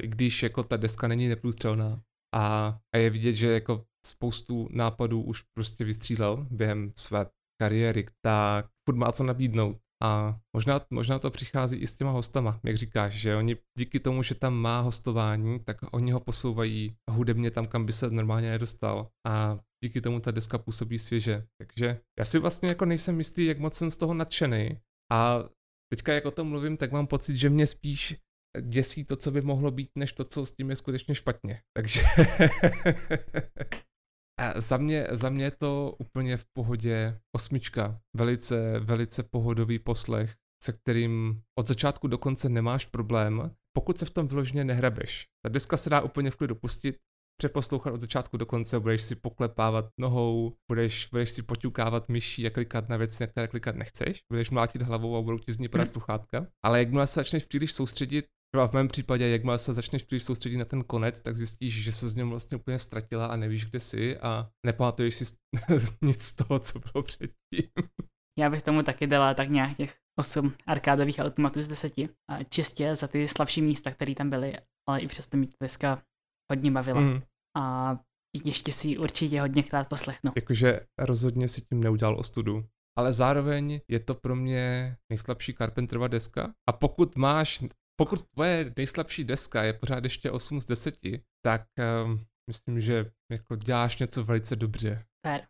I 0.02 0.08
když 0.08 0.44
jako 0.44 0.64
ta 0.64 0.78
deska 0.78 1.08
není 1.08 1.28
neprůstřelná 1.28 2.02
a, 2.36 2.78
a 2.96 2.98
je 2.98 3.10
vidět, 3.10 3.34
že 3.34 3.52
jako 3.52 3.86
spoustu 4.06 4.68
nápadů 4.72 5.22
už 5.22 5.42
prostě 5.42 5.84
vystřílel 5.84 6.48
během 6.52 6.92
své 6.98 7.26
kariéry, 7.62 8.06
tak 8.22 8.66
furt 8.90 8.96
má 8.96 9.12
co 9.12 9.24
nabídnout. 9.24 9.78
A 10.02 10.40
možná, 10.56 10.82
možná 10.90 11.20
to 11.20 11.32
přichází 11.32 11.78
i 11.78 11.88
s 11.88 11.96
těma 11.96 12.12
hostama, 12.12 12.60
jak 12.66 12.78
říkáš, 12.78 13.14
že 13.14 13.36
oni 13.36 13.58
díky 13.78 14.00
tomu, 14.00 14.24
že 14.24 14.36
tam 14.36 14.54
má 14.54 14.82
hostování, 14.82 15.60
tak 15.60 15.78
oni 15.92 16.12
ho 16.12 16.20
posouvají 16.20 16.96
hudebně 17.12 17.52
tam, 17.52 17.68
kam 17.68 17.86
by 17.86 17.94
se 17.94 18.10
normálně 18.10 18.50
nedostal. 18.50 19.10
A 19.28 19.60
díky 19.84 20.02
tomu 20.02 20.20
ta 20.20 20.32
deska 20.32 20.58
působí 20.58 21.00
svěže. 21.00 21.46
Takže 21.58 22.00
já 22.20 22.26
si 22.26 22.40
vlastně 22.40 22.70
jako 22.70 22.86
nejsem 22.86 23.18
jistý, 23.18 23.46
jak 23.46 23.60
moc 23.60 23.74
jsem 23.74 23.92
z 23.92 23.98
toho 23.98 24.14
nadšený. 24.14 24.80
A 25.12 25.44
teďka 25.94 26.14
jak 26.14 26.26
o 26.26 26.32
tom 26.32 26.48
mluvím, 26.48 26.78
tak 26.78 26.92
mám 26.92 27.08
pocit, 27.08 27.38
že 27.38 27.50
mě 27.50 27.68
spíš 27.68 28.18
děsí 28.62 29.06
to, 29.06 29.16
co 29.16 29.32
by 29.32 29.42
mohlo 29.42 29.72
být, 29.72 29.90
než 29.98 30.14
to, 30.14 30.26
co 30.26 30.46
s 30.46 30.52
tím 30.52 30.70
je 30.70 30.76
skutečně 30.76 31.16
špatně. 31.16 31.62
Takže 31.78 32.02
A 34.40 34.62
za 34.62 34.78
mě, 34.78 35.08
za 35.12 35.30
mě 35.30 35.44
je 35.44 35.52
to 35.52 35.96
úplně 36.00 36.38
v 36.38 36.46
pohodě 36.54 37.20
osmička. 37.36 38.00
Velice, 38.16 38.80
velice 38.80 39.24
pohodový 39.24 39.80
poslech, 39.80 40.36
se 40.64 40.74
kterým 40.74 41.42
od 41.60 41.68
začátku 41.68 42.08
do 42.08 42.18
konce 42.18 42.50
nemáš 42.50 42.86
problém, 42.86 43.52
pokud 43.78 43.98
se 43.98 44.06
v 44.06 44.10
tom 44.10 44.28
vyloženě 44.28 44.64
nehrabeš. 44.64 45.26
Ta 45.46 45.50
deska 45.50 45.78
se 45.78 45.90
dá 45.90 46.02
úplně 46.02 46.32
v 46.32 46.36
klidu 46.36 46.56
pustit, 46.56 46.98
přeposlouchat 47.42 47.94
od 47.94 48.02
začátku 48.02 48.38
do 48.38 48.46
konce, 48.46 48.80
budeš 48.80 49.02
si 49.02 49.16
poklepávat 49.16 49.86
nohou, 50.00 50.56
budeš, 50.72 51.08
budeš 51.12 51.32
si 51.32 51.42
poťukávat 51.42 52.10
myší 52.10 52.48
a 52.48 52.50
klikat 52.50 52.90
na 52.90 52.98
věci, 52.98 53.24
na 53.24 53.28
které 53.28 53.48
klikat 53.48 53.76
nechceš, 53.76 54.24
budeš 54.32 54.50
mlátit 54.50 54.82
hlavou 54.82 55.18
a 55.18 55.22
budou 55.22 55.38
ti 55.38 55.54
z 55.54 55.58
ní 55.60 55.68
padat 55.68 55.88
sluchátka. 55.88 56.48
Ale 56.66 56.80
jakmile 56.80 57.08
se 57.08 57.20
začneš 57.20 57.46
příliš 57.46 57.74
soustředit 57.74 58.26
třeba 58.52 58.68
v 58.68 58.74
mém 58.74 58.88
případě, 58.88 59.30
jakmile 59.30 59.60
se 59.60 59.74
začneš 59.74 60.04
příliš 60.04 60.24
soustředit 60.24 60.58
na 60.58 60.66
ten 60.66 60.84
konec, 60.84 61.22
tak 61.22 61.36
zjistíš, 61.36 61.84
že 61.84 61.92
se 61.92 62.10
z 62.10 62.16
něm 62.16 62.30
vlastně 62.30 62.58
úplně 62.58 62.80
ztratila 62.80 63.26
a 63.26 63.36
nevíš, 63.36 63.66
kde 63.66 63.80
jsi 63.80 64.18
a 64.18 64.50
nepamatuješ 64.66 65.16
si 65.16 65.26
nic 66.02 66.24
z 66.24 66.36
toho, 66.36 66.60
co 66.60 66.80
bylo 66.80 67.04
předtím. 67.04 67.72
Já 68.40 68.50
bych 68.50 68.64
tomu 68.64 68.84
taky 68.84 69.08
dala 69.08 69.34
tak 69.34 69.50
nějak 69.50 69.78
těch 69.78 69.96
8 70.20 70.54
arkádových 70.68 71.20
automatů 71.20 71.62
z 71.62 71.68
10 71.68 71.94
a 72.00 72.44
čistě 72.50 72.96
za 72.96 73.08
ty 73.08 73.28
slabší 73.28 73.62
místa, 73.62 73.92
které 73.92 74.16
tam 74.16 74.30
byly, 74.30 74.58
ale 74.90 75.00
i 75.00 75.08
přesto 75.08 75.38
mi 75.38 75.48
dneska 75.60 76.02
hodně 76.52 76.72
bavila. 76.72 77.02
Mm. 77.02 77.22
A 77.58 77.98
ještě 78.46 78.72
si 78.72 78.98
určitě 78.98 79.42
hodněkrát 79.42 79.90
poslechnu. 79.90 80.32
Jakože 80.36 80.80
rozhodně 81.00 81.48
si 81.48 81.62
tím 81.62 81.84
neudělal 81.84 82.20
ostudu. 82.20 82.66
Ale 82.98 83.14
zároveň 83.14 83.82
je 83.88 84.00
to 84.00 84.16
pro 84.16 84.36
mě 84.36 84.96
nejslabší 85.12 85.54
Carpenterova 85.54 86.08
deska. 86.08 86.54
A 86.70 86.72
pokud 86.72 87.16
máš, 87.16 87.64
pokud 88.00 88.30
tvoje 88.30 88.74
nejslabší 88.78 89.24
deska 89.24 89.64
je 89.64 89.74
pořád 89.74 90.04
ještě 90.04 90.32
8 90.32 90.62
z 90.62 90.66
10, 90.66 90.96
tak 91.46 91.68
um, 92.06 92.26
myslím, 92.48 92.82
že 92.82 93.12
jako 93.32 93.56
děláš 93.56 93.98
něco 93.98 94.24
velice 94.24 94.56
dobře. 94.56 95.06
Fair. 95.28 95.42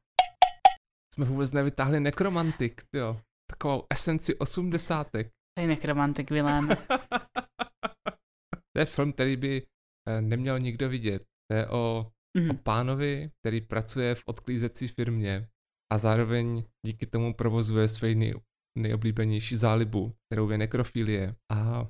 Jsme 1.13 1.25
vůbec 1.25 1.51
nevytáhli 1.51 1.99
nekromantik, 1.99 2.81
jo. 2.95 3.21
Takovou 3.49 3.85
esenci 3.89 4.35
osmdesátek. 4.35 5.31
To 5.57 5.61
je 5.61 5.67
nekromantik, 5.67 6.31
Vilém. 6.31 6.67
to 8.73 8.79
je 8.79 8.85
film, 8.85 9.13
který 9.13 9.35
by 9.35 9.65
eh, 10.07 10.21
neměl 10.21 10.59
nikdo 10.59 10.89
vidět. 10.89 11.23
To 11.51 11.57
je 11.57 11.67
o, 11.67 12.11
mm-hmm. 12.37 12.51
o 12.51 12.53
pánovi, 12.53 13.31
který 13.39 13.61
pracuje 13.61 14.15
v 14.15 14.23
odklízecí 14.25 14.87
firmě 14.87 15.47
a 15.93 15.97
zároveň 15.97 16.63
díky 16.85 17.05
tomu 17.05 17.33
provozuje 17.33 17.87
svoji 17.87 18.15
nej, 18.15 18.33
nejoblíbenější 18.77 19.55
zálibu, 19.55 20.15
kterou 20.29 20.49
je 20.49 20.57
nekrofilie. 20.57 21.35
A 21.51 21.87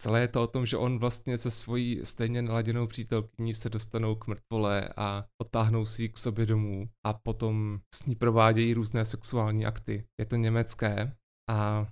celé 0.00 0.20
je 0.20 0.28
to 0.28 0.42
o 0.42 0.46
tom, 0.46 0.66
že 0.66 0.76
on 0.76 0.98
vlastně 0.98 1.38
se 1.38 1.50
svojí 1.50 2.00
stejně 2.04 2.42
naladěnou 2.42 2.86
přítelkyní 2.86 3.54
se 3.54 3.70
dostanou 3.70 4.14
k 4.14 4.26
mrtvole 4.26 4.88
a 4.96 5.24
otáhnou 5.42 5.86
si 5.86 6.02
ji 6.02 6.08
k 6.08 6.18
sobě 6.18 6.46
domů 6.46 6.88
a 7.06 7.12
potom 7.12 7.78
s 7.94 8.06
ní 8.06 8.16
provádějí 8.16 8.74
různé 8.74 9.04
sexuální 9.04 9.66
akty. 9.66 10.06
Je 10.20 10.26
to 10.26 10.36
německé 10.36 11.16
a 11.50 11.86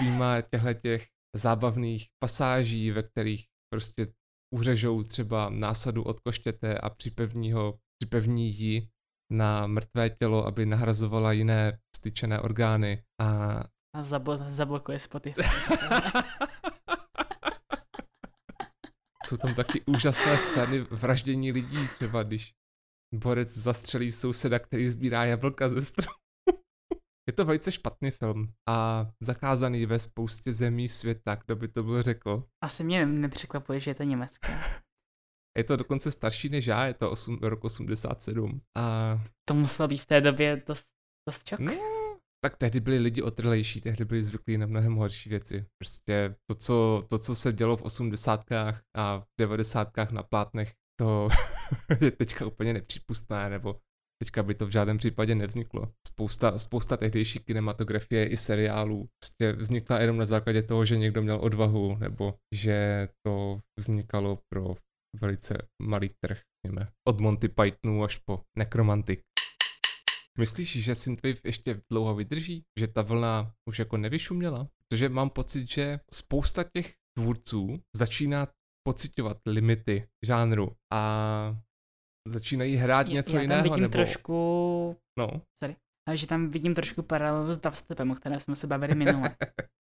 výjima 0.00 0.40
těchto 0.40 0.74
těch 0.74 1.06
zábavných 1.36 2.06
pasáží, 2.22 2.90
ve 2.90 3.02
kterých 3.02 3.44
prostě 3.72 4.12
uřežou 4.54 5.02
třeba 5.02 5.50
násadu 5.50 6.02
od 6.02 6.20
koštěte 6.20 6.78
a 6.78 6.90
připevní 6.90 7.52
ho, 7.52 7.78
připevní 8.02 8.58
ji 8.58 8.82
na 9.32 9.66
mrtvé 9.66 10.10
tělo, 10.10 10.46
aby 10.46 10.66
nahrazovala 10.66 11.32
jiné 11.32 11.78
styčené 11.96 12.40
orgány 12.40 13.02
a... 13.20 13.75
A 13.96 14.02
zabo- 14.02 14.44
zablokuje 14.48 14.98
Spotify. 14.98 15.42
Jsou 19.26 19.36
tam 19.36 19.54
taky 19.54 19.82
úžasné 19.86 20.38
scény 20.38 20.80
vraždění 20.80 21.52
lidí, 21.52 21.88
třeba 21.88 22.22
když 22.22 22.54
borec 23.14 23.48
zastřelí 23.48 24.12
souseda, 24.12 24.58
který 24.58 24.88
sbírá 24.88 25.24
jablka 25.24 25.68
ze 25.68 25.80
stromu. 25.80 26.16
Je 27.28 27.32
to 27.32 27.44
velice 27.44 27.72
špatný 27.72 28.10
film 28.10 28.52
a 28.68 29.06
zakázaný 29.20 29.86
ve 29.86 29.98
spoustě 29.98 30.52
zemí 30.52 30.88
světa, 30.88 31.34
kdo 31.34 31.56
by 31.56 31.68
to 31.68 31.82
byl 31.82 32.02
řekl. 32.02 32.44
Asi 32.64 32.84
mě 32.84 33.06
nepřekvapuje, 33.06 33.80
že 33.80 33.90
je 33.90 33.94
to 33.94 34.02
německé. 34.02 34.60
Je 35.58 35.64
to 35.64 35.76
dokonce 35.76 36.10
starší 36.10 36.48
než 36.48 36.66
já, 36.66 36.86
je 36.86 36.94
to 36.94 37.10
8, 37.10 37.38
rok 37.42 37.64
87. 37.64 38.60
A... 38.76 39.18
To 39.48 39.54
muselo 39.54 39.88
být 39.88 39.98
v 39.98 40.06
té 40.06 40.20
době 40.20 40.62
dost, 40.66 40.86
dost 41.28 41.44
čok. 41.44 41.58
No, 41.58 41.95
tak 42.46 42.56
tehdy 42.56 42.80
byli 42.80 42.98
lidi 42.98 43.22
otrlejší, 43.22 43.80
tehdy 43.80 44.04
byli 44.04 44.22
zvyklí 44.22 44.58
na 44.58 44.66
mnohem 44.66 44.94
horší 44.94 45.30
věci. 45.30 45.66
Prostě 45.82 46.34
to, 46.50 46.54
co, 46.54 47.02
to, 47.08 47.18
co 47.18 47.34
se 47.34 47.52
dělo 47.52 47.76
v 47.76 47.82
80. 47.82 48.44
a 48.96 49.18
v 49.18 49.24
90. 49.40 49.92
na 50.10 50.22
plátnech, 50.22 50.72
to 51.00 51.28
je 52.00 52.10
teďka 52.10 52.46
úplně 52.46 52.72
nepřípustné, 52.72 53.50
nebo 53.50 53.76
teďka 54.22 54.42
by 54.42 54.54
to 54.54 54.66
v 54.66 54.70
žádném 54.70 54.98
případě 54.98 55.34
nevzniklo. 55.34 55.92
Spousta, 56.08 56.58
spousta 56.58 56.96
tehdejší 56.96 57.38
kinematografie 57.38 58.26
i 58.26 58.36
seriálů 58.36 59.06
prostě 59.22 59.52
vznikla 59.52 60.00
jenom 60.00 60.16
na 60.16 60.24
základě 60.24 60.62
toho, 60.62 60.84
že 60.84 60.96
někdo 60.96 61.22
měl 61.22 61.38
odvahu, 61.40 61.96
nebo 61.96 62.34
že 62.54 63.08
to 63.26 63.60
vznikalo 63.78 64.38
pro 64.52 64.74
velice 65.20 65.58
malý 65.82 66.10
trh, 66.24 66.40
od 67.08 67.20
Monty 67.20 67.48
Pythonu 67.48 68.04
až 68.04 68.18
po 68.18 68.40
Necromantic. 68.58 69.20
Myslíš, 70.38 70.84
že 70.84 70.94
Synthwave 70.94 71.40
ještě 71.44 71.80
dlouho 71.92 72.14
vydrží? 72.14 72.64
Že 72.78 72.88
ta 72.88 73.02
vlna 73.02 73.52
už 73.68 73.78
jako 73.78 73.96
nevyšuměla? 73.96 74.68
Protože 74.78 75.08
mám 75.08 75.30
pocit, 75.30 75.70
že 75.70 76.00
spousta 76.12 76.64
těch 76.74 76.94
tvůrců 77.16 77.80
začíná 77.96 78.48
pocitovat 78.86 79.36
limity 79.46 80.08
žánru 80.26 80.76
a 80.92 81.56
začínají 82.28 82.76
hrát 82.76 83.08
něco 83.08 83.36
já 83.36 83.42
jiného. 83.42 83.62
vidím 83.62 83.80
nebo... 83.80 83.92
trošku... 83.92 84.96
No. 85.18 85.42
Sorry. 85.58 85.76
A 86.08 86.14
že 86.14 86.26
tam 86.26 86.50
vidím 86.50 86.74
trošku 86.74 87.02
paralelu 87.02 87.52
s 87.52 87.58
dubstepem, 87.58 88.10
o 88.10 88.14
kterém 88.14 88.40
jsme 88.40 88.56
se 88.56 88.66
bavili 88.66 88.94
minule. 88.94 89.36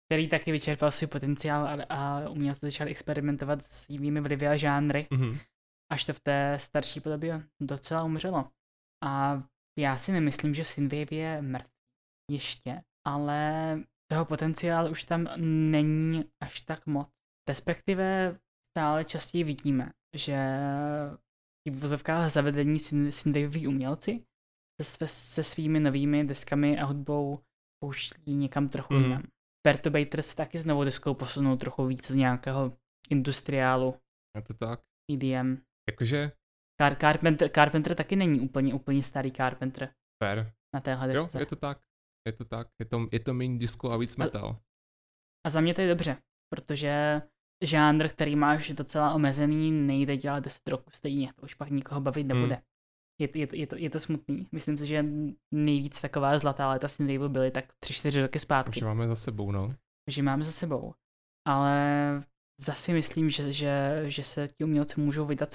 který 0.08 0.28
taky 0.28 0.52
vyčerpal 0.52 0.90
svůj 0.90 1.08
potenciál 1.08 1.66
a, 1.66 1.84
a 1.88 2.28
umělci 2.28 2.60
začal 2.62 2.88
experimentovat 2.88 3.62
s 3.62 3.88
jinými 3.88 4.20
vlivy 4.20 4.48
a 4.48 4.56
žánry, 4.56 5.06
mm-hmm. 5.10 5.38
až 5.92 6.04
to 6.04 6.12
v 6.12 6.20
té 6.20 6.58
starší 6.60 7.00
podobě 7.00 7.42
docela 7.60 8.04
umřelo. 8.04 8.48
A 9.04 9.42
já 9.78 9.98
si 9.98 10.12
nemyslím, 10.12 10.54
že 10.54 10.64
Synthwave 10.64 11.12
je 11.12 11.42
mrtvý 11.42 11.70
ještě, 12.30 12.82
ale 13.06 13.80
toho 14.10 14.24
potenciál 14.24 14.90
už 14.90 15.04
tam 15.04 15.28
není 15.70 16.24
až 16.42 16.60
tak 16.60 16.86
moc. 16.86 17.08
Respektive 17.48 18.38
stále 18.70 19.04
častěji 19.04 19.44
vidíme, 19.44 19.92
že 20.16 20.36
v 21.70 21.78
vozovkách 21.78 22.30
zavedení 22.30 22.78
synthwaveoví 23.10 23.66
umělci 23.66 24.24
se, 24.82 25.08
se 25.08 25.42
svými 25.42 25.80
novými 25.80 26.24
deskami 26.24 26.78
a 26.78 26.84
hudbou 26.84 27.38
pouští 27.84 28.34
někam 28.34 28.68
trochu 28.68 28.94
mm. 28.94 29.02
jinam. 29.02 29.22
Perturbators 29.66 30.34
taky 30.34 30.58
s 30.58 30.64
novou 30.64 30.84
deskou 30.84 31.14
posunou 31.14 31.56
trochu 31.56 31.86
víc 31.86 32.06
z 32.06 32.14
nějakého 32.14 32.76
industriálu. 33.10 33.94
Je 34.36 34.42
to 34.42 34.54
tak? 34.54 34.80
EDM. 35.12 35.56
Jakože? 35.88 36.32
Car- 36.80 36.96
Carpenter, 37.00 37.50
Carpenter 37.54 37.94
taky 37.94 38.16
není 38.16 38.40
úplně, 38.40 38.74
úplně 38.74 39.02
starý 39.02 39.32
Carpenter. 39.32 39.88
Fair. 40.24 40.52
Na 40.74 40.80
téhle 40.80 41.06
desce. 41.08 41.38
Jo, 41.38 41.40
je 41.40 41.46
to 41.46 41.56
tak. 41.56 41.80
Je 42.26 42.32
to 42.32 42.44
tak. 42.44 42.68
Je 42.78 42.86
to, 42.86 43.06
je 43.12 43.20
to 43.20 43.34
méně 43.34 43.58
disco 43.58 43.90
a 43.90 43.96
víc 43.96 44.16
metal. 44.16 44.48
A, 44.48 44.60
a 45.46 45.50
za 45.50 45.60
mě 45.60 45.74
to 45.74 45.80
je 45.80 45.88
dobře, 45.88 46.16
protože 46.54 47.22
žánr, 47.64 48.08
který 48.08 48.36
máš 48.36 48.70
docela 48.70 49.14
omezený, 49.14 49.72
nejde 49.72 50.16
dělat 50.16 50.40
10 50.40 50.68
roků 50.68 50.90
stejně. 50.92 51.32
To 51.36 51.42
už 51.42 51.54
pak 51.54 51.70
nikoho 51.70 52.00
bavit 52.00 52.26
nebude. 52.26 52.54
Hmm. 52.54 52.62
Je, 53.20 53.28
je, 53.34 53.48
je, 53.52 53.66
to, 53.66 53.76
je 53.76 53.90
to 53.90 54.00
smutný. 54.00 54.48
Myslím 54.52 54.78
si, 54.78 54.86
že 54.86 55.04
nejvíc 55.54 56.00
taková 56.00 56.38
zlatá 56.38 56.68
léta 56.68 56.88
Synthwave 56.88 57.28
byly 57.28 57.50
tak 57.50 57.64
3-4 57.84 58.22
roky 58.22 58.38
zpátky. 58.38 58.80
Už 58.80 58.82
máme 58.82 59.08
za 59.08 59.14
sebou, 59.14 59.52
no. 59.52 59.70
Že 60.10 60.22
máme 60.22 60.44
za 60.44 60.52
sebou. 60.52 60.94
Ale 61.48 61.76
zase 62.60 62.92
myslím, 62.92 63.30
že, 63.30 63.52
že, 63.52 64.02
že 64.06 64.24
se 64.24 64.48
ti 64.48 64.64
umělci 64.64 65.00
můžou 65.00 65.26
vydat 65.26 65.54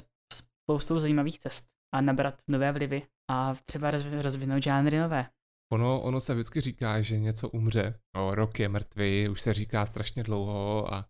spoustou 0.72 1.00
zajímavých 1.00 1.40
cest 1.40 1.68
a 1.96 2.02
nabrat 2.02 2.42
nové 2.50 2.72
vlivy 2.72 3.02
a 3.32 3.56
třeba 3.66 3.92
rozvinout 4.22 4.64
žánry 4.64 5.00
nové. 5.00 5.30
Ono, 5.74 6.02
ono 6.02 6.20
se 6.20 6.34
vždycky 6.34 6.62
říká, 6.62 7.02
že 7.02 7.20
něco 7.20 7.50
umře. 7.50 8.00
O, 8.16 8.36
rok 8.36 8.60
je 8.60 8.70
mrtvý, 8.70 9.30
už 9.30 9.42
se 9.42 9.54
říká 9.54 9.86
strašně 9.86 10.24
dlouho 10.24 10.94
a, 10.94 11.06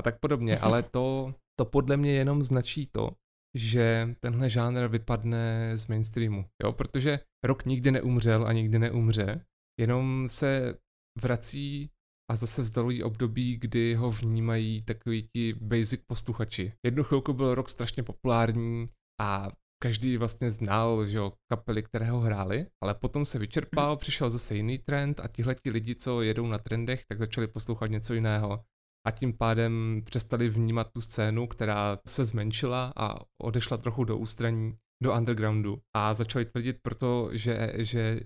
a 0.00 0.02
tak 0.02 0.20
podobně, 0.20 0.58
ale 0.58 0.82
to, 0.82 1.34
to 1.58 1.64
podle 1.64 1.96
mě 1.96 2.12
jenom 2.12 2.42
značí 2.42 2.86
to, 2.86 3.10
že 3.56 4.14
tenhle 4.20 4.50
žánr 4.50 4.88
vypadne 4.88 5.76
z 5.76 5.86
mainstreamu, 5.86 6.44
jo, 6.62 6.72
protože 6.72 7.20
rok 7.44 7.64
nikdy 7.64 7.90
neumřel 7.90 8.46
a 8.46 8.52
nikdy 8.52 8.78
neumře, 8.78 9.44
jenom 9.80 10.28
se 10.28 10.78
vrací 11.22 11.90
a 12.30 12.36
zase 12.36 12.62
vzdalují 12.62 13.02
období, 13.02 13.56
kdy 13.56 13.94
ho 13.94 14.10
vnímají 14.10 14.82
takový 14.82 15.28
ti 15.36 15.54
basic 15.54 16.02
posluchači. 16.06 16.72
Jednu 16.86 17.04
chvilku 17.04 17.32
byl 17.32 17.54
rok 17.54 17.68
strašně 17.68 18.02
populární 18.02 18.86
a 19.20 19.48
každý 19.82 20.16
vlastně 20.16 20.50
znal, 20.50 21.06
že 21.06 21.18
jo, 21.18 21.32
kapely, 21.52 21.82
které 21.82 22.10
ho 22.10 22.20
hráli, 22.20 22.66
ale 22.82 22.94
potom 22.94 23.24
se 23.24 23.38
vyčerpal, 23.38 23.96
přišel 23.96 24.30
zase 24.30 24.56
jiný 24.56 24.78
trend 24.78 25.20
a 25.20 25.28
tihle 25.28 25.54
ti 25.54 25.70
lidi, 25.70 25.94
co 25.94 26.22
jedou 26.22 26.46
na 26.46 26.58
trendech, 26.58 27.04
tak 27.08 27.18
začali 27.18 27.46
poslouchat 27.46 27.86
něco 27.86 28.14
jiného. 28.14 28.64
A 29.06 29.10
tím 29.10 29.32
pádem 29.32 30.02
přestali 30.04 30.48
vnímat 30.48 30.92
tu 30.92 31.00
scénu, 31.00 31.46
která 31.46 31.98
se 32.08 32.24
zmenšila 32.24 32.92
a 32.96 33.16
odešla 33.42 33.76
trochu 33.76 34.04
do 34.04 34.18
ústraní, 34.18 34.74
do 35.02 35.14
undergroundu. 35.14 35.80
A 35.96 36.14
začali 36.14 36.44
tvrdit 36.44 36.76
proto, 36.82 37.30
že, 37.32 37.72
že 37.76 38.20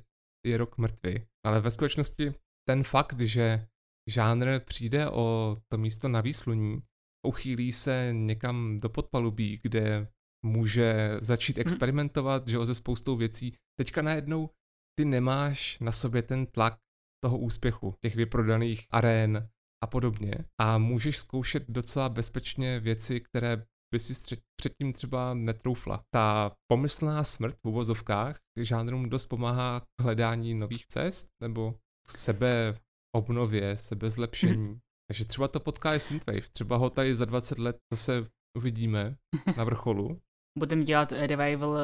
je 0.46 0.56
rok 0.56 0.78
mrtvý. 0.78 1.26
Ale 1.46 1.60
ve 1.60 1.70
skutečnosti 1.70 2.34
ten 2.68 2.84
fakt, 2.84 3.20
že 3.20 3.66
žánr 4.10 4.60
přijde 4.60 5.10
o 5.10 5.56
to 5.68 5.78
místo 5.78 6.08
na 6.08 6.20
výsluní, 6.20 6.82
uchýlí 7.26 7.72
se 7.72 8.08
někam 8.12 8.78
do 8.82 8.88
podpalubí, 8.88 9.60
kde 9.62 10.08
může 10.46 11.16
začít 11.20 11.56
mhm. 11.56 11.60
experimentovat, 11.60 12.48
že 12.48 12.66
ze 12.66 12.74
spoustou 12.74 13.16
věcí. 13.16 13.56
Teďka 13.78 14.02
najednou 14.02 14.50
ty 14.98 15.04
nemáš 15.04 15.78
na 15.78 15.92
sobě 15.92 16.22
ten 16.22 16.46
tlak 16.46 16.78
toho 17.24 17.38
úspěchu, 17.38 17.94
těch 18.00 18.16
vyprodaných 18.16 18.86
arén 18.90 19.48
a 19.84 19.86
podobně 19.86 20.34
a 20.60 20.78
můžeš 20.78 21.18
zkoušet 21.18 21.64
docela 21.68 22.08
bezpečně 22.08 22.80
věci, 22.80 23.20
které 23.20 23.64
by 23.94 24.00
si 24.00 24.36
předtím 24.60 24.92
třeba 24.92 25.34
netroufla. 25.34 26.04
Ta 26.14 26.52
pomyslná 26.70 27.24
smrt 27.24 27.56
v 27.64 27.68
uvozovkách 27.68 28.38
žánrům 28.60 29.08
dost 29.08 29.24
pomáhá 29.24 29.80
k 29.80 30.02
hledání 30.02 30.54
nových 30.54 30.86
cest 30.86 31.28
nebo 31.42 31.72
k 32.06 32.10
sebe 32.10 32.78
obnově, 33.16 33.76
sebe 33.76 34.10
zlepšení. 34.10 34.66
Hmm. 34.66 34.78
Takže 35.10 35.24
třeba 35.24 35.48
to 35.48 35.60
potká 35.60 35.94
i 35.94 36.00
Synthwave, 36.00 36.50
třeba 36.52 36.76
ho 36.76 36.90
tady 36.90 37.14
za 37.14 37.24
20 37.24 37.58
let 37.58 37.76
zase 37.92 38.26
uvidíme 38.58 39.16
na 39.56 39.64
vrcholu. 39.64 40.20
Budeme 40.58 40.84
dělat 40.84 41.12
revival, 41.12 41.78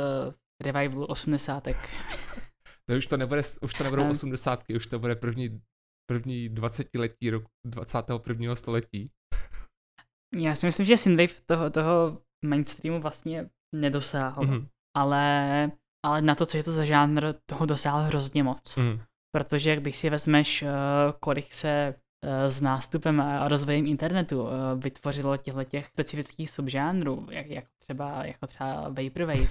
revival 0.62 1.06
80. 1.08 1.64
to 2.88 2.96
už 2.96 3.06
to 3.06 3.16
nebude, 3.16 3.42
už 3.62 3.74
to 3.74 3.84
nebudou 3.84 4.10
80, 4.10 4.64
už 4.76 4.86
to 4.86 4.98
bude 4.98 5.16
první, 5.16 5.60
první 6.10 6.48
20 6.48 6.94
letí 6.94 7.30
roku 7.30 7.50
21. 7.64 8.56
století. 8.56 9.04
Já 10.34 10.54
si 10.54 10.66
myslím, 10.66 10.86
že 10.86 10.96
Synthwave 10.96 11.40
toho, 11.46 11.70
toho 11.70 12.22
mainstreamu 12.44 13.00
vlastně 13.00 13.50
nedosáhl, 13.74 14.42
mm-hmm. 14.42 14.66
ale, 14.96 15.70
ale 16.06 16.22
na 16.22 16.34
to, 16.34 16.46
co 16.46 16.56
je 16.56 16.64
to 16.64 16.72
za 16.72 16.84
žánr, 16.84 17.34
toho 17.46 17.66
dosáhl 17.66 18.02
hrozně 18.02 18.42
moc. 18.42 18.76
Mm. 18.76 19.00
Protože 19.34 19.76
když 19.76 19.96
si 19.96 20.10
vezmeš, 20.10 20.62
uh, 20.62 20.68
kolik 21.20 21.52
se 21.52 21.94
s 22.48 22.60
nástupem 22.60 23.20
a 23.20 23.48
rozvojem 23.48 23.86
internetu 23.86 24.42
uh, 24.42 24.50
vytvořilo 24.76 25.36
těchto 25.36 25.64
těch 25.64 25.86
specifických 25.86 26.50
subžánrů, 26.50 27.26
jak, 27.30 27.46
jak 27.46 27.64
třeba, 27.78 28.24
jako 28.24 28.46
třeba 28.46 28.88
Vaporwave 28.88 29.48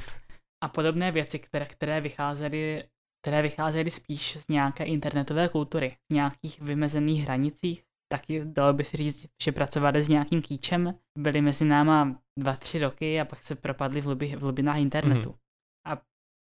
a 0.63 0.67
podobné 0.67 1.11
věci, 1.11 1.39
které, 1.39 1.65
které 1.65 2.01
vycházely 2.01 2.83
které 3.27 3.41
vycházely 3.41 3.91
spíš 3.91 4.37
z 4.37 4.47
nějaké 4.47 4.83
internetové 4.83 5.49
kultury, 5.49 5.89
v 6.11 6.13
nějakých 6.13 6.61
vymezených 6.61 7.23
hranicích, 7.23 7.83
taky 8.11 8.41
dalo 8.45 8.73
by 8.73 8.83
si 8.83 8.97
říct, 8.97 9.27
že 9.43 9.51
pracovali 9.51 10.03
s 10.03 10.09
nějakým 10.09 10.41
kýčem, 10.41 10.93
byli 11.17 11.41
mezi 11.41 11.65
náma 11.65 12.19
dva, 12.39 12.55
tři 12.55 12.79
roky 12.79 13.21
a 13.21 13.25
pak 13.25 13.43
se 13.43 13.55
propadli 13.55 14.01
v, 14.01 14.03
hlubi, 14.03 14.35
v 14.35 14.41
hlubinách 14.41 14.77
internetu. 14.77 15.29
Mm-hmm. 15.29 15.46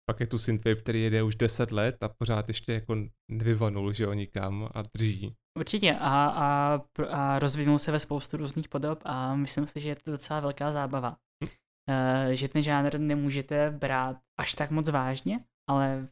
Pak 0.10 0.20
je 0.20 0.28
tu 0.28 0.38
Synthwave, 0.38 0.76
který 0.76 1.01
jede 1.01 1.24
už 1.24 1.36
10 1.36 1.72
let 1.72 2.03
a 2.03 2.10
pořád 2.10 2.47
ještě 2.47 2.74
jako 2.74 2.95
nevyvanul, 3.32 3.93
že 3.93 4.03
jo, 4.03 4.14
nikam 4.14 4.70
a 4.74 4.84
drží. 4.93 5.36
Určitě 5.60 5.95
a, 5.95 6.26
a, 6.26 6.82
a 7.10 7.39
rozvinul 7.39 7.80
se 7.80 7.91
ve 7.91 7.99
spoustu 7.99 8.38
různých 8.38 8.70
podob 8.70 8.99
a 9.06 9.36
myslím 9.36 9.68
si, 9.68 9.80
že 9.80 9.89
je 9.89 9.95
to 9.95 10.12
docela 10.12 10.39
velká 10.39 10.72
zábava. 10.72 11.10
uh, 11.10 12.32
že 12.32 12.47
ten 12.47 12.64
žánr 12.64 12.99
nemůžete 12.99 13.72
brát 13.72 14.18
až 14.39 14.53
tak 14.53 14.72
moc 14.72 14.89
vážně, 14.89 15.36
ale 15.70 16.08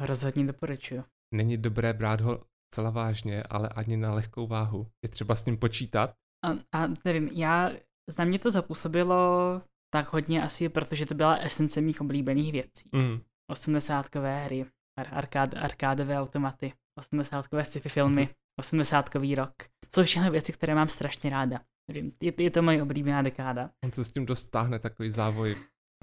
rozhodně 0.00 0.46
doporučuju. 0.46 1.04
Není 1.34 1.56
dobré 1.56 1.92
brát 1.92 2.20
ho 2.20 2.40
celá 2.74 2.90
vážně, 2.90 3.42
ale 3.42 3.68
ani 3.68 3.96
na 3.96 4.14
lehkou 4.14 4.46
váhu. 4.46 4.86
Je 5.04 5.08
třeba 5.08 5.34
s 5.34 5.46
ním 5.46 5.58
počítat. 5.58 6.14
A, 6.44 6.78
a 6.78 6.88
nevím, 7.04 7.28
já, 7.28 7.70
za 8.10 8.24
mě 8.24 8.38
to 8.38 8.50
zapůsobilo 8.50 9.62
tak 9.92 10.12
hodně 10.12 10.42
asi, 10.42 10.68
protože 10.68 11.06
to 11.06 11.14
byla 11.14 11.34
esence 11.36 11.80
mých 11.80 12.00
oblíbených 12.00 12.52
věcí. 12.52 12.88
Mm. 12.92 13.20
80 13.50 14.14
hry, 14.44 14.66
ar- 14.98 15.14
arkád, 15.14 15.54
arkádové 15.54 16.18
automaty, 16.18 16.72
80 16.98 17.46
sci-fi 17.62 17.88
filmy, 17.88 18.28
80 18.60 19.14
rok. 19.34 19.54
Jsou 19.94 20.02
všechny 20.02 20.30
věci, 20.30 20.52
které 20.52 20.74
mám 20.74 20.88
strašně 20.88 21.30
ráda. 21.30 21.60
Nevím, 21.88 22.12
je, 22.22 22.32
je 22.38 22.50
to 22.50 22.62
moje 22.62 22.82
oblíbená 22.82 23.22
dekáda. 23.22 23.70
On 23.84 23.92
se 23.92 24.04
s 24.04 24.10
tím 24.10 24.26
dostáhne 24.26 24.78
takový 24.78 25.10
závoj 25.10 25.56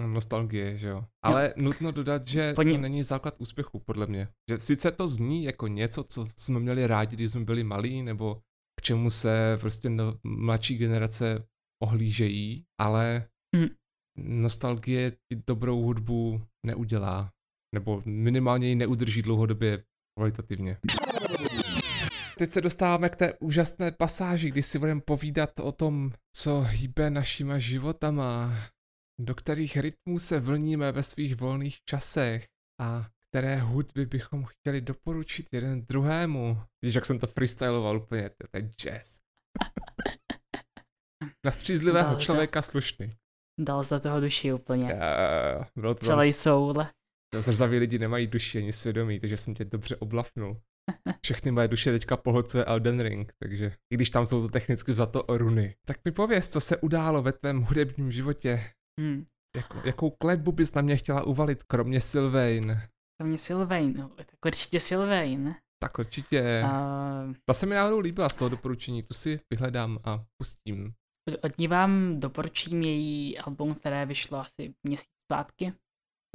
nostalgie, 0.06 0.78
že 0.78 0.88
jo. 0.88 1.06
Ale 1.26 1.54
no. 1.58 1.64
nutno 1.64 1.92
dodat, 1.92 2.28
že 2.28 2.54
to 2.54 2.64
není 2.64 3.04
základ 3.04 3.36
úspěchu, 3.38 3.80
podle 3.80 4.08
mě. 4.08 4.28
Že 4.50 4.60
sice 4.60 4.92
to 4.92 5.08
zní 5.08 5.44
jako 5.44 5.68
něco, 5.68 6.04
co 6.04 6.26
jsme 6.38 6.60
měli 6.60 6.88
rádi, 6.88 7.16
když 7.16 7.32
jsme 7.32 7.46
byli 7.46 7.64
malí, 7.64 8.04
nebo 8.04 8.42
k 8.80 8.82
čemu 8.82 9.10
se 9.10 9.58
prostě 9.60 9.90
no, 9.90 10.20
mladší 10.24 10.78
generace 10.78 11.48
ohlížejí, 11.84 12.66
ale 12.82 13.28
mm. 13.56 13.68
nostalgie 14.18 15.12
ti 15.12 15.44
dobrou 15.48 15.82
hudbu 15.82 16.42
neudělá. 16.66 17.32
Nebo 17.76 18.02
minimálně 18.06 18.68
ji 18.68 18.76
neudrží 18.76 19.22
dlouhodobě 19.22 19.84
kvalitativně. 20.18 20.78
Teď 22.38 22.52
se 22.52 22.62
dostáváme 22.62 23.10
k 23.10 23.16
té 23.16 23.34
úžasné 23.40 23.92
pasáži, 23.92 24.52
kdy 24.52 24.64
si 24.64 24.80
budeme 24.80 25.02
povídat 25.02 25.60
o 25.60 25.72
tom, 25.72 26.12
co 26.36 26.62
hýbe 26.62 27.10
našima 27.10 27.60
životama, 27.60 28.54
do 29.20 29.36
kterých 29.36 29.78
rytmů 29.78 30.20
se 30.20 30.40
vlníme 30.40 30.92
ve 30.92 31.04
svých 31.04 31.36
volných 31.36 31.78
časech 31.84 32.48
a 32.82 33.08
které 33.30 33.60
hudby 33.60 34.06
bychom 34.06 34.46
chtěli 34.46 34.82
doporučit 34.82 35.48
jeden 35.52 35.82
druhému. 35.82 36.62
Víš, 36.86 36.96
jak 36.96 37.06
jsem 37.06 37.20
to 37.20 37.28
freestyloval 37.28 37.98
úplně, 37.98 38.30
to 38.30 38.58
je 38.58 38.62
jazz. 38.62 39.18
Na 41.46 41.52
střízlivého 41.52 42.12
dal 42.12 42.22
člověka 42.22 42.62
slušný. 42.62 43.14
Dal 43.60 43.86
do 43.90 44.00
toho 44.00 44.22
duši 44.22 44.54
úplně. 44.54 44.94
Uh, 44.94 45.66
bylo 45.76 45.96
to 45.96 46.06
Celý 46.06 46.34
soul. 46.34 46.86
Zrzaví 47.36 47.78
lidi 47.78 48.00
nemají 48.00 48.28
duši 48.28 48.58
ani 48.58 48.74
svědomí, 48.74 49.20
takže 49.20 49.38
jsem 49.38 49.54
tě 49.54 49.66
dobře 49.66 49.96
oblafnul. 49.96 50.62
Všechny 51.24 51.52
moje 51.52 51.68
duše 51.68 51.92
teďka 51.92 52.18
pohlcuje 52.18 52.66
Elden 52.66 53.00
Ring, 53.00 53.34
takže 53.40 53.72
i 53.94 53.96
když 53.96 54.10
tam 54.10 54.26
jsou 54.26 54.42
to 54.42 54.48
technicky 54.48 54.96
za 54.96 55.06
to 55.06 55.26
runy. 55.30 55.76
Tak 55.86 55.98
mi 56.06 56.12
pověz, 56.12 56.50
co 56.50 56.62
se 56.62 56.78
událo 56.78 57.22
ve 57.22 57.32
tvém 57.32 57.62
hudebním 57.62 58.12
životě 58.12 58.72
Hmm. 59.02 59.26
Jako, 59.56 59.82
jakou 59.86 60.10
kletbu 60.10 60.52
bys 60.52 60.74
na 60.74 60.82
mě 60.82 60.98
chtěla 60.98 61.24
uvalit, 61.24 61.64
kromě 61.64 62.02
Sylvain? 62.02 62.82
Kromě 63.22 63.38
Sylvain, 63.38 63.94
no, 63.98 64.10
tak 64.10 64.28
určitě 64.46 64.80
Sylvain. 64.80 65.56
Tak 65.84 66.00
určitě. 66.00 66.64
Uh... 66.64 67.34
Ta 67.46 67.54
se 67.54 67.66
mi 67.66 67.76
náhodou 67.76 68.00
líbila 68.00 68.30
z 68.30 68.36
toho 68.36 68.50
doporučení, 68.50 69.04
tu 69.04 69.14
si 69.14 69.40
vyhledám 69.54 70.00
a 70.04 70.26
pustím. 70.42 70.94
Od 71.44 71.58
ní 71.58 71.68
vám 71.68 72.20
doporučím 72.20 72.82
její 72.82 73.38
album, 73.38 73.74
které 73.74 74.06
vyšlo 74.06 74.38
asi 74.38 74.74
měsíc 74.84 75.10
zpátky. 75.32 75.74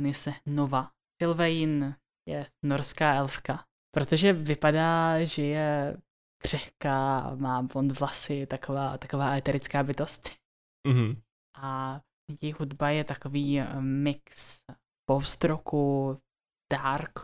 On 0.02 0.14
se 0.14 0.34
Nova. 0.46 0.90
Sylvain 1.22 1.94
je 2.28 2.46
norská 2.64 3.14
elfka, 3.14 3.64
protože 3.94 4.32
vypadá, 4.32 5.24
že 5.24 5.42
je 5.42 5.96
křehká, 6.42 7.34
má 7.34 7.62
blond 7.62 7.98
vlasy, 7.98 8.46
taková, 8.46 8.98
taková 8.98 9.36
eterická 9.36 9.82
bytost. 9.82 10.30
Mm-hmm. 10.88 11.16
A 11.56 12.00
její 12.40 12.52
hudba 12.52 12.90
je 12.90 13.04
takový 13.04 13.60
eh, 13.60 13.80
mix 13.80 14.60
post-rocku, 15.10 16.18
dark 16.72 17.18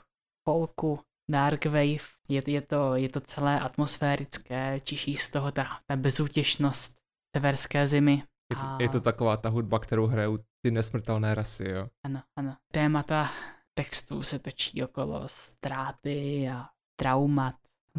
folku, 0.49 1.01
dark 1.31 1.65
wave. 1.65 2.07
Je, 2.29 2.43
je, 2.47 2.63
to, 2.63 2.95
je 2.95 3.09
to 3.09 3.21
celé 3.21 3.61
atmosférické, 3.61 4.81
čiší 4.81 5.17
z 5.17 5.31
toho 5.31 5.53
ta, 5.53 5.81
ta 5.87 5.97
bezútěšnost 5.97 6.99
severské 7.37 7.87
zimy. 7.87 8.23
Je 8.51 8.57
to, 8.57 8.63
a... 8.63 8.79
je 8.81 8.89
to 8.89 9.01
taková 9.01 9.37
ta 9.37 9.49
hudba, 9.49 9.79
kterou 9.79 10.07
hrajou 10.07 10.39
ty 10.63 10.71
nesmrtelné 10.71 11.35
rasy, 11.35 11.69
jo? 11.69 11.89
Ano, 12.05 12.23
ano. 12.37 12.57
Témata 12.73 13.31
textů 13.75 14.23
se 14.23 14.39
točí 14.39 14.83
okolo 14.83 15.23
ztráty 15.27 16.49
a 16.49 16.67
traumat, 16.97 17.55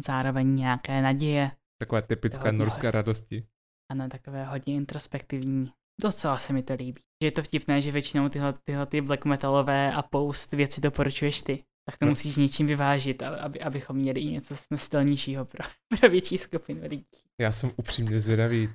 zároveň 0.06 0.54
nějaké 0.54 1.02
naděje. 1.02 1.50
Takové 1.78 2.02
typické 2.02 2.44
hodně, 2.44 2.58
norské 2.58 2.90
radosti. 2.90 3.46
Ano, 3.90 4.08
takové 4.08 4.44
hodně 4.44 4.74
introspektivní. 4.74 5.72
Docela 6.02 6.38
se 6.38 6.52
mi 6.52 6.62
to 6.62 6.74
líbí. 6.74 7.02
Že 7.22 7.26
je 7.26 7.32
to 7.32 7.42
vtipné, 7.42 7.82
že 7.82 7.92
většinou 7.92 8.28
tyhle, 8.28 8.54
tyhle 8.64 8.86
ty 8.86 9.00
black 9.00 9.24
metalové 9.24 9.92
a 9.92 10.02
post 10.02 10.52
věci 10.52 10.80
doporučuješ 10.80 11.42
ty. 11.42 11.64
Tak 11.84 11.98
to 11.98 12.04
no. 12.04 12.10
musíš 12.10 12.36
něčím 12.36 12.66
vyvážit, 12.66 13.22
aby, 13.22 13.60
abychom 13.60 13.96
měli 13.96 14.20
i 14.20 14.26
něco 14.26 14.56
snestelnějšího 14.56 15.44
pro, 15.44 15.64
pro 16.00 16.10
větší 16.10 16.38
skupinu 16.38 16.80
lidí. 16.88 17.06
Já 17.40 17.52
jsem 17.52 17.70
upřímně 17.76 18.20
zvědavý, 18.20 18.68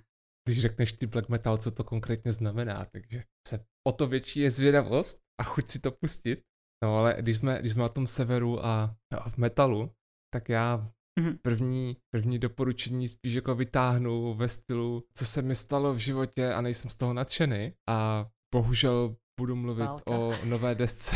když 0.46 0.62
řekneš 0.62 0.94
ty 0.94 1.08
black 1.08 1.30
metal, 1.30 1.58
co 1.58 1.72
to 1.72 1.84
konkrétně 1.84 2.32
znamená, 2.32 2.86
takže 2.92 3.24
se 3.48 3.66
o 3.88 3.92
to 3.92 4.08
větší 4.08 4.40
je 4.40 4.52
zvědavost 4.52 5.20
a 5.42 5.44
chuť 5.44 5.70
si 5.70 5.80
to 5.80 5.92
pustit. 5.92 6.42
No 6.84 6.98
ale 6.98 7.16
když 7.20 7.38
jsme, 7.38 7.60
když 7.60 7.72
jsme 7.72 7.82
na 7.82 7.90
tom 7.90 8.08
severu 8.08 8.66
a, 8.66 8.96
a 9.18 9.30
v 9.30 9.38
metalu, 9.38 9.92
tak 10.34 10.50
já 10.50 10.92
Mm-hmm. 11.20 11.38
První, 11.42 11.98
první 12.14 12.40
doporučení 12.40 13.10
spíš 13.10 13.34
jako 13.34 13.56
vytáhnu 13.56 14.34
ve 14.34 14.48
stylu, 14.48 15.04
co 15.18 15.26
se 15.26 15.42
mi 15.42 15.56
stalo 15.56 15.94
v 15.94 15.98
životě 15.98 16.54
a 16.54 16.62
nejsem 16.62 16.92
z 16.92 16.96
toho 16.96 17.14
nadšený. 17.14 17.74
A 17.90 18.28
bohužel 18.56 19.16
budu 19.40 19.56
mluvit 19.56 19.86
válka. 19.86 20.12
o 20.12 20.34
nové 20.46 20.76
desce. 20.76 21.16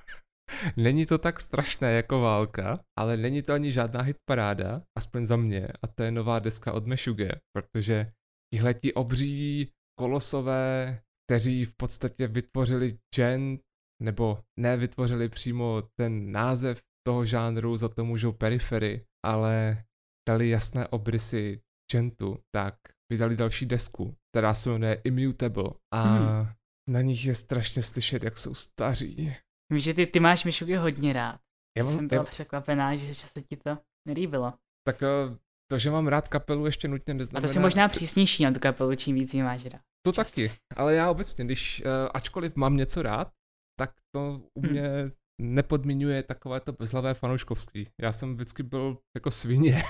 není 0.76 1.06
to 1.06 1.18
tak 1.18 1.40
strašné 1.40 1.92
jako 1.92 2.20
válka, 2.20 2.74
ale 2.98 3.16
není 3.16 3.42
to 3.42 3.52
ani 3.52 3.72
žádná 3.72 4.00
hitparáda, 4.00 4.82
aspoň 4.98 5.26
za 5.26 5.36
mě. 5.36 5.68
A 5.82 5.86
to 5.86 6.02
je 6.02 6.10
nová 6.10 6.38
deska 6.38 6.72
od 6.72 6.86
Meshuge, 6.86 7.30
protože 7.56 8.12
tihleti 8.54 8.94
obří 8.94 9.72
kolosové, 9.98 11.02
kteří 11.26 11.64
v 11.64 11.74
podstatě 11.76 12.26
vytvořili 12.26 12.98
gen, 13.16 13.58
nebo 14.02 14.44
ne 14.60 14.76
vytvořili 14.76 15.28
přímo 15.28 15.82
ten 16.00 16.32
název 16.32 16.82
toho 17.06 17.26
žánru, 17.26 17.76
za 17.76 17.88
to 17.88 18.04
můžou 18.04 18.32
perifery, 18.32 19.04
ale 19.26 19.84
dali 20.28 20.48
jasné 20.48 20.88
obrysy 20.88 21.60
Gentu, 21.92 22.38
tak 22.54 22.74
vydali 23.12 23.36
další 23.36 23.66
desku, 23.66 24.14
která 24.32 24.54
se 24.54 24.70
jmenuje 24.70 25.00
Immutable 25.04 25.70
a 25.94 26.02
hmm. 26.02 26.48
na 26.88 27.00
nich 27.00 27.24
je 27.24 27.34
strašně 27.34 27.82
slyšet, 27.82 28.24
jak 28.24 28.38
jsou 28.38 28.54
staří. 28.54 29.36
Víš, 29.72 29.84
že 29.84 29.94
ty, 29.94 30.06
ty 30.06 30.20
máš 30.20 30.44
Mišuky 30.44 30.76
hodně 30.76 31.12
rád. 31.12 31.40
Já 31.78 31.84
mám, 31.84 31.96
jsem 31.96 32.08
byla 32.08 32.22
já... 32.22 32.30
překvapená, 32.30 32.96
že, 32.96 33.06
že 33.06 33.26
se 33.26 33.42
ti 33.42 33.56
to 33.56 33.78
nelíbilo. 34.08 34.54
Tak 34.86 35.02
uh, 35.02 35.36
To, 35.70 35.78
že 35.78 35.90
mám 35.90 36.06
rád 36.08 36.28
kapelu, 36.28 36.66
ještě 36.66 36.88
nutně 36.88 37.14
A 37.14 37.16
neznamená... 37.16 37.48
to 37.48 37.52
jsi 37.54 37.58
možná 37.60 37.88
přísnější 37.88 38.44
na 38.44 38.50
tu 38.52 38.60
kapelu, 38.60 38.94
čím 38.94 39.14
víc 39.14 39.34
ji 39.34 39.42
máš 39.42 39.64
rád. 39.64 39.80
To 40.06 40.12
taky, 40.12 40.52
ale 40.76 40.94
já 40.94 41.10
obecně, 41.10 41.44
když 41.44 41.82
uh, 41.84 41.90
ačkoliv 42.14 42.56
mám 42.56 42.76
něco 42.76 43.02
rád, 43.02 43.30
tak 43.78 43.90
to 44.14 44.40
u 44.58 44.60
Hm. 44.66 44.70
mě 44.70 44.90
nepodmiňuje 45.42 46.22
takové 46.22 46.60
to 46.60 46.72
bezhlavé 46.72 47.14
fanouškovství. 47.14 47.86
Já 48.00 48.12
jsem 48.12 48.34
vždycky 48.34 48.62
byl 48.62 48.98
jako 49.16 49.30
svině. 49.30 49.82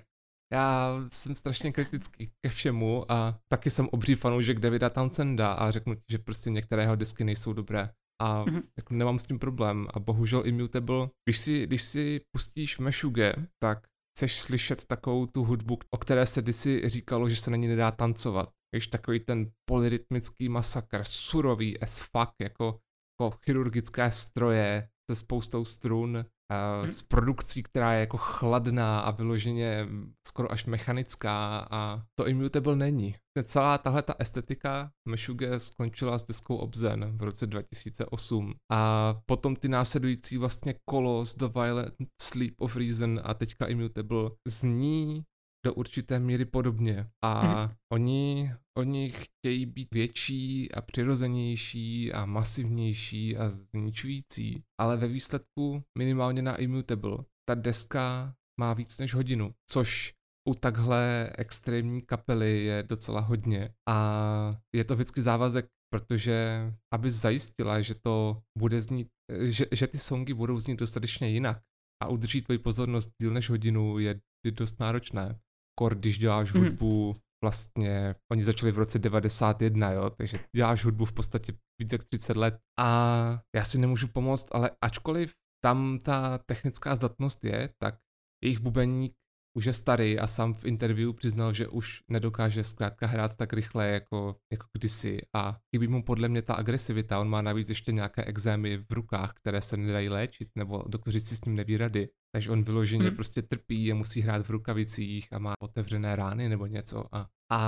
já 0.52 0.94
jsem 1.12 1.34
strašně 1.34 1.72
kritický 1.72 2.30
ke 2.44 2.50
všemu 2.50 3.12
a 3.12 3.38
taky 3.52 3.70
jsem 3.70 3.88
obří 3.92 4.14
fanoušek 4.14 4.58
Davida 4.60 4.90
Townsenda 4.90 5.52
a 5.52 5.70
řeknu 5.70 5.94
ti, 5.94 6.02
že 6.10 6.18
prostě 6.18 6.50
některé 6.50 6.82
jeho 6.82 6.96
disky 6.96 7.24
nejsou 7.24 7.52
dobré. 7.52 7.90
A 8.22 8.44
Mhm. 8.44 8.62
jako 8.78 8.94
nemám 8.94 9.18
s 9.18 9.24
tím 9.24 9.38
problém. 9.38 9.86
A 9.94 10.00
bohužel 10.00 10.46
Immutable, 10.46 11.08
když 11.26 11.38
si, 11.38 11.66
když 11.66 11.82
si 11.82 12.20
pustíš 12.36 12.78
Meshuge, 12.78 13.34
tak 13.62 13.87
chceš 14.18 14.38
slyšet 14.38 14.84
takovou 14.84 15.26
tu 15.26 15.44
hudbu, 15.44 15.78
o 15.90 15.98
které 15.98 16.26
se 16.26 16.42
kdysi 16.42 16.88
říkalo, 16.88 17.28
že 17.28 17.36
se 17.36 17.50
na 17.50 17.56
ní 17.56 17.68
nedá 17.68 17.90
tancovat. 17.90 18.48
Víš, 18.74 18.86
takový 18.86 19.20
ten 19.20 19.50
polyrytmický 19.68 20.48
masakr, 20.48 21.04
surový 21.04 21.80
as 21.80 22.00
fuck, 22.00 22.32
jako, 22.42 22.80
jako 23.20 23.38
chirurgické 23.44 24.10
stroje 24.10 24.88
se 25.10 25.16
spoustou 25.16 25.64
strun, 25.64 26.24
a 26.50 26.82
Hm. 26.82 26.88
s 26.88 27.02
produkcí, 27.02 27.62
která 27.62 27.92
je 27.92 28.00
jako 28.00 28.16
chladná 28.16 29.00
a 29.00 29.10
vyloženě 29.10 29.88
skoro 30.26 30.52
až 30.52 30.66
mechanická 30.66 31.66
a 31.70 32.02
to 32.18 32.26
Immutable 32.26 32.76
není. 32.76 33.14
Celá 33.44 33.78
tahle 33.78 34.02
ta 34.02 34.14
estetika 34.18 34.90
Meshuge 35.08 35.60
skončila 35.60 36.18
s 36.18 36.22
deskou 36.22 36.56
Obzen 36.56 37.18
v 37.18 37.22
roce 37.22 37.46
2008 37.46 38.54
a 38.72 39.14
potom 39.26 39.56
ty 39.56 39.68
následující 39.68 40.38
vlastně 40.38 40.74
Kolos, 40.90 41.34
The 41.34 41.46
Violent 41.46 41.94
Sleep 42.22 42.54
of 42.60 42.76
Reason 42.76 43.20
a 43.24 43.34
teďka 43.34 43.66
Immutable 43.66 44.30
zní 44.46 45.22
do 45.66 45.74
určité 45.74 46.18
míry 46.20 46.44
podobně 46.44 47.10
a 47.24 47.56
Mhm. 47.64 47.74
oni, 47.92 48.52
oni 48.78 49.10
chtějí 49.10 49.66
být 49.66 49.88
větší 49.94 50.72
a 50.72 50.80
přirozenější 50.80 52.12
a 52.12 52.26
masivnější 52.26 53.36
a 53.36 53.48
zničující, 53.48 54.62
ale 54.80 54.96
ve 54.96 55.08
výsledku 55.08 55.82
minimálně 55.98 56.42
na 56.42 56.56
Immutable 56.56 57.18
ta 57.48 57.54
deska 57.54 58.34
má 58.60 58.74
víc 58.74 58.98
než 58.98 59.14
hodinu, 59.14 59.54
což 59.70 60.14
u 60.48 60.54
takhle 60.54 61.32
extrémní 61.38 62.02
kapely 62.02 62.64
je 62.64 62.82
docela 62.82 63.20
hodně 63.20 63.74
a 63.88 64.56
je 64.74 64.84
to 64.84 64.94
vždycky 64.94 65.22
závazek, 65.22 65.66
protože 65.94 66.60
aby 66.94 67.10
zajistila, 67.10 67.80
že 67.80 67.94
to 67.94 68.42
bude 68.58 68.80
znít, 68.80 69.08
že, 69.42 69.66
že 69.72 69.86
ty 69.86 69.98
songy 69.98 70.34
budou 70.34 70.60
znít 70.60 70.78
dostatečně 70.78 71.28
jinak 71.30 71.62
a 72.02 72.08
udrží 72.08 72.42
tvoji 72.42 72.58
pozornost 72.58 73.10
díl 73.22 73.32
než 73.32 73.50
hodinu 73.50 73.98
je 73.98 74.20
je 74.46 74.52
dost 74.52 74.80
náročné. 74.80 75.38
Kor, 75.78 75.94
když 75.94 76.18
děláš 76.18 76.52
hudbu, 76.52 77.16
vlastně, 77.44 78.14
oni 78.32 78.42
začali 78.42 78.72
v 78.72 78.78
roce 78.78 78.98
91, 78.98 79.90
jo, 79.90 80.10
takže 80.10 80.40
děláš 80.56 80.84
hudbu 80.84 81.04
v 81.04 81.12
podstatě 81.12 81.52
víc 81.80 81.92
jak 81.92 82.04
30 82.04 82.36
let. 82.36 82.58
A 82.78 83.40
já 83.54 83.64
si 83.64 83.78
nemůžu 83.78 84.08
pomoct, 84.08 84.48
ale 84.52 84.70
ačkoliv 84.80 85.34
tam 85.64 85.98
ta 85.98 86.38
technická 86.38 86.96
zdatnost 86.96 87.44
je, 87.44 87.70
tak 87.82 87.98
jejich 88.44 88.58
bubeník 88.58 89.14
už 89.58 89.64
je 89.64 89.72
starý 89.72 90.18
a 90.18 90.26
sám 90.26 90.54
v 90.54 90.64
interview 90.64 91.12
přiznal, 91.12 91.52
že 91.52 91.68
už 91.68 92.02
nedokáže 92.08 92.64
zkrátka 92.64 93.06
hrát 93.06 93.36
tak 93.36 93.52
rychle 93.52 93.88
jako, 93.88 94.36
jako 94.52 94.66
kdysi. 94.78 95.18
A 95.34 95.58
chybí 95.74 95.88
mu 95.88 96.02
podle 96.02 96.28
mě 96.28 96.42
ta 96.42 96.54
agresivita, 96.54 97.20
on 97.20 97.28
má 97.28 97.42
navíc 97.42 97.68
ještě 97.68 97.92
nějaké 97.92 98.24
exémy 98.24 98.76
v 98.76 98.92
rukách, 98.92 99.32
které 99.34 99.60
se 99.60 99.76
nedají 99.76 100.08
léčit, 100.08 100.48
nebo 100.56 100.84
doktoři 100.86 101.20
si 101.20 101.36
s 101.36 101.44
ním 101.44 101.54
neví 101.54 101.76
rady, 101.76 102.08
takže 102.34 102.50
on 102.50 102.64
vyloženě 102.64 103.06
Hmm. 103.06 103.16
prostě 103.16 103.42
trpí 103.42 103.92
a 103.92 103.94
musí 103.94 104.20
hrát 104.20 104.46
v 104.46 104.50
rukavicích 104.50 105.32
a 105.32 105.38
má 105.38 105.54
otevřené 105.60 106.16
rány 106.16 106.48
nebo 106.48 106.66
něco. 106.66 107.14
A, 107.14 107.26
a 107.52 107.60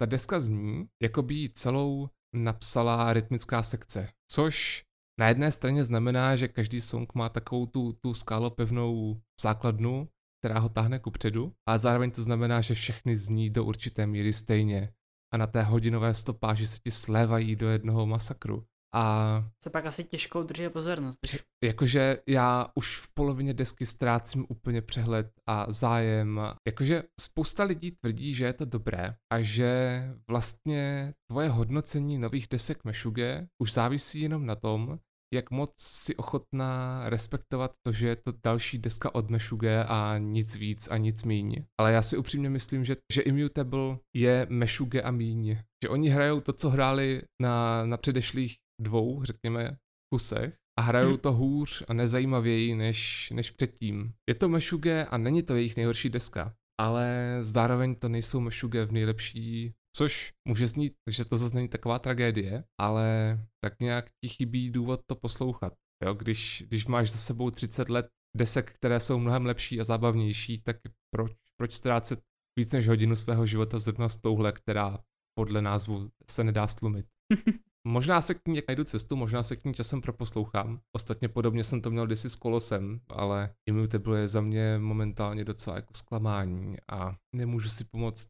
ta 0.00 0.06
deska 0.06 0.40
zní, 0.40 0.86
jako 1.02 1.22
by 1.22 1.48
celou 1.54 2.08
napsala 2.34 3.12
rytmická 3.12 3.62
sekce, 3.62 4.08
což 4.30 4.82
na 5.20 5.28
jedné 5.28 5.52
straně 5.52 5.84
znamená, 5.84 6.36
že 6.36 6.48
každý 6.48 6.80
song 6.80 7.14
má 7.14 7.28
takovou 7.28 7.66
tu, 7.66 7.92
tu 7.92 8.14
skálopevnou 8.14 9.20
základnu, 9.40 10.08
která 10.44 10.58
ho 10.60 10.68
táhne 10.68 10.98
kupředu, 10.98 11.52
a 11.68 11.78
zároveň 11.78 12.10
to 12.10 12.22
znamená, 12.22 12.60
že 12.60 12.74
všechny 12.74 13.16
zní 13.16 13.50
do 13.50 13.64
určité 13.64 14.06
míry 14.06 14.32
stejně 14.32 14.92
a 15.34 15.36
na 15.36 15.46
té 15.46 15.62
hodinové 15.62 16.14
stopáži 16.14 16.66
se 16.66 16.78
ti 16.78 16.90
slévají 16.90 17.56
do 17.56 17.68
jednoho 17.70 18.06
masakru. 18.06 18.64
A 18.94 19.44
Se 19.62 19.70
pak 19.70 19.86
asi 19.86 20.04
těžko 20.04 20.40
udrží 20.40 20.68
pozornost. 20.68 21.18
když- 21.22 21.42
jakože 21.64 22.18
já 22.28 22.66
už 22.74 22.98
v 22.98 23.14
polovině 23.14 23.54
desky 23.54 23.86
ztrácím 23.86 24.46
úplně 24.48 24.82
přehled 24.82 25.30
a 25.48 25.72
zájem. 25.72 26.40
Jakože 26.66 27.02
spousta 27.20 27.64
lidí 27.64 27.90
tvrdí, 27.90 28.34
že 28.34 28.44
je 28.44 28.52
to 28.52 28.64
dobré 28.64 29.16
a 29.32 29.40
že 29.42 30.02
vlastně 30.30 31.14
tvoje 31.30 31.48
hodnocení 31.48 32.18
nových 32.18 32.46
desek 32.50 32.84
Meshuge 32.84 33.46
už 33.62 33.72
závisí 33.72 34.20
jenom 34.20 34.46
na 34.46 34.56
tom, 34.56 34.98
jak 35.34 35.50
moc 35.50 35.72
si 35.76 36.16
ochotná 36.16 37.02
respektovat 37.08 37.72
to, 37.86 37.92
že 37.92 38.08
je 38.08 38.16
to 38.16 38.32
další 38.44 38.78
deska 38.78 39.14
od 39.14 39.30
Meshuge 39.30 39.84
a 39.84 40.18
nic 40.18 40.56
víc 40.56 40.88
a 40.90 40.96
nic 40.96 41.22
míň. 41.24 41.64
Ale 41.80 41.92
já 41.92 42.02
si 42.02 42.16
upřímně 42.16 42.50
myslím, 42.50 42.84
že, 42.84 42.96
že 43.12 43.22
Immutable 43.22 43.98
je 44.16 44.46
Meshuge 44.50 45.02
a 45.02 45.10
míň. 45.10 45.56
Že 45.84 45.88
oni 45.88 46.08
hrajou 46.08 46.40
to, 46.40 46.52
co 46.52 46.70
hráli 46.70 47.22
na, 47.42 47.86
na 47.86 47.96
předešlých 47.96 48.56
dvou, 48.80 49.24
řekněme, 49.24 49.76
kusech 50.12 50.54
a 50.78 50.82
hrajou 50.82 51.08
Hmm. 51.08 51.18
to 51.18 51.32
hůř 51.32 51.84
a 51.88 51.92
nezajímavěji 51.92 52.74
než, 52.74 53.30
než 53.30 53.50
předtím. 53.50 54.12
Je 54.28 54.34
to 54.34 54.48
Meshuge 54.48 55.04
a 55.04 55.18
není 55.18 55.42
to 55.42 55.54
jejich 55.54 55.76
nejhorší 55.76 56.08
deska, 56.10 56.54
ale 56.80 57.38
zároveň 57.42 57.94
to 57.94 58.08
nejsou 58.08 58.40
Meshuge 58.40 58.84
v 58.84 58.92
nejlepší, 58.92 59.74
což 59.96 60.32
může 60.48 60.66
znít, 60.66 60.94
že 61.10 61.24
to 61.24 61.36
zase 61.36 61.54
není 61.54 61.68
taková 61.68 61.98
tragédie, 61.98 62.64
ale 62.80 63.38
tak 63.64 63.80
nějak 63.80 64.10
ti 64.20 64.28
chybí 64.28 64.70
důvod 64.70 65.00
to 65.06 65.16
poslouchat. 65.16 65.72
Jo, 66.04 66.14
když, 66.14 66.64
když 66.68 66.86
máš 66.86 67.10
za 67.10 67.18
sebou 67.18 67.50
30 67.50 67.88
let 67.88 68.08
desek, 68.36 68.72
které 68.72 69.00
jsou 69.00 69.18
mnohem 69.18 69.46
lepší 69.46 69.80
a 69.80 69.84
zábavnější, 69.84 70.60
tak 70.60 70.76
proč, 71.10 71.32
proč 71.56 71.72
ztrácet 71.72 72.20
víc 72.58 72.72
než 72.72 72.88
hodinu 72.88 73.16
svého 73.16 73.46
života 73.46 73.78
zrovna 73.78 74.08
s 74.08 74.16
touhle, 74.16 74.52
která 74.52 74.98
podle 75.38 75.62
názvu 75.62 76.10
se 76.30 76.44
nedá 76.44 76.66
stlumit. 76.66 77.06
Možná 77.86 78.20
se 78.20 78.34
k 78.34 78.48
ní 78.48 78.60
najdu 78.68 78.84
cestu, 78.84 79.16
možná 79.16 79.42
se 79.42 79.56
k 79.56 79.64
ní 79.64 79.74
časem 79.74 80.00
proposlouchám. 80.00 80.80
Ostatně 80.92 81.28
podobně 81.28 81.64
jsem 81.64 81.80
to 81.82 81.90
měl 81.90 82.06
kdysi 82.06 82.30
s 82.30 82.36
Kolosem, 82.36 83.00
ale 83.08 83.54
Immutable 83.68 84.20
je 84.20 84.28
za 84.28 84.40
mě 84.40 84.78
momentálně 84.78 85.44
docela 85.44 85.76
jako 85.76 85.94
zklamání 85.94 86.76
a 86.88 87.16
nemůžu 87.34 87.68
si 87.68 87.84
pomoct. 87.84 88.28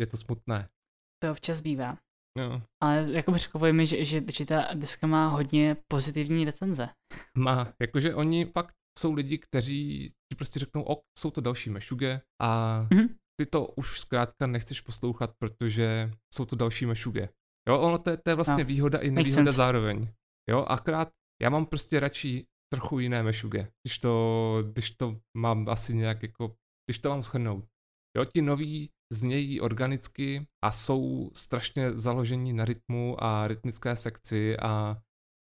Je 0.00 0.06
to 0.06 0.16
smutné. 0.16 0.68
To 1.24 1.30
občas 1.32 1.60
bývá. 1.60 1.98
No. 2.38 2.62
Ale 2.82 3.06
jako 3.12 3.38
řekl 3.38 3.72
mi, 3.72 3.86
že, 3.86 4.04
že, 4.04 4.22
že 4.36 4.46
ta 4.46 4.74
deska 4.74 5.06
má 5.06 5.28
hodně 5.28 5.76
pozitivní 5.92 6.44
recenze. 6.44 6.88
Má, 7.38 7.72
jakože 7.82 8.14
oni 8.14 8.44
fakt 8.44 8.74
jsou 8.98 9.12
lidi, 9.14 9.38
kteří 9.38 10.08
ti 10.08 10.36
prostě 10.36 10.58
řeknou, 10.58 10.82
ok, 10.82 11.00
jsou 11.18 11.30
to 11.30 11.40
další 11.40 11.70
mešuge 11.70 12.20
a 12.42 12.80
Mhm. 12.94 13.08
ty 13.40 13.46
to 13.46 13.66
už 13.66 14.00
zkrátka 14.00 14.46
nechceš 14.46 14.80
poslouchat, 14.80 15.30
protože 15.38 16.10
jsou 16.34 16.44
to 16.44 16.56
další 16.56 16.86
mešuge. 16.86 17.28
Jo, 17.68 17.80
ono 17.80 17.98
to 17.98 18.10
je, 18.10 18.16
to 18.16 18.30
je 18.30 18.34
vlastně 18.34 18.64
No, 18.64 18.68
výhoda 18.68 18.98
i 18.98 19.10
nevýhoda 19.10 19.52
zároveň. 19.52 20.08
Jo, 20.50 20.64
akorát 20.68 21.08
já 21.42 21.50
mám 21.50 21.66
prostě 21.66 22.00
radši 22.00 22.46
trochu 22.72 22.98
jiné 22.98 23.22
mešuge, 23.22 23.68
když 23.82 23.98
to, 23.98 24.58
když 24.72 24.90
to 24.90 25.16
mám 25.36 25.68
asi 25.68 25.94
nějak 25.94 26.22
jako, 26.22 26.54
když 26.86 26.98
to 26.98 27.08
mám 27.08 27.22
schrnout. 27.22 27.64
Jo, 28.16 28.24
ti 28.24 28.42
noví 28.42 28.90
znějí 29.12 29.60
organicky 29.60 30.46
a 30.64 30.72
jsou 30.72 31.30
strašně 31.34 31.98
založení 31.98 32.52
na 32.52 32.64
rytmu 32.64 33.24
a 33.24 33.48
rytmické 33.48 33.96
sekci 33.96 34.56
a 34.58 34.96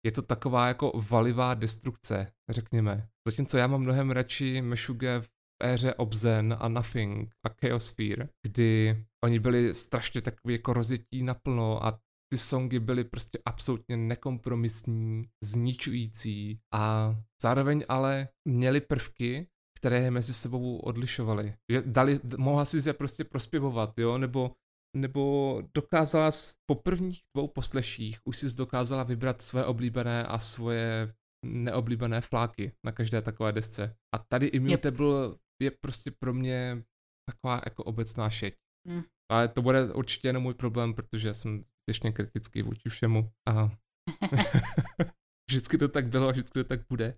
je 0.05 0.11
to 0.11 0.21
taková 0.21 0.67
jako 0.67 0.91
valivá 1.09 1.53
destrukce, 1.53 2.31
řekněme. 2.49 3.07
Zatímco 3.27 3.57
já 3.57 3.67
mám 3.67 3.81
mnohem 3.81 4.11
radši 4.11 4.61
Meshuge 4.61 5.21
v 5.21 5.29
éře 5.63 5.93
Obzen 5.93 6.57
a 6.59 6.67
Nothing 6.67 7.29
a 7.45 7.49
Chaosphere, 7.49 8.29
kdy 8.45 9.03
oni 9.23 9.39
byli 9.39 9.75
strašně 9.75 10.21
takový 10.21 10.53
jako 10.53 10.73
rozjetí 10.73 11.23
naplno 11.23 11.85
a 11.85 11.99
ty 12.31 12.37
songy 12.37 12.79
byly 12.79 13.03
prostě 13.03 13.39
absolutně 13.45 13.97
nekompromisní, 13.97 15.21
zničující 15.43 16.59
a 16.73 17.15
zároveň 17.41 17.83
ale 17.89 18.27
měli 18.45 18.81
prvky, 18.81 19.47
které 19.79 20.01
je 20.01 20.11
mezi 20.11 20.33
sebou 20.33 20.77
odlišovaly. 20.77 21.53
Že 21.71 21.83
dali, 21.85 22.19
mohla 22.37 22.65
si 22.65 22.89
je 22.89 22.93
prostě 22.93 23.23
prospěvovat, 23.23 23.93
jo, 23.97 24.17
nebo 24.17 24.51
nebo 24.97 25.63
dokázala 25.73 26.31
po 26.65 26.75
prvních 26.75 27.21
dvou 27.35 27.47
posleších 27.47 28.19
už 28.25 28.37
si 28.37 28.55
dokázala 28.55 29.03
vybrat 29.03 29.41
své 29.41 29.65
oblíbené 29.65 30.25
a 30.25 30.39
svoje 30.39 31.13
neoblíbené 31.45 32.21
fláky 32.21 32.71
na 32.85 32.91
každé 32.91 33.21
takové 33.21 33.51
desce. 33.51 33.95
A 34.15 34.17
tady 34.17 34.47
Immutable 34.47 35.25
yep. 35.25 35.37
je 35.61 35.71
prostě 35.71 36.11
pro 36.11 36.33
mě 36.33 36.83
taková 37.29 37.61
jako 37.65 37.83
obecná 37.83 38.29
šeť. 38.29 38.55
Mm. 38.87 39.01
Ale 39.31 39.47
to 39.47 39.61
bude 39.61 39.93
určitě 39.93 40.27
jenom 40.27 40.43
můj 40.43 40.53
problém, 40.53 40.93
protože 40.93 41.33
jsem 41.33 41.63
zbytečně 41.63 42.11
kritický 42.11 42.61
vůči 42.61 42.89
všemu. 42.89 43.31
A 43.49 43.71
vždycky 45.49 45.77
to 45.77 45.87
tak 45.87 46.07
bylo 46.07 46.27
a 46.27 46.31
vždycky 46.31 46.53
to 46.53 46.63
tak 46.63 46.79
bude. 46.89 47.13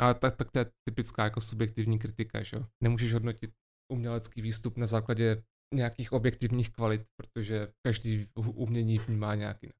Ale 0.00 0.14
tak, 0.14 0.36
tak 0.36 0.50
to 0.50 0.58
je 0.58 0.70
typická 0.88 1.24
jako 1.24 1.40
subjektivní 1.40 1.98
kritika, 1.98 2.42
že 2.42 2.56
jo. 2.56 2.66
Nemůžeš 2.82 3.12
hodnotit 3.14 3.50
umělecký 3.92 4.42
výstup 4.42 4.76
na 4.76 4.86
základě 4.86 5.42
nějakých 5.74 6.12
objektivních 6.12 6.70
kvalit, 6.70 7.02
protože 7.16 7.72
každý 7.86 8.26
umění 8.36 8.98
vnímá 8.98 9.34
nějaký. 9.34 9.70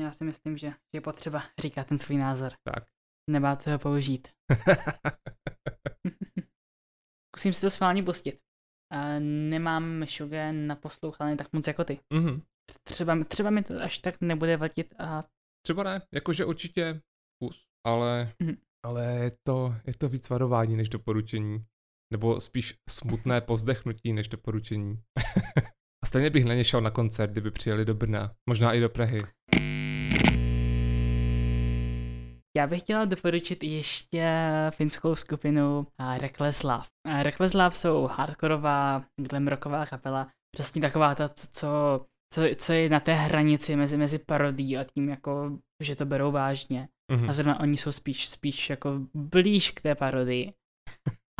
Já 0.00 0.10
si 0.12 0.24
myslím, 0.24 0.58
že 0.58 0.72
je 0.94 1.00
potřeba 1.00 1.42
říkat 1.60 1.86
ten 1.86 1.98
svůj 1.98 2.16
názor. 2.16 2.52
Tak. 2.64 2.84
Nebát 3.30 3.62
se 3.62 3.72
ho 3.72 3.78
použít. 3.78 4.28
Zkusím 7.36 7.52
si 7.52 7.60
to 7.60 7.70
schválně 7.70 8.02
pustit. 8.02 8.40
A 8.92 9.18
nemám 9.48 10.06
šuge 10.06 10.52
na 10.52 10.76
poslouchání 10.76 11.36
tak 11.36 11.52
moc 11.52 11.66
jako 11.66 11.84
ty. 11.84 12.00
Mm-hmm. 12.14 12.42
Třeba, 12.88 13.24
třeba 13.24 13.50
mi 13.50 13.62
to 13.62 13.82
až 13.82 13.98
tak 13.98 14.20
nebude 14.20 14.56
vadit 14.56 14.94
a... 14.98 15.24
Třeba 15.66 15.82
ne, 15.82 16.02
jakože 16.14 16.44
určitě 16.44 17.00
kus, 17.42 17.64
ale, 17.86 18.32
Mhm. 18.42 18.54
ale 18.86 19.04
je, 19.04 19.32
to, 19.46 19.74
je 19.86 19.94
to 19.98 20.08
víc 20.08 20.30
varování 20.30 20.76
než 20.76 20.88
doporučení. 20.88 21.64
Nebo 22.12 22.40
spíš 22.40 22.74
smutné 22.90 23.40
povzdechnutí 23.40 24.12
než 24.12 24.28
doporučení. 24.28 24.94
A 26.04 26.06
stejně 26.06 26.30
bych 26.30 26.44
na 26.44 26.54
ně 26.54 26.64
šel 26.64 26.80
na 26.80 26.90
koncert, 26.90 27.30
kdyby 27.30 27.50
přijeli 27.50 27.84
do 27.84 27.94
Brna. 27.94 28.34
Možná 28.48 28.72
i 28.72 28.80
do 28.80 28.88
Prahy. 28.88 29.20
Já 32.56 32.66
bych 32.66 32.80
chtěla 32.80 33.04
doporučit 33.04 33.64
ještě 33.64 34.26
finskou 34.70 35.14
skupinu 35.14 35.86
a 35.98 36.18
Reckless 36.18 36.62
Love. 36.62 36.84
A 37.06 37.22
Reckless 37.22 37.54
Love 37.54 37.74
jsou 37.74 38.06
hardkorová, 38.06 39.04
glam 39.20 39.48
rocková 39.48 39.86
kapela, 39.86 40.28
přesně 40.56 40.80
taková 40.80 41.14
ta, 41.14 41.28
co, 41.28 42.06
co, 42.32 42.42
co 42.56 42.72
je 42.72 42.88
na 42.88 43.00
té 43.00 43.14
hranici 43.14 43.76
mezi, 43.76 43.96
mezi 43.96 44.18
parodí 44.18 44.78
a 44.78 44.84
tím, 44.84 45.08
jako, 45.08 45.58
že 45.82 45.96
to 45.96 46.06
berou 46.06 46.32
vážně. 46.32 46.88
Mhm. 47.12 47.30
A 47.30 47.32
zrovna 47.32 47.60
oni 47.60 47.76
jsou 47.76 47.92
spíš, 47.92 48.28
spíš 48.28 48.70
jako 48.70 49.00
blíž 49.14 49.70
k 49.70 49.80
té 49.80 49.94
parodii. 49.94 50.52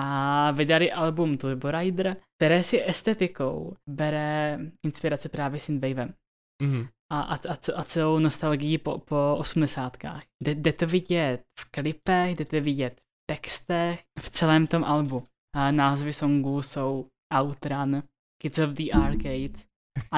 A 0.00 0.50
vydali 0.50 0.92
album 0.92 1.36
Turbo 1.38 1.70
Rider, 1.70 2.16
které 2.38 2.62
si 2.62 2.88
estetikou 2.88 3.76
bere 3.88 4.58
inspirace 4.86 5.28
právě 5.28 5.60
synthwavem 5.60 6.14
Mhm. 6.62 6.86
a, 7.12 7.20
a, 7.20 7.34
a, 7.34 7.56
a 7.76 7.84
celou 7.84 8.18
nostalgii 8.18 8.78
po, 8.78 8.98
po 8.98 9.36
osmdesátkách. 9.38 10.22
Jde 10.44 10.72
to 10.72 10.86
vidět 10.86 11.42
v 11.60 11.70
klipech, 11.70 12.36
jde 12.36 12.44
to 12.44 12.60
vidět 12.60 13.00
v 13.00 13.26
textech, 13.30 14.04
v 14.20 14.30
celém 14.30 14.66
tom 14.66 14.84
albu. 14.84 15.26
A 15.56 15.70
názvy 15.70 16.12
songů 16.12 16.62
jsou 16.62 17.08
Outrun, 17.40 18.02
Kids 18.42 18.58
of 18.58 18.70
the 18.70 18.90
Arcade, 18.92 19.58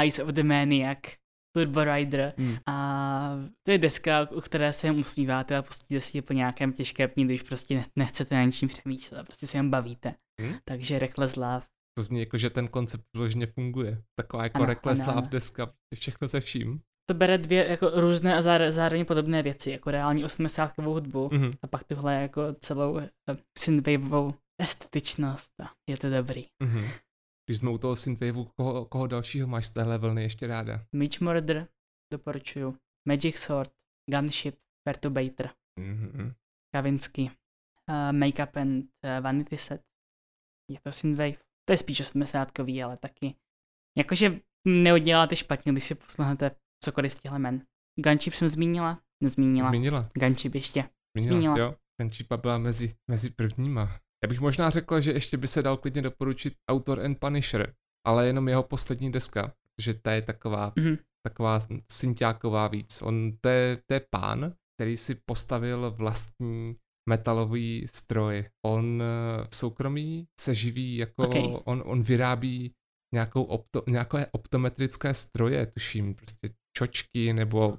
Eyes 0.03 0.19
of 0.19 0.29
the 0.29 0.43
Maniac, 0.43 0.99
Turbo 1.57 1.85
Rider 1.85 2.33
Mm. 2.37 2.57
a 2.67 3.31
to 3.67 3.71
je 3.73 3.79
deska, 3.79 4.29
u 4.31 4.41
které 4.41 4.73
se 4.73 4.87
jen 4.87 4.97
usmíváte 4.99 5.57
a 5.57 5.63
pustíte 5.63 6.01
si 6.01 6.19
ji 6.19 6.23
po 6.23 6.33
nějakém 6.33 6.73
těžké 6.73 7.09
pní, 7.09 7.25
když 7.25 7.43
prostě 7.43 7.75
ne- 7.75 7.87
nechcete 7.97 8.35
na 8.35 8.45
ničím 8.45 8.69
přemýšlet, 8.69 9.27
prostě 9.27 9.47
se 9.47 9.59
jen 9.59 9.71
bavíte. 9.71 10.15
Hmm? 10.41 10.55
Takže 10.65 10.99
Reckless 10.99 11.37
Love. 11.37 11.63
To 11.99 12.03
zní 12.03 12.21
jako, 12.21 12.39
že 12.39 12.51
ten 12.51 12.69
koncept 12.69 13.05
vložně 13.17 13.47
funguje. 13.47 14.03
Taková 14.19 14.43
jako 14.43 14.57
Ano, 14.59 14.67
reckless 14.67 15.01
ano, 15.01 15.09
love 15.09 15.19
ano. 15.23 15.29
deska, 15.31 15.71
všechno 15.95 16.29
se 16.29 16.41
vším. 16.41 16.81
To 17.11 17.15
bere 17.15 17.39
dvě 17.39 17.67
jako 17.71 17.91
různé 18.01 18.35
a 18.37 18.41
záro- 18.41 18.71
zároveň 18.71 19.05
podobné 19.05 19.43
věci, 19.43 19.71
jako 19.71 19.91
reální 19.91 20.25
80 20.25 20.79
hudbu 20.79 21.29
Mhm. 21.33 21.53
a 21.63 21.67
pak 21.67 21.85
tuhle 21.85 22.15
jako 22.15 22.43
celou 22.61 22.99
eh, 22.99 23.09
synthwaveovou 23.59 24.31
estetičnost 24.63 25.61
a 25.61 25.71
je 25.91 25.97
to 25.97 26.11
dobrý. 26.11 26.45
Mhm. 26.63 26.85
Když 27.47 27.59
jsme 27.59 27.71
u 27.71 27.79
toho 27.79 27.97
synthwaveu, 27.97 28.45
koho, 28.45 28.85
koho 28.85 29.07
dalšího 29.07 29.47
máš 29.49 29.67
z 29.67 29.71
téhle 29.71 29.99
vlny 29.99 30.23
ještě 30.23 30.47
ráda? 30.47 30.87
Mitch 30.93 31.21
Murder, 31.21 31.69
doporučuju. 32.13 32.79
Magic 33.09 33.37
Sword, 33.37 33.73
Gunship, 34.11 34.57
Perturbator, 34.87 35.51
Mhm. 35.81 36.33
Kavinsky, 36.75 37.23
uh, 37.91 38.13
Makeup 38.19 38.57
and 38.57 38.85
uh, 38.85 39.21
Vanity 39.21 39.59
Set. 39.59 39.83
Je 40.71 40.81
to 40.81 40.93
synthwave. 40.93 41.37
To 41.65 41.73
je 41.73 41.77
spíš 41.77 42.01
80 42.01 42.53
ale 42.85 42.97
taky. 42.97 43.35
Jakože 43.99 44.41
neuděláte 44.69 45.37
špatně, 45.37 45.73
když 45.73 45.85
si 45.85 45.95
poslechnete 45.95 46.51
cokoliv 46.85 47.13
z 47.13 47.21
těchto 47.21 47.39
men. 47.39 47.67
Gunship 48.05 48.35
jsem 48.35 48.49
zmínila? 48.49 49.03
Nezmínila. 49.23 49.69
Zmínila. 49.69 50.11
Gunship 50.15 50.55
ještě. 50.55 50.91
Zmínila, 51.19 51.37
Zmínila. 51.41 51.59
jo. 51.59 51.77
Čipa 52.11 52.37
byla 52.37 52.59
mezi, 52.59 52.97
mezi 53.11 53.31
prvníma. 53.31 54.01
Já 54.25 54.29
bych 54.29 54.41
možná 54.41 54.71
řekl, 54.71 55.01
že 55.01 55.13
ještě 55.13 55.37
by 55.37 55.49
se 55.49 55.63
dal 55.63 55.77
klidně 55.77 56.03
doporučit 56.03 56.55
Autor 56.71 57.01
and 57.01 57.19
Punisher, 57.19 57.75
ale 58.07 58.27
jenom 58.27 58.49
jeho 58.49 58.63
poslední 58.63 59.13
deska, 59.13 59.53
protože 59.77 59.95
ta 59.95 60.13
je 60.13 60.23
taková, 60.23 60.73
Mhm. 60.79 60.97
taková 61.27 61.61
synťáková 61.93 62.69
víc. 62.69 63.03
On, 63.03 63.33
to 63.41 63.49
je, 63.49 63.79
to 63.87 63.95
je 63.95 64.01
pán, 64.11 64.53
který 64.79 64.97
si 64.97 65.15
postavil 65.27 65.91
vlastní 65.91 66.77
metalový 67.09 67.87
stroj. 67.89 68.45
On 68.67 69.03
eh, 69.03 69.47
v 69.51 69.57
soukromí 69.57 70.27
se 70.41 70.55
živí 70.55 70.97
jako, 70.97 71.23
Okay. 71.29 71.43
on, 71.65 71.83
on 71.87 72.03
vyrábí 72.03 72.73
nějakou 73.15 73.43
opto, 73.43 73.83
nějaké 73.89 74.27
optometrické 74.33 75.15
stroje, 75.15 75.67
tuším, 75.67 76.15
prostě 76.15 76.49
čočky 76.77 77.33
nebo 77.33 77.79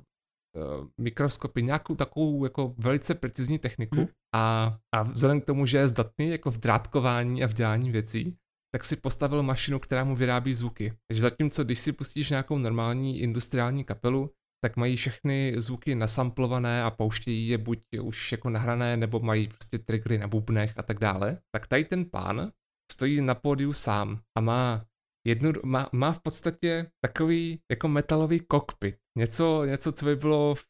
mikroskopy, 1.02 1.64
nějakou 1.64 1.96
takovou 1.96 2.44
jako 2.44 2.74
velice 2.78 3.16
precizní 3.16 3.60
techniku 3.60 3.96
Mhm. 3.96 4.08
a, 4.36 4.78
a 4.96 5.04
vzhledem 5.04 5.42
k 5.42 5.46
tomu, 5.46 5.66
že 5.66 5.78
je 5.78 5.88
zdatný 5.88 6.30
jako 6.30 6.52
v 6.52 6.58
drátkování 6.58 7.44
a 7.44 7.48
v 7.48 7.54
dělání 7.54 7.92
věcí, 7.92 8.38
tak 8.76 8.86
si 8.86 8.96
postavil 8.96 9.44
mašinu, 9.44 9.80
která 9.80 10.04
mu 10.04 10.16
vyrábí 10.16 10.54
zvuky. 10.54 10.94
Takže 11.08 11.22
zatímco, 11.22 11.64
když 11.64 11.80
si 11.80 11.92
pustíš 11.92 12.30
nějakou 12.30 12.58
normální 12.58 13.20
industriální 13.20 13.84
kapelu, 13.84 14.32
tak 14.64 14.78
mají 14.78 14.96
všechny 14.96 15.54
zvuky 15.58 15.96
nasamplované 15.96 16.84
a 16.84 16.92
pouštějí 16.92 17.48
je 17.48 17.58
buď 17.58 17.80
už 18.02 18.32
jako 18.32 18.50
nahrané, 18.50 18.98
nebo 18.98 19.20
mají 19.20 19.48
prostě 19.48 19.80
triggery 19.80 20.18
na 20.18 20.28
bubnech 20.28 20.74
a 20.78 20.84
tak 20.84 21.00
dále. 21.00 21.38
Tak 21.56 21.68
tady 21.68 21.86
ten 21.86 22.06
pán 22.06 22.52
stojí 22.92 23.22
na 23.22 23.36
pódiu 23.36 23.74
sám 23.74 24.20
a 24.38 24.42
má 24.42 24.86
jednu, 25.28 25.52
má, 25.66 25.90
má 25.94 26.12
v 26.12 26.20
podstatě 26.20 26.88
takový 27.06 27.60
jako 27.72 27.88
metalový 27.88 28.40
kokpit. 28.40 28.96
Něco, 29.18 29.66
něco, 29.66 29.92
co 29.92 30.06
by 30.06 30.16
bylo 30.16 30.56
v 30.56 30.66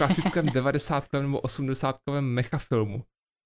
klasickém 0.00 0.46
90. 0.54 1.12
nebo 1.12 1.40
80. 1.40 1.96
mechafilmu. 2.20 3.04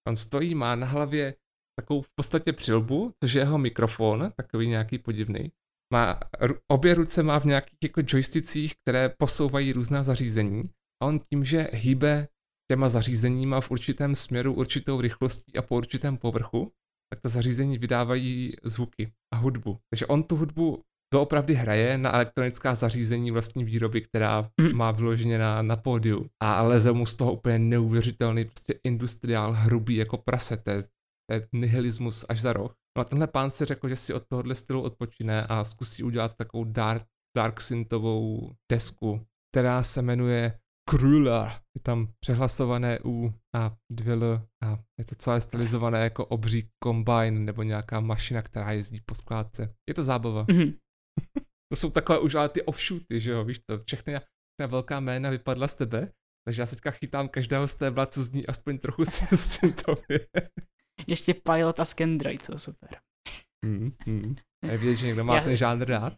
On 0.09 0.17
stojí, 0.17 0.55
má 0.55 0.75
na 0.75 0.87
hlavě 0.87 1.35
takovou 1.81 2.03
v 2.03 2.11
podstatě 2.15 2.53
přilbu, 2.53 3.13
což 3.23 3.33
je 3.33 3.41
jeho 3.41 3.59
mikrofon, 3.59 4.33
takový 4.37 4.69
nějaký 4.69 4.99
podivný. 4.99 5.53
Má, 5.93 6.21
obě 6.69 6.95
ruce 6.95 7.23
má 7.23 7.41
v 7.41 7.45
nějakých 7.45 7.79
jako 7.83 8.01
joysticích, 8.07 8.75
které 8.83 9.09
posouvají 9.19 9.73
různá 9.73 10.03
zařízení 10.03 10.63
a 11.03 11.07
on 11.07 11.19
tím, 11.19 11.45
že 11.45 11.69
hýbe 11.73 12.29
těma 12.71 12.89
zařízeníma 12.89 13.61
v 13.61 13.71
určitém 13.71 14.15
směru, 14.15 14.55
určitou 14.55 15.01
rychlostí 15.01 15.57
a 15.57 15.63
po 15.63 15.77
určitém 15.77 16.17
povrchu, 16.17 16.73
tak 17.13 17.21
ta 17.21 17.29
zařízení 17.29 17.79
vydávají 17.79 18.57
zvuky 18.63 19.13
a 19.35 19.37
hudbu. 19.37 19.79
Takže 19.91 20.07
on 20.07 20.23
tu 20.23 20.37
hudbu 20.37 20.83
doopravdy 21.15 21.55
hraje 21.55 21.99
na 21.99 22.15
elektronická 22.15 22.75
zařízení 22.75 23.31
vlastní 23.31 23.65
výroby, 23.65 24.01
která 24.01 24.51
Mhm. 24.61 24.77
má 24.77 24.91
vyloženě 24.91 25.39
na, 25.39 25.63
na 25.63 25.77
pódiu. 25.77 26.27
A 26.43 26.63
leze 26.63 26.93
mu 26.93 27.07
z 27.07 27.15
toho 27.17 27.33
úplně 27.33 27.59
neuvěřitelný 27.59 28.45
prostě 28.45 28.75
industriál 28.85 29.53
hrubý 29.53 29.97
jako 29.97 30.19
prase. 30.19 30.57
To 30.57 30.71
je, 30.71 30.83
to 30.83 31.35
je 31.35 31.49
nihilismus 31.53 32.25
až 32.29 32.41
za 32.41 32.53
roh. 32.53 32.75
No 32.99 33.01
a 33.01 33.05
tenhle 33.05 33.27
pán 33.27 33.51
si 33.51 33.65
řekl, 33.65 33.89
že 33.89 33.97
si 33.97 34.15
od 34.15 34.23
tohohle 34.29 34.55
stylu 34.55 34.83
odpočine 34.83 35.47
a 35.47 35.65
zkusí 35.65 36.03
udělat 36.03 36.37
takovou 36.37 36.65
dark, 36.65 37.05
dark 37.37 37.61
synthovou 37.61 38.53
desku, 38.73 39.27
která 39.53 39.83
se 39.83 40.03
jmenuje 40.03 40.59
Kruller. 40.91 41.47
Je 41.77 41.81
tam 41.83 42.09
přehlasované 42.21 42.99
U 43.05 43.35
a 43.57 43.73
dvě 43.93 44.13
L 44.15 44.43
a 44.65 44.79
je 44.99 45.05
to 45.05 45.15
celé 45.15 45.41
stylizované 45.41 46.01
jako 46.01 46.27
obří 46.27 46.69
kombine 46.85 47.31
nebo 47.31 47.63
nějaká 47.63 48.01
mašina, 48.01 48.43
která 48.43 48.73
jezdí 48.73 49.01
po 49.07 49.15
skládce. 49.15 49.75
Je 49.89 49.95
to 49.95 50.05
zábava. 50.05 50.47
Mhm. 50.51 50.73
To 51.73 51.77
jsou 51.77 51.91
takové 51.91 52.19
už 52.19 52.35
ale 52.35 52.49
ty 52.49 52.63
offshooty, 52.63 53.21
že 53.21 53.31
jo, 53.31 53.45
víš 53.45 53.61
co, 53.71 53.79
všechny 53.79 54.15
ta 54.61 54.67
velká 54.67 55.01
jména 55.01 55.31
vypadla 55.31 55.69
z 55.69 55.75
tebe, 55.75 56.13
takže 56.45 56.63
já 56.63 56.67
teďka 56.67 56.91
chytám 56.91 57.29
každého 57.29 57.69
z 57.69 57.75
té 57.75 57.93
co 58.11 58.25
zní 58.25 58.47
aspoň 58.47 58.79
trochu 58.79 59.05
syntově. 59.35 60.27
Ještě 61.07 61.35
Pilot 61.35 61.81
a 61.81 61.85
Scandroid 61.85 62.45
jsou 62.45 62.59
super. 62.59 62.99
mm, 63.67 63.93
mm. 64.07 64.37
Je 64.71 64.79
vidět, 64.79 64.95
že 64.95 65.07
někdo 65.07 65.25
má 65.31 65.37
Já- 65.37 65.45
ten 65.45 65.57
žánr 65.57 65.89
rád. 65.89 66.13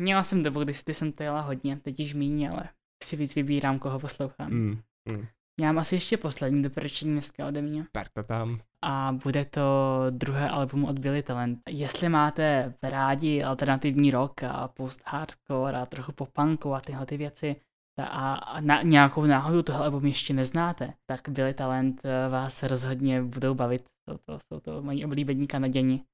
Měla 0.00 0.24
jsem 0.24 0.42
dobu, 0.42 0.64
kdy 0.64 0.74
si 0.74 0.84
ty 0.84 0.94
jsem 0.94 1.12
to 1.12 1.22
jela 1.22 1.40
hodně, 1.40 1.76
teď 1.76 2.00
již 2.00 2.14
míň, 2.14 2.48
ale 2.52 2.68
si 3.04 3.16
víc 3.16 3.34
vybírám, 3.34 3.78
koho 3.78 4.00
poslouchám. 4.00 4.50
Mm, 4.52 4.82
mm. 5.12 5.26
Já 5.60 5.66
mám 5.66 5.78
asi 5.78 5.94
ještě 5.94 6.16
poslední 6.16 6.62
doporučení 6.62 7.12
dneska 7.12 7.46
ode 7.46 7.62
mě. 7.62 7.86
Per 7.92 8.08
to 8.08 8.22
tam. 8.22 8.60
A 8.82 9.12
bude 9.24 9.44
to 9.44 9.62
druhé 10.10 10.48
album 10.48 10.84
od 10.84 10.98
Billy 10.98 11.22
Talent. 11.22 11.58
Jestli 11.68 12.08
máte 12.08 12.74
rádi 12.82 13.42
alternativní 13.42 14.10
rock 14.10 14.42
a 14.42 14.68
post-hardcore 14.68 15.82
a 15.82 15.86
trochu 15.86 16.12
popunku 16.12 16.74
a 16.74 16.80
tyhle 16.80 17.06
ty 17.06 17.16
věci, 17.16 17.56
a, 17.98 18.60
na 18.60 18.82
nějakou 18.82 19.24
náhodu 19.24 19.62
tohle 19.62 19.84
album 19.84 20.06
ještě 20.06 20.34
neznáte, 20.34 20.94
tak 21.06 21.28
Billy 21.28 21.54
Talent 21.54 22.00
eh, 22.04 22.28
vás 22.28 22.62
rozhodně 22.62 23.22
budou 23.22 23.54
bavit. 23.54 23.84
Jsou 24.08 24.18
to, 24.18 24.38
jsou 24.40 24.60
to 24.60 24.82
moji 24.82 25.04
oblíbení 25.04 25.46
kanaděni. 25.46 26.04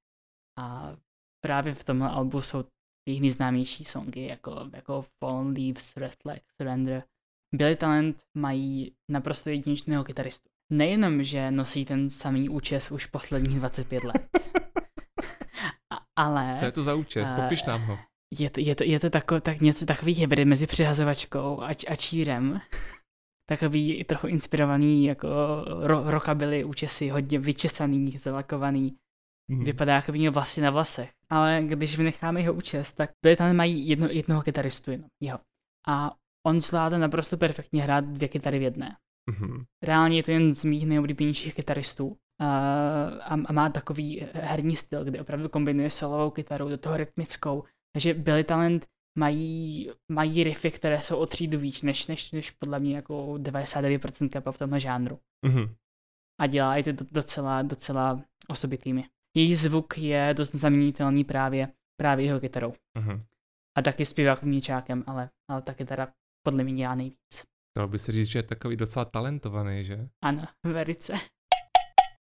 A 0.58 0.96
právě 1.44 1.74
v 1.74 1.84
tomhle 1.84 2.08
albu 2.08 2.42
jsou 2.42 2.64
jejich 3.08 3.20
nejznámější 3.20 3.84
songy, 3.84 4.26
jako, 4.26 4.70
jako 4.72 5.04
Fallen 5.18 5.54
Leaves, 5.56 5.94
Flag, 6.22 6.40
Surrender. 6.56 7.02
Billy 7.54 7.76
Talent 7.76 8.16
mají 8.36 8.92
naprosto 9.10 9.50
jedinečného 9.50 10.04
kytaristu. 10.04 10.48
Nejenom, 10.72 11.22
že 11.22 11.50
nosí 11.50 11.84
ten 11.84 12.10
samý 12.10 12.48
účes 12.48 12.90
už 12.90 13.06
posledních 13.06 13.58
25 13.58 14.04
let, 14.04 14.28
Ale 16.16 16.54
Co 16.58 16.64
je 16.64 16.72
to 16.72 16.82
za 16.82 16.94
účes? 16.94 17.30
eh, 17.30 17.34
Popiš 17.42 17.64
nám 17.64 17.82
ho. 17.82 17.98
je 18.38 18.50
to, 18.50 18.60
je 18.60 18.74
to, 18.74 18.84
je 18.84 19.00
to 19.00 19.10
tako, 19.10 19.40
tak 19.40 19.60
něco 19.60 19.86
takový 19.86 20.12
hybrid 20.14 20.48
mezi 20.48 20.66
přihazovačkou 20.66 21.62
a, 21.62 21.68
a 21.88 21.96
čírem. 21.96 22.60
Takový 23.48 24.04
trochu 24.04 24.26
inspirovaný 24.26 25.04
jako 25.04 25.28
ro, 25.80 26.10
rockabilly 26.10 26.64
účesy, 26.64 27.08
hodně 27.08 27.38
vyčesaný, 27.38 28.10
zalakovaný. 28.18 28.96
Mhm. 29.50 29.64
Vypadá 29.64 29.94
jako 29.94 30.12
by 30.12 30.18
měl 30.18 30.32
vlasy 30.32 30.60
na 30.60 30.70
vlasech. 30.70 31.10
Ale 31.30 31.62
když 31.66 31.96
vynecháme 31.98 32.40
jeho 32.40 32.54
účes, 32.54 32.92
tak 32.92 33.10
tam 33.36 33.56
mají 33.56 33.88
jedno, 33.88 34.08
jednoho 34.10 34.42
kytaristu 34.42 34.90
jenom, 34.90 35.08
jeho. 35.22 35.38
A 35.88 36.14
on 36.46 36.60
zvládá 36.60 36.98
naprosto 36.98 37.36
perfektně 37.36 37.82
hrát 37.82 38.04
dvě 38.04 38.28
kytary 38.28 38.58
v 38.58 38.62
jedné. 38.62 38.96
Mhm. 39.30 39.64
Reálně 39.82 40.16
je 40.16 40.22
to 40.22 40.30
jen 40.30 40.52
z 40.52 40.64
mých 40.64 40.86
nejoblíbenějších 40.86 41.54
kytaristů. 41.54 42.16
A, 42.40 42.46
a, 43.04 43.34
a 43.46 43.52
má 43.52 43.68
takový 43.68 44.26
herní 44.32 44.76
styl, 44.76 45.04
kde 45.04 45.20
opravdu 45.20 45.48
kombinuje 45.48 45.90
solovou 45.90 46.30
kytaru 46.30 46.68
do 46.68 46.78
toho 46.78 46.96
rytmickou. 46.96 47.64
Takže 47.92 48.14
Billy 48.14 48.44
Talent 48.44 48.86
mají, 49.18 49.90
mají 50.12 50.44
riffy, 50.44 50.70
které 50.70 51.02
jsou 51.02 51.16
o 51.16 51.26
třídu 51.26 51.58
víc, 51.58 51.82
než, 51.82 52.06
než, 52.06 52.32
než 52.32 52.50
podle 52.50 52.80
mě 52.80 52.96
jako 52.96 53.32
99% 53.32 54.28
kapel 54.28 54.52
v 54.52 54.58
tomhle 54.58 54.80
žánru. 54.80 55.18
Mhm. 55.46 55.74
A 56.40 56.46
dělá 56.46 56.76
i 56.76 56.82
to 56.82 57.04
docela, 57.10 57.62
docela 57.62 58.22
osobitými. 58.48 59.04
Její 59.36 59.54
zvuk 59.54 59.98
je 59.98 60.34
dost 60.36 60.54
zaměnitelný 60.54 61.24
právě, 61.24 61.68
právě 61.96 62.26
jeho 62.26 62.40
kytarou. 62.40 62.72
Mhm. 62.98 63.22
A 63.78 63.82
taky 63.82 64.06
zpěvákovým 64.06 64.54
něčákem, 64.54 65.04
ale, 65.06 65.30
ale 65.50 65.62
ta 65.62 65.74
kytara 65.74 66.08
podle 66.46 66.64
mě 66.64 66.74
dělá 66.74 66.94
nejvíc. 66.94 67.44
Dalo 67.78 67.88
by 67.88 67.98
se 67.98 68.12
říct, 68.12 68.26
že 68.28 68.38
je 68.38 68.42
takový 68.42 68.76
docela 68.76 69.04
talentovaný, 69.04 69.84
že? 69.84 70.08
Ano, 70.24 70.44
velice. 70.66 71.12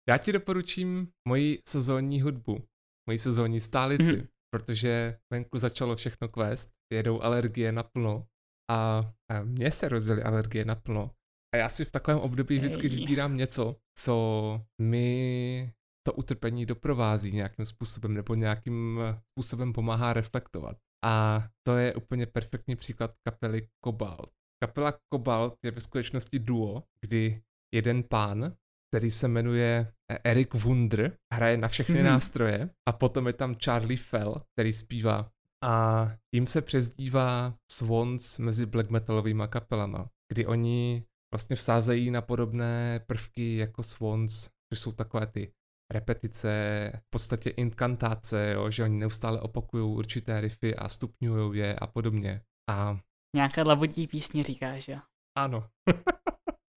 Já 0.10 0.18
ti 0.18 0.32
doporučím 0.32 1.08
moji 1.28 1.60
sezónní 1.68 2.22
hudbu, 2.22 2.64
moji 3.10 3.20
sezónní 3.20 3.60
stálici, 3.60 4.14
Mhm. 4.18 4.28
protože 4.54 5.18
venku 5.34 5.58
začalo 5.58 5.96
všechno 5.96 6.28
kvést, 6.30 6.70
jedou 6.94 7.22
alergie 7.22 7.72
naplno 7.72 8.28
a, 8.72 8.98
a 9.32 9.42
mně 9.44 9.72
se 9.72 9.90
rozjeli 9.90 10.24
alergie 10.24 10.66
naplno. 10.66 11.12
A 11.56 11.58
já 11.58 11.70
si 11.70 11.86
v 11.86 11.92
takovém 11.92 12.20
období 12.20 12.58
vždycky 12.60 12.88
Ej. 12.88 12.96
vybírám 12.96 13.38
něco, 13.38 13.76
co 14.00 14.62
mi 14.82 15.74
to 16.08 16.14
utrpení 16.14 16.66
doprovází 16.66 17.32
nějakým 17.32 17.66
způsobem 17.66 18.14
nebo 18.14 18.36
nějakým 18.36 19.00
způsobem 19.32 19.74
pomáhá 19.74 20.14
reflektovat. 20.14 20.78
A 21.06 21.48
to 21.68 21.78
je 21.78 21.96
úplně 21.96 22.26
perfektní 22.26 22.76
příklad 22.76 23.12
kapely 23.28 23.68
Cobalt. 23.86 24.30
Kapela 24.64 24.94
Cobalt 25.14 25.56
je 25.66 25.72
ve 25.72 25.82
skutečnosti 25.82 26.40
duo, 26.40 26.84
kdy 27.02 27.42
jeden 27.76 28.04
pán, 28.04 28.54
který 28.92 29.12
se 29.12 29.28
jmenuje 29.28 29.94
Eric 30.24 30.54
Wunder, 30.54 31.18
hraje 31.34 31.58
na 31.58 31.68
všechny 31.68 31.96
Mhm. 31.96 32.04
nástroje 32.06 32.70
a 32.90 32.92
potom 32.92 33.28
je 33.28 33.34
tam 33.34 33.56
Charlie 33.56 33.98
Fell, 33.98 34.36
který 34.54 34.74
zpívá. 34.74 35.32
A 35.64 36.06
jim 36.36 36.48
se 36.48 36.62
přezdívá 36.62 37.56
Swans 37.72 38.38
mezi 38.38 38.66
black 38.66 38.90
metalovými 38.90 39.44
kapelama, 39.50 40.10
kdy 40.32 40.46
oni 40.46 41.06
vlastně 41.34 41.56
vsázejí 41.56 42.12
na 42.12 42.22
podobné 42.22 43.00
prvky 43.08 43.56
jako 43.58 43.84
Swans, 43.84 44.50
což 44.74 44.80
jsou 44.80 44.92
takové 44.92 45.28
ty 45.28 45.52
repetice, 45.92 46.92
v 46.96 47.10
podstatě 47.10 47.50
inkantáce, 47.50 48.52
jo, 48.56 48.72
že 48.72 48.84
oni 48.84 48.98
neustále 48.98 49.42
opakují 49.42 49.84
určité 49.84 50.42
riffy 50.42 50.76
a 50.76 50.90
stupňují 50.90 51.60
je 51.60 51.76
a 51.76 51.88
podobně. 51.88 52.42
A 52.70 53.00
Nějaká 53.36 53.64
lavodí 53.64 54.08
písně 54.08 54.44
říká, 54.44 54.80
že 54.80 54.92
jo. 54.92 55.00
ano. 55.38 55.68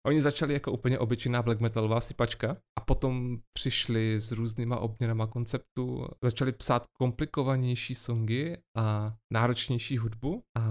Oni 0.07 0.21
začali 0.21 0.53
jako 0.53 0.71
úplně 0.71 0.99
obyčejná 0.99 1.41
black 1.41 1.61
metalová 1.61 2.01
sypačka 2.01 2.57
a 2.79 2.81
potom 2.81 3.37
přišli 3.53 4.19
s 4.19 4.31
různýma 4.31 4.79
obměnama 4.79 5.27
konceptu, 5.27 6.07
začali 6.23 6.51
psát 6.51 6.87
komplikovanější 6.99 7.95
songy 7.95 8.57
a 8.77 9.15
náročnější 9.33 9.97
hudbu 9.97 10.43
a 10.57 10.61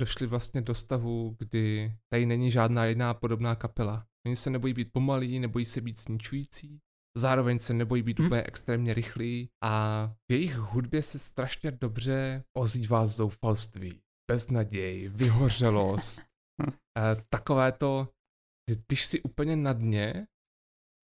došli 0.00 0.26
vlastně 0.26 0.62
do 0.62 0.74
stavu, 0.74 1.36
kdy 1.38 1.92
tady 2.12 2.26
není 2.26 2.50
žádná 2.50 2.84
jiná 2.84 3.14
podobná 3.14 3.54
kapela. 3.54 4.06
Oni 4.26 4.36
se 4.36 4.50
nebojí 4.50 4.74
být 4.74 4.92
pomalí, 4.92 5.38
nebojí 5.38 5.64
se 5.64 5.80
být 5.80 5.98
zničující, 5.98 6.80
zároveň 7.16 7.58
se 7.58 7.74
nebojí 7.74 8.02
být 8.02 8.18
Hm. 8.18 8.26
úplně 8.26 8.42
extrémně 8.42 8.94
rychlí 8.94 9.48
a 9.64 10.06
v 10.30 10.32
jejich 10.32 10.56
hudbě 10.56 11.02
se 11.02 11.18
strašně 11.18 11.70
dobře 11.70 12.44
ozývá 12.56 13.06
zoufalství, 13.06 14.00
beznaděj, 14.30 15.08
vyhořelost, 15.08 16.22
eh, 16.98 17.16
takové 17.28 17.72
to, 17.72 18.08
když 18.88 19.04
jsi 19.06 19.22
úplně 19.22 19.56
na 19.56 19.72
dně 19.72 20.26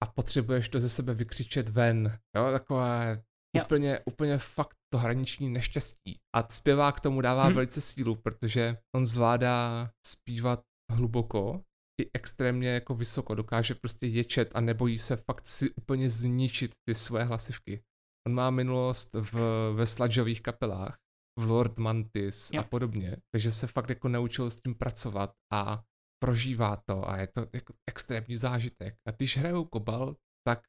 a 0.02 0.06
potřebuješ 0.06 0.68
to 0.68 0.80
ze 0.80 0.88
sebe 0.88 1.14
vykřičet 1.14 1.68
ven, 1.68 2.18
jo, 2.36 2.52
takové 2.52 3.22
Jo. 3.56 3.64
úplně, 3.64 4.00
úplně 4.06 4.38
fakt 4.38 4.76
to 4.92 4.98
hraniční 4.98 5.48
neštěstí. 5.50 6.20
A 6.36 6.48
zpěvák 6.52 7.00
tomu 7.00 7.20
dává 7.20 7.48
Hm. 7.48 7.54
velice 7.54 7.80
sílu, 7.80 8.14
protože 8.16 8.78
on 8.96 9.06
zvládá 9.06 9.90
zpívat 10.06 10.60
hluboko 10.92 11.64
i 12.01 12.11
extrémně 12.14 12.68
jako 12.68 12.95
vysoko, 12.95 13.34
dokáže 13.34 13.74
prostě 13.74 14.07
ječet 14.07 14.51
a 14.55 14.61
nebojí 14.61 14.99
se 14.99 15.16
fakt 15.16 15.47
si 15.47 15.70
úplně 15.70 16.11
zničit 16.11 16.74
ty 16.88 16.95
své 16.95 17.24
hlasivky. 17.24 17.82
On 18.28 18.34
má 18.34 18.51
minulost 18.51 19.14
v, 19.14 19.34
ve 19.74 19.86
sludgeových 19.86 20.43
kapelách, 20.43 20.99
v 21.38 21.51
Lord 21.51 21.78
Mantis 21.78 22.51
a 22.59 22.62
podobně, 22.62 23.16
takže 23.34 23.53
se 23.53 23.66
fakt 23.66 23.88
jako 23.88 24.09
naučil 24.09 24.51
s 24.51 24.61
tím 24.61 24.74
pracovat 24.74 25.32
a 25.53 25.82
prožívá 26.22 26.76
to 26.76 27.09
a 27.09 27.16
je 27.16 27.26
to 27.26 27.47
jako 27.53 27.74
extrémní 27.90 28.36
zážitek. 28.36 28.95
A 29.09 29.11
když 29.11 29.38
hrajou 29.38 29.64
kobalt, 29.64 30.18
tak 30.47 30.62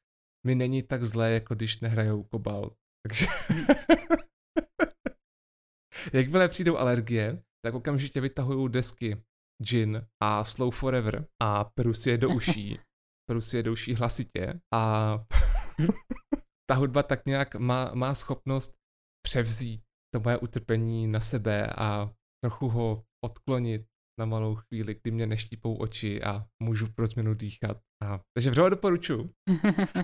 mi 0.46 0.54
není 0.54 0.82
tak 0.82 1.04
zlé, 1.04 1.30
jako 1.30 1.54
když 1.54 1.80
nehrajou 1.80 2.22
kobalt. 2.22 2.74
Takže 3.06 3.26
jakmile 6.12 6.48
přijdou 6.48 6.76
alergie, 6.76 7.42
tak 7.64 7.74
okamžitě 7.74 8.20
vytahují 8.20 8.68
desky 8.72 9.22
Gin 9.62 10.06
a 10.22 10.44
Slow 10.44 10.74
Forever 10.74 11.26
a 11.42 11.64
peru 11.64 11.94
si 11.94 12.10
je 12.10 12.18
do 12.18 12.30
uší. 12.30 12.78
Peru 13.30 13.40
si 13.40 13.56
je 13.56 13.62
do 13.62 13.72
uší 13.72 13.94
hlasitě 13.94 14.60
a 14.74 15.12
ta 16.70 16.74
hudba 16.74 17.02
tak 17.02 17.26
nějak 17.26 17.54
má, 17.54 17.90
má 17.94 18.14
schopnost 18.14 18.74
převzít 19.26 19.80
to 20.14 20.20
moje 20.20 20.38
utrpení 20.38 21.06
na 21.06 21.20
sebe 21.20 21.66
a 21.66 22.10
trochu 22.44 22.68
ho 22.68 23.02
odklonit 23.24 23.86
na 24.20 24.26
malou 24.26 24.54
chvíli, 24.54 24.94
kdy 24.94 25.10
mě 25.10 25.26
neštípou 25.26 25.76
oči 25.76 26.22
a 26.22 26.46
můžu 26.62 26.92
pro 26.92 27.06
změnu 27.06 27.34
dýchat. 27.34 27.76
A, 28.02 28.20
takže 28.36 28.50
vřele 28.50 28.70
doporučuji. 28.70 29.30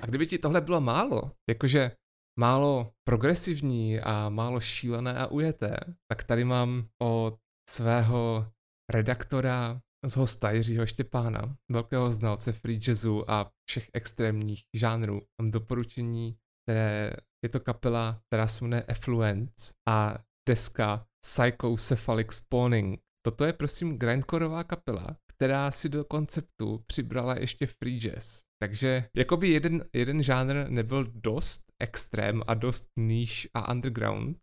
A 0.02 0.06
kdyby 0.06 0.26
ti 0.26 0.38
tohle 0.38 0.60
bylo 0.60 0.80
málo, 0.80 1.32
jakože 1.50 1.92
málo 2.40 2.92
progresivní 3.08 4.00
a 4.00 4.28
málo 4.28 4.60
šílené 4.60 5.18
a 5.18 5.26
ujeté, 5.26 5.76
tak 6.10 6.24
tady 6.24 6.44
mám 6.44 6.88
od 7.02 7.38
svého 7.70 8.52
redaktora 8.90 9.80
z 10.06 10.16
hosta 10.16 10.50
Jiřího 10.50 10.86
Štěpána, 10.86 11.56
velkého 11.72 12.10
znalce 12.10 12.52
free 12.52 12.80
jazzu 12.88 13.30
a 13.30 13.50
všech 13.68 13.90
extrémních 13.92 14.62
žánrů. 14.76 15.22
Mám 15.42 15.50
doporučení, 15.50 16.36
které 16.64 17.12
je 17.44 17.48
to 17.48 17.60
kapela, 17.60 18.20
která 18.26 18.46
se 18.46 18.64
jmenuje 18.64 18.84
Effluence 18.88 19.74
a 19.88 20.18
deska 20.48 21.06
Psychocephalic 21.24 22.32
Spawning. 22.32 23.00
Toto 23.26 23.44
je 23.44 23.52
prosím 23.52 23.98
grindcoreová 23.98 24.64
kapela, 24.64 25.16
která 25.34 25.70
si 25.70 25.88
do 25.88 26.04
konceptu 26.04 26.84
přibrala 26.86 27.38
ještě 27.38 27.66
free 27.66 27.98
jazz. 27.98 28.42
Takže 28.62 29.08
jakoby 29.16 29.48
jeden, 29.48 29.84
jeden 29.92 30.22
žánr 30.22 30.70
nebyl 30.70 31.04
dost 31.04 31.64
extrém 31.82 32.42
a 32.46 32.54
dost 32.54 32.86
niche 32.98 33.48
a 33.54 33.72
underground, 33.72 34.38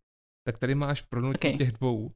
tak 0.47 0.59
tady 0.59 0.75
máš 0.75 1.01
prolnutí 1.01 1.37
Okay. 1.37 1.57
těch 1.57 1.71
dvou. 1.71 2.11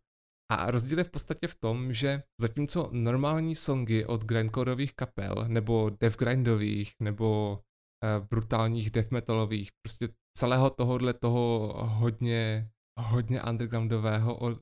A 0.51 0.71
rozdíl 0.71 0.97
je 0.97 1.03
v 1.03 1.09
podstatě 1.09 1.47
v 1.47 1.55
tom, 1.55 1.93
že 1.93 2.23
zatímco 2.41 2.89
normální 2.91 3.55
songy 3.55 4.05
od 4.05 4.23
grindcoreových 4.23 4.93
kapel, 4.93 5.45
nebo 5.47 5.91
devgrindových, 5.99 6.93
nebo 6.99 7.53
uh, 7.53 8.27
brutálních 8.27 8.91
death 8.91 9.11
metalových, 9.11 9.69
prostě 9.85 10.09
celého 10.37 10.69
tohohle 10.69 11.13
toho 11.13 11.73
hodně, 11.87 12.69
hodně 12.99 13.43
undergroundového 13.43 14.35
od, 14.35 14.61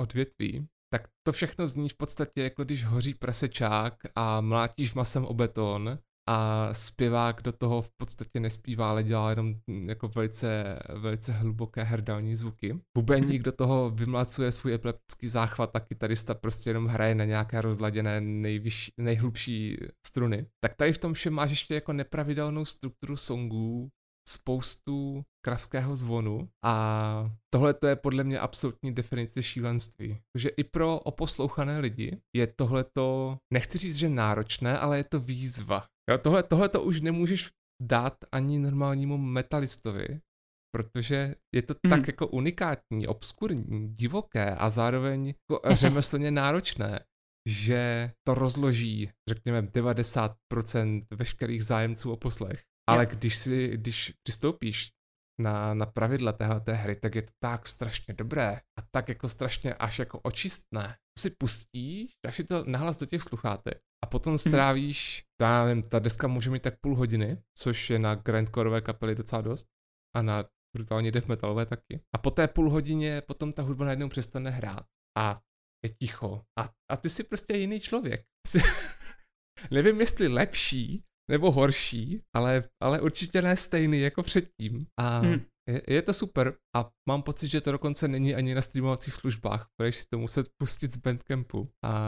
odvětví, 0.00 0.68
tak 0.92 1.08
to 1.26 1.32
všechno 1.32 1.68
zní 1.68 1.88
v 1.88 1.96
podstatě 1.96 2.42
jako 2.42 2.64
když 2.64 2.84
hoří 2.84 3.14
prasečák 3.14 3.94
a 4.14 4.40
mlátíš 4.40 4.94
masem 4.94 5.24
o 5.24 5.34
beton 5.34 5.98
a 6.28 6.68
zpěvák 6.72 7.42
do 7.42 7.52
toho 7.52 7.82
v 7.82 7.90
podstatě 7.96 8.40
nespívá, 8.40 8.90
ale 8.90 9.02
dělá 9.02 9.30
jenom 9.30 9.54
mm, 9.66 9.88
jako 9.88 10.08
velice, 10.08 10.78
velice 10.94 11.32
hluboké 11.32 11.82
hrdální 11.82 12.36
zvuky. 12.36 12.80
Bubeník 12.98 13.42
do 13.42 13.52
toho 13.52 13.90
vymlacuje 13.90 14.52
svůj 14.52 14.74
epileptický 14.74 15.28
záchvat 15.28 15.76
a 15.76 15.80
kytarista 15.80 16.34
prostě 16.34 16.70
jenom 16.70 16.86
hraje 16.86 17.14
na 17.14 17.24
nějaké 17.24 17.60
rozladěné 17.60 18.20
nejvyšší, 18.20 18.92
nejhlubší 19.00 19.78
struny. 20.06 20.40
Tak 20.64 20.74
tady 20.74 20.92
v 20.92 20.98
tom 20.98 21.12
všem 21.12 21.32
máš 21.32 21.50
ještě 21.50 21.74
jako 21.74 21.92
nepravidelnou 21.92 22.64
strukturu 22.64 23.16
songů, 23.16 23.88
spoustu 24.28 25.22
kravského 25.44 25.96
zvonu 25.96 26.48
a 26.64 27.30
tohle 27.54 27.74
to 27.74 27.86
je 27.86 27.96
podle 27.96 28.24
mě 28.24 28.40
absolutní 28.40 28.94
definice 28.94 29.42
šílenství. 29.42 30.18
Takže 30.32 30.48
i 30.48 30.64
pro 30.64 30.98
oposlouchané 30.98 31.78
lidi 31.78 32.20
je 32.36 32.46
tohle 32.46 32.84
to, 32.84 33.38
nechci 33.52 33.78
říct, 33.78 33.96
že 33.96 34.08
náročné, 34.08 34.78
ale 34.78 34.96
je 34.96 35.04
to 35.04 35.20
výzva. 35.20 35.86
Jo, 36.10 36.18
tohle, 36.18 36.42
tohle 36.42 36.68
to 36.68 36.82
už 36.82 37.00
nemůžeš 37.00 37.50
dát 37.82 38.24
ani 38.32 38.58
normálnímu 38.58 39.18
metalistovi, 39.18 40.20
protože 40.74 41.34
je 41.54 41.62
to 41.62 41.74
Mhm. 41.86 41.90
tak 41.90 42.06
jako 42.06 42.26
unikátní, 42.26 43.06
obskurní, 43.06 43.88
divoké 43.88 44.54
a 44.54 44.70
zároveň 44.70 45.26
jako 45.26 45.60
řemeslně 45.74 46.30
náročné, 46.30 47.00
že 47.48 48.12
to 48.26 48.34
rozloží, 48.34 49.10
řekněme, 49.28 49.62
90% 49.62 51.06
veškerých 51.10 51.64
zájemců 51.64 52.12
o 52.12 52.16
poslech. 52.16 52.62
Ale 52.88 53.06
když 53.06 53.36
si, 53.36 53.68
když 53.76 54.12
přistoupíš 54.26 54.88
na, 55.40 55.74
na 55.74 55.86
pravidla 55.86 56.32
téhle 56.32 56.60
té 56.60 56.72
hry, 56.72 56.96
tak 56.96 57.14
je 57.14 57.22
to 57.22 57.32
tak 57.42 57.68
strašně 57.68 58.14
dobré 58.14 58.60
a 58.78 58.82
tak 58.90 59.08
jako 59.08 59.28
strašně 59.28 59.74
až 59.74 59.98
jako 59.98 60.20
očistné. 60.20 60.96
Si 61.18 61.30
pustíš, 61.30 62.12
dáš 62.26 62.36
si 62.36 62.44
to 62.44 62.64
nahlas 62.66 62.96
do 62.96 63.06
těch 63.06 63.22
sluchátek 63.22 63.78
a 64.04 64.06
potom 64.06 64.38
strávíš, 64.38 65.24
to 65.40 65.44
já 65.44 65.64
nevím, 65.64 65.82
ta 65.82 65.98
deska 65.98 66.28
může 66.28 66.50
mít 66.50 66.62
tak 66.62 66.80
půl 66.80 66.96
hodiny, 66.96 67.42
což 67.58 67.90
je 67.90 67.98
na 67.98 68.14
grindcoreové 68.14 68.80
kapely 68.80 69.14
docela 69.14 69.42
dost 69.42 69.66
a 70.16 70.22
na 70.22 70.44
brutálně 70.76 71.12
death 71.12 71.28
metalové 71.28 71.66
taky. 71.66 72.00
A 72.14 72.18
po 72.18 72.30
té 72.30 72.48
půl 72.48 72.70
hodině 72.70 73.20
potom 73.20 73.52
ta 73.52 73.62
hudba 73.62 73.84
najednou 73.84 74.08
přestane 74.08 74.50
hrát 74.50 74.86
a 75.18 75.40
je 75.84 75.90
ticho. 76.00 76.42
A, 76.58 76.70
a 76.90 76.96
ty 76.96 77.10
jsi 77.10 77.24
prostě 77.24 77.56
jiný 77.56 77.80
člověk. 77.80 78.24
Jsi, 78.46 78.58
nevím, 79.70 80.00
jestli 80.00 80.28
lepší 80.28 81.04
nebo 81.30 81.52
horší, 81.52 82.22
ale, 82.36 82.64
ale 82.82 83.00
určitě 83.00 83.42
ne 83.42 83.56
stejný 83.56 84.00
jako 84.00 84.22
předtím. 84.22 84.86
A 85.00 85.18
Hmm. 85.18 85.40
je, 85.68 85.82
je 85.88 86.02
to 86.02 86.12
super 86.12 86.56
a 86.76 86.90
mám 87.08 87.22
pocit, 87.22 87.48
že 87.48 87.60
to 87.60 87.72
dokonce 87.72 88.08
není 88.08 88.34
ani 88.34 88.54
na 88.54 88.62
streamovacích 88.62 89.14
službách, 89.14 89.68
budeš 89.80 89.96
si 89.96 90.04
to 90.12 90.18
muset 90.18 90.48
pustit 90.62 90.94
z 90.94 90.96
Bandcampu. 90.96 91.70
A 91.84 92.02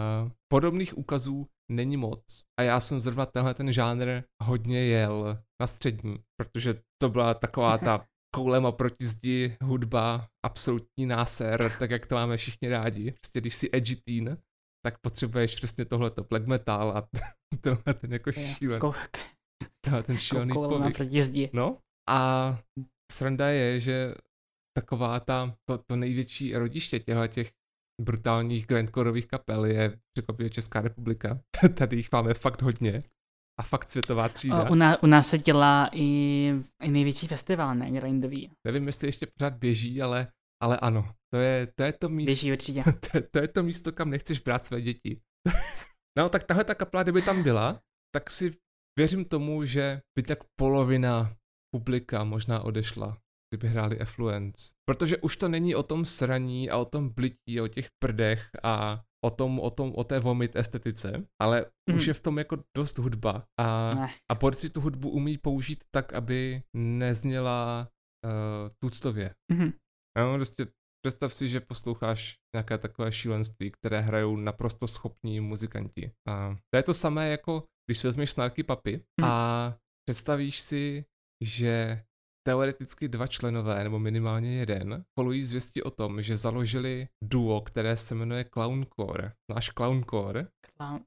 podobných 0.53 0.99
ukazů 0.99 1.47
není 1.71 1.97
moc. 1.97 2.43
A 2.61 2.63
já 2.63 2.81
jsem 2.81 3.01
zrovna 3.01 3.27
tenhle 3.27 3.55
ten 3.55 3.73
žánr 3.73 4.23
hodně 4.43 4.81
jel 4.81 5.39
na 5.61 5.67
střední, 5.67 6.19
protože 6.37 6.81
to 7.03 7.09
byla 7.09 7.35
taková 7.35 7.79
ta 7.79 8.07
koulem 8.35 8.67
a 8.67 8.73
proti 8.73 9.07
zdi 9.07 9.57
hudba, 9.63 10.29
absolutní 10.47 11.07
náser, 11.07 11.77
tak 11.79 11.91
jak 11.91 12.07
to 12.07 12.15
máme 12.15 12.37
všichni 12.37 12.69
rádi. 12.69 13.13
Prostě 13.13 13.41
když 13.41 13.55
si 13.55 13.69
edgy 13.73 13.97
teen, 13.97 14.39
tak 14.87 14.99
potřebuješ 15.01 15.57
přesně 15.57 15.85
tohleto 15.85 16.25
black 16.25 16.47
metal 16.47 16.91
a 16.91 17.09
tenhle 17.61 17.95
ten 17.95 18.13
jako 18.13 18.33
šílený, 18.33 18.81
tenhle 19.85 20.03
ten 20.03 20.19
šílený 20.19 20.53
Koulem 20.53 20.93
proti 20.93 21.23
zdi. 21.23 21.51
No 21.53 21.79
a 22.09 22.59
sranda 23.13 23.49
je, 23.49 23.81
že 23.81 24.15
taková 24.77 25.21
ta, 25.21 25.57
to, 25.69 25.79
to 25.79 25.97
největší 25.97 26.55
rodiště 26.55 26.99
těchto 26.99 27.27
těch 27.27 27.53
brutálních 28.01 28.67
grindcoreových 28.67 29.27
kapel 29.27 29.65
je 29.65 29.99
překvapivě 30.13 30.51
Česká 30.51 30.81
republika. 30.81 31.41
Tady 31.75 31.97
jich 31.97 32.13
máme 32.13 32.35
fakt 32.35 32.63
hodně. 32.63 32.99
A 33.61 33.63
fakt 33.63 33.91
světová 33.91 34.29
třída. 34.29 34.71
U, 34.71 34.75
nás, 34.75 34.99
u 35.03 35.07
nás 35.07 35.29
se 35.29 35.39
dělá 35.39 35.91
i, 35.93 36.07
i 36.83 36.91
největší 36.91 37.27
festival, 37.27 37.75
ne, 37.75 37.91
grindový. 37.91 38.51
Nevím, 38.67 38.87
jestli 38.87 39.09
ještě 39.09 39.27
pořád 39.27 39.53
běží, 39.55 40.03
ale, 40.03 40.29
ale 40.63 40.79
ano. 40.79 41.15
To 41.35 41.41
je, 41.41 41.67
to 41.67 41.83
je 41.83 41.93
to 41.93 42.09
místo, 42.09 42.27
Běží 42.27 42.53
určitě. 42.53 42.85
to, 43.13 43.21
to 43.31 43.39
je 43.39 43.49
to 43.49 43.63
místo, 43.63 43.93
kam 43.93 44.11
nechceš 44.11 44.41
brát 44.41 44.67
své 44.67 44.81
děti. 44.81 45.17
no 46.19 46.29
tak 46.29 46.45
tahle 46.45 46.65
ta 46.65 46.75
kapela, 46.75 47.03
kdyby 47.03 47.23
tam 47.23 47.43
byla, 47.43 47.81
tak 48.15 48.31
si 48.31 48.57
věřím 48.99 49.25
tomu, 49.25 49.65
že 49.65 50.01
by 50.19 50.23
tak 50.23 50.39
polovina 50.61 51.37
publika 51.75 52.25
možná 52.25 52.61
odešla, 52.61 53.19
kdyby 53.51 53.69
hráli 53.69 53.99
Effluence. 54.01 54.71
Protože 54.89 55.17
už 55.17 55.37
to 55.37 55.49
není 55.49 55.75
o 55.75 55.83
tom 55.83 56.05
sraní 56.05 56.71
a 56.71 56.77
o 56.79 56.85
tom 56.85 57.09
blití, 57.09 57.61
o 57.61 57.69
těch 57.69 57.89
prdech 58.03 58.51
a 58.63 59.03
o 59.25 59.31
tom, 59.31 59.61
o 59.61 59.71
tom, 59.71 59.93
o 59.97 60.05
té 60.05 60.21
vomit 60.21 60.57
estetice, 60.57 61.27
ale 61.43 61.67
Mhm. 61.91 61.97
už 61.97 62.07
je 62.07 62.15
v 62.15 62.21
tom 62.21 62.39
jako 62.39 62.57
dost 62.77 62.99
hudba 62.99 63.45
a, 63.61 63.91
Ne. 63.95 64.09
a 64.31 64.35
porci 64.35 64.71
tu 64.71 64.81
hudbu 64.81 65.11
umí 65.11 65.39
použít 65.39 65.85
tak, 65.95 66.13
aby 66.13 66.63
nezněla 66.77 67.89
uh, 68.25 68.69
tuctově. 68.85 69.35
Mhm. 69.53 69.73
No, 70.19 70.35
prostě 70.35 70.67
představ 71.07 71.35
si, 71.35 71.49
že 71.49 71.61
posloucháš 71.61 72.35
nějaké 72.55 72.79
takové 72.79 73.13
šílenství, 73.13 73.71
které 73.71 74.01
hrajou 74.01 74.37
naprosto 74.37 74.89
schopní 74.89 75.41
muzikanti. 75.41 76.13
A 76.29 76.57
to 76.71 76.77
je 76.77 76.83
to 76.83 76.95
samé, 76.95 77.29
jako 77.29 77.65
když 77.87 77.99
si 77.99 78.07
vezmeš 78.07 78.31
Snarky 78.31 78.63
Papy 78.63 79.05
Mhm. 79.21 79.31
a 79.31 79.77
představíš 80.09 80.61
si, 80.61 81.05
že 81.45 82.03
teoreticky 82.47 83.09
dva 83.09 83.27
členové, 83.27 83.85
nebo 83.85 83.99
minimálně 83.99 84.57
jeden, 84.59 85.05
kolují 85.19 85.45
zvěsti 85.45 85.83
o 85.83 85.91
tom, 85.91 86.23
že 86.23 86.37
založili 86.37 87.09
duo, 87.25 87.61
které 87.61 87.97
se 87.97 88.15
jmenuje 88.15 88.45
Clowncore. 88.55 89.33
Náš 89.55 89.71
Clowncore. 89.71 90.47
Clown, 90.77 91.01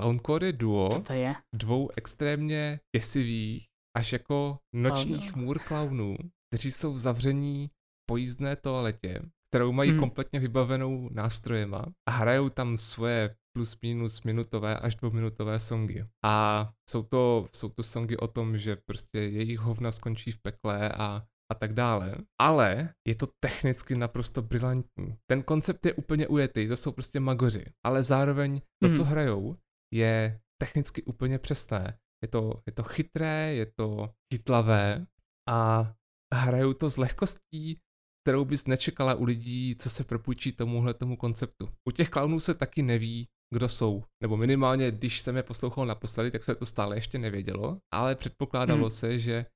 Clowncore 0.00 0.46
je 0.46 0.52
co 0.52 0.58
duo 0.58 1.00
to 1.00 1.12
je? 1.12 1.34
dvou 1.54 1.90
extrémně 1.96 2.80
děsivých, 2.96 3.66
až 3.96 4.12
jako 4.12 4.58
nočních 4.74 5.36
můr 5.36 5.58
klaunů, 5.58 6.16
kteří 6.50 6.70
jsou 6.70 6.98
zavření 6.98 7.68
v 7.68 8.06
pojízdné 8.10 8.56
toaletě, 8.56 9.22
kterou 9.50 9.72
mají 9.72 9.90
Hmm. 9.90 10.00
kompletně 10.00 10.40
vybavenou 10.40 11.08
nástrojema 11.12 11.86
a 12.08 12.10
hrajou 12.12 12.48
tam 12.48 12.76
svoje 12.76 13.36
plus 13.56 13.76
minus 13.82 14.22
minutové 14.22 14.78
až 14.78 14.94
dvouminutové 14.94 15.60
songy. 15.60 16.04
A 16.24 16.68
jsou 16.90 17.02
to, 17.02 17.48
jsou 17.52 17.68
to 17.68 17.82
songy 17.82 18.16
o 18.16 18.26
tom, 18.28 18.58
že 18.58 18.76
prostě 18.76 19.18
jejich 19.18 19.58
hovna 19.58 19.92
skončí 19.92 20.32
v 20.32 20.38
pekle 20.42 20.92
a 20.92 21.22
a 21.52 21.54
tak 21.54 21.72
dále. 21.72 22.14
Ale 22.40 22.94
je 23.08 23.14
to 23.14 23.26
technicky 23.40 23.94
naprosto 23.94 24.42
brilantní. 24.42 25.16
Ten 25.30 25.42
koncept 25.42 25.86
je 25.86 25.94
úplně 25.94 26.28
ujetý, 26.28 26.68
to 26.68 26.76
jsou 26.76 26.92
prostě 26.92 27.20
magoři. 27.20 27.64
Ale 27.86 28.02
zároveň 28.02 28.60
to, 28.82 28.86
Hmm. 28.86 28.96
co 28.96 29.04
hrajou, 29.04 29.56
je 29.94 30.40
technicky 30.62 31.02
úplně 31.02 31.38
přesné. 31.38 31.98
Je 32.24 32.28
to, 32.28 32.62
je 32.66 32.72
to 32.72 32.82
chytré, 32.82 33.54
je 33.54 33.66
to 33.66 34.10
chytlavé 34.34 35.06
a 35.48 35.92
hrajou 36.34 36.72
to 36.72 36.90
s 36.90 36.96
lehkostí, 36.96 37.78
kterou 38.24 38.44
bys 38.44 38.66
nečekala 38.66 39.14
u 39.14 39.24
lidí, 39.24 39.76
co 39.76 39.90
se 39.90 40.04
propůjčí 40.04 40.52
tomuhle 40.52 40.94
tomu 40.94 41.16
konceptu. 41.16 41.68
U 41.88 41.90
těch 41.90 42.10
klaunů 42.10 42.40
se 42.40 42.54
taky 42.54 42.82
neví, 42.82 43.28
kdo 43.54 43.68
jsou. 43.68 44.04
Nebo 44.22 44.36
minimálně, 44.36 44.90
když 44.90 45.20
jsem 45.20 45.36
je 45.36 45.42
poslouchal 45.42 45.86
naposledy, 45.86 46.30
tak 46.30 46.44
se 46.44 46.54
to 46.54 46.66
stále 46.66 46.96
ještě 46.96 47.18
nevědělo, 47.18 47.78
ale 47.94 48.14
předpokládalo 48.14 48.80
Hmm. 48.80 48.90
se, 48.90 49.18
že 49.18 49.46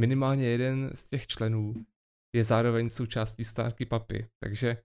minimálně 0.00 0.46
jeden 0.46 0.90
z 0.94 1.04
těch 1.04 1.26
členů 1.26 1.74
je 2.36 2.44
zároveň 2.44 2.88
součástí 2.88 3.44
Starky 3.44 3.86
Papy. 3.86 4.26
Takže 4.44 4.76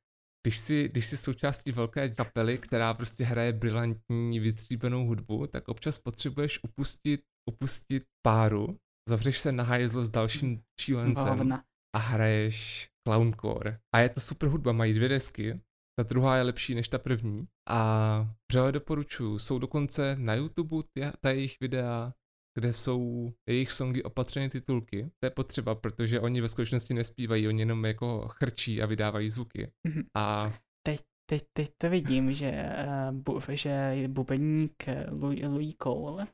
když 0.46 0.58
jsi, 0.58 0.90
když 0.90 1.06
jsi 1.06 1.18
součástí 1.18 1.72
velké 1.72 2.10
kapely, 2.10 2.58
která 2.58 2.94
prostě 2.94 3.24
hraje 3.24 3.54
brilantní, 3.54 4.40
vytříbenou 4.40 5.06
hudbu, 5.08 5.48
tak 5.48 5.68
občas 5.68 5.98
potřebuješ 5.98 6.60
upustit, 6.64 7.22
upustit 7.50 8.04
páru, 8.26 8.78
zavřeš 9.10 9.40
se 9.40 9.52
na 9.52 9.64
hajzlo 9.64 10.04
s 10.04 10.10
dalším 10.10 10.60
šílencem 10.82 11.38
Hovna. 11.38 11.64
a 11.96 12.00
hraješ 12.00 12.90
clowncore. 13.08 13.80
A 13.96 14.00
je 14.00 14.10
to 14.10 14.20
super 14.20 14.50
hudba, 14.50 14.72
mají 14.72 14.94
dvě 14.94 15.10
desky, 15.10 15.62
ta 16.00 16.04
druhá 16.04 16.38
je 16.38 16.44
lepší 16.44 16.76
než 16.76 16.90
ta 16.90 16.98
první 16.98 17.48
a 17.70 18.28
vřele 18.52 18.72
doporučuju. 18.72 19.40
Jsou 19.40 19.60
dokonce 19.60 20.16
na 20.20 20.34
YouTube 20.34 20.84
ta 21.22 21.32
jejich 21.32 21.56
videa, 21.62 22.14
kde 22.58 22.74
jsou 22.74 23.34
jejich 23.50 23.72
songy 23.72 24.04
opatřeny 24.04 24.50
titulky. 24.50 25.12
To 25.20 25.26
je 25.26 25.30
potřeba, 25.30 25.76
protože 25.76 26.20
oni 26.20 26.42
ve 26.42 26.50
skutečnosti 26.50 26.94
nespívají, 26.94 27.48
oni 27.48 27.62
jenom 27.62 27.86
jako 27.86 28.28
chrčí 28.28 28.82
a 28.82 28.86
vydávají 28.86 29.30
zvuky. 29.30 29.72
Mhm. 29.88 30.04
A 30.18 30.54
Teď, 30.88 31.00
teď, 31.30 31.44
teď 31.54 31.70
to 31.78 31.90
vidím, 31.90 32.34
že, 32.34 32.46
eh, 32.46 32.88
bu, 33.12 33.40
že 33.50 33.70
je 33.70 34.08
bubeník 34.08 34.88
eh, 34.88 35.06
Louis, 35.12 35.44
Louis 35.44 35.76
Cole, 35.84 36.28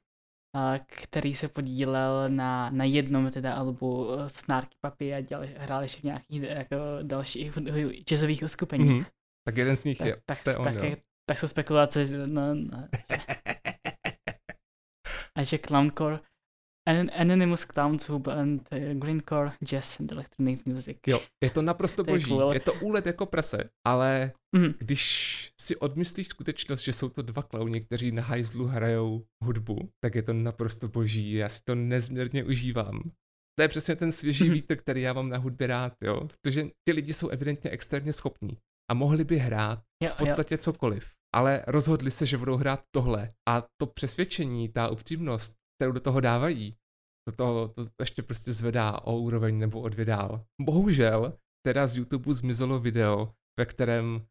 který 0.88 1.34
se 1.34 1.48
podílel 1.48 2.30
na, 2.30 2.69
na 2.69 2.84
jednom 2.84 3.31
teda 3.31 3.53
albu 3.53 4.07
eh, 4.11 4.30
Snarky 4.30 4.76
Papy 4.81 5.14
a 5.14 5.22
dělal, 5.22 5.45
hrál 5.57 5.81
ještě 5.81 6.02
v 6.02 6.03
nějakých 6.03 6.41
jako 6.41 6.76
dalších 7.02 7.57
jazzových 8.10 8.44
uskupeních. 8.44 8.91
Mhm. 8.91 9.06
Tak 9.47 9.57
jeden 9.57 9.77
z 9.77 9.84
nich 9.84 9.97
Tak, 9.97 10.07
je. 10.07 10.22
tak, 10.26 10.43
to 10.43 10.49
je 10.49 10.57
on, 10.57 10.65
tak, 10.65 10.84
jo. 10.84 10.95
tak 11.30 11.39
jsou 11.39 11.47
spekulace, 11.47 12.05
že, 12.05 12.27
no, 12.27 12.55
no, 12.55 12.88
a 15.38 15.43
že 15.43 15.57
Clowncore 15.57 16.19
An- 16.88 17.11
Anonymous 17.18 17.65
Clowns 17.65 18.09
who 18.09 18.19
blend 18.19 18.68
eh, 18.72 18.95
greencore, 18.95 19.51
jazz 19.69 19.99
and 19.99 20.11
electronic 20.11 20.65
music. 20.65 20.97
Jo, 21.07 21.19
je 21.43 21.49
to 21.49 21.61
naprosto 21.61 22.03
To 22.03 22.11
je 22.11 22.15
boží. 22.15 22.31
cool. 22.31 22.53
Je 22.53 22.59
to 22.59 22.73
úlet 22.73 23.05
jako 23.05 23.26
prase, 23.26 23.69
ale 23.88 24.31
Mhm. 24.55 24.73
když 24.80 25.51
si 25.61 25.76
odmyslíš 25.76 26.27
skutečnost, 26.27 26.81
že 26.81 26.93
jsou 26.93 27.09
to 27.09 27.22
dva 27.22 27.43
klauni, 27.43 27.81
kteří 27.81 28.11
na 28.11 28.23
hajzlu 28.23 28.65
hrajou 28.68 29.26
hudbu, 29.43 29.77
tak 30.03 30.15
je 30.15 30.22
to 30.23 30.34
naprosto 30.34 30.88
boží. 30.88 31.34
Já 31.34 31.49
si 31.49 31.61
to 31.63 31.76
nezměrně 31.76 32.43
užívám. 32.43 33.01
To 33.57 33.61
je 33.61 33.68
přesně 33.68 33.95
ten 33.95 34.11
svěží 34.11 34.43
Mhm. 34.45 34.53
vítr, 34.53 34.76
který 34.76 35.01
já 35.01 35.13
mám 35.13 35.30
na 35.30 35.38
hudbě 35.38 35.68
rád, 35.68 35.93
jo. 36.03 36.27
Protože 36.41 36.68
ty 36.88 36.91
lidi 36.93 37.13
jsou 37.13 37.30
evidentně 37.30 37.72
extrémně 37.72 38.13
schopní 38.13 38.57
a 38.91 38.93
mohli 38.93 39.23
by 39.23 39.38
hrát 39.38 39.80
v 40.09 40.13
podstatě 40.13 40.57
cokoliv. 40.57 41.11
Ale 41.35 41.63
rozhodli 41.68 42.11
se, 42.11 42.26
že 42.26 42.38
budou 42.38 42.57
hrát 42.57 42.81
tohle. 42.95 43.30
A 43.49 43.63
to 43.81 43.88
přesvědčení, 43.88 44.69
ta 44.69 44.88
upřímnost, 44.88 45.55
kterou 45.77 45.91
do 45.91 45.99
toho 45.99 46.19
dávají, 46.19 46.76
to, 47.27 47.35
toho, 47.35 47.68
to 47.68 47.85
ještě 47.99 48.23
prostě 48.23 48.53
zvedá 48.53 49.01
o 49.01 49.18
úroveň 49.18 49.57
nebo 49.57 49.81
o 49.81 49.89
dvě 49.89 50.05
dál. 50.05 50.45
Bohužel, 50.61 51.38
teda 51.65 51.88
z 51.88 51.95
YouTube 51.95 52.34
zmizelo 52.34 52.80
video, 52.80 53.27
ve 53.59 53.65
kterém 53.65 54.15
uh, 54.15 54.22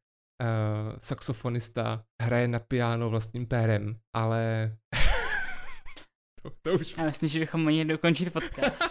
saxofonista 0.98 2.04
hraje 2.22 2.48
na 2.48 2.58
piano 2.58 3.10
vlastním 3.10 3.46
pérem, 3.46 3.92
ale 4.16 4.70
to, 6.42 6.50
to 6.62 6.72
už 6.72 6.96
Já 6.96 7.04
myslím, 7.04 7.28
že 7.28 7.38
bychom 7.38 7.64
měli 7.64 7.88
dokončit 7.88 8.32
podcast. 8.32 8.82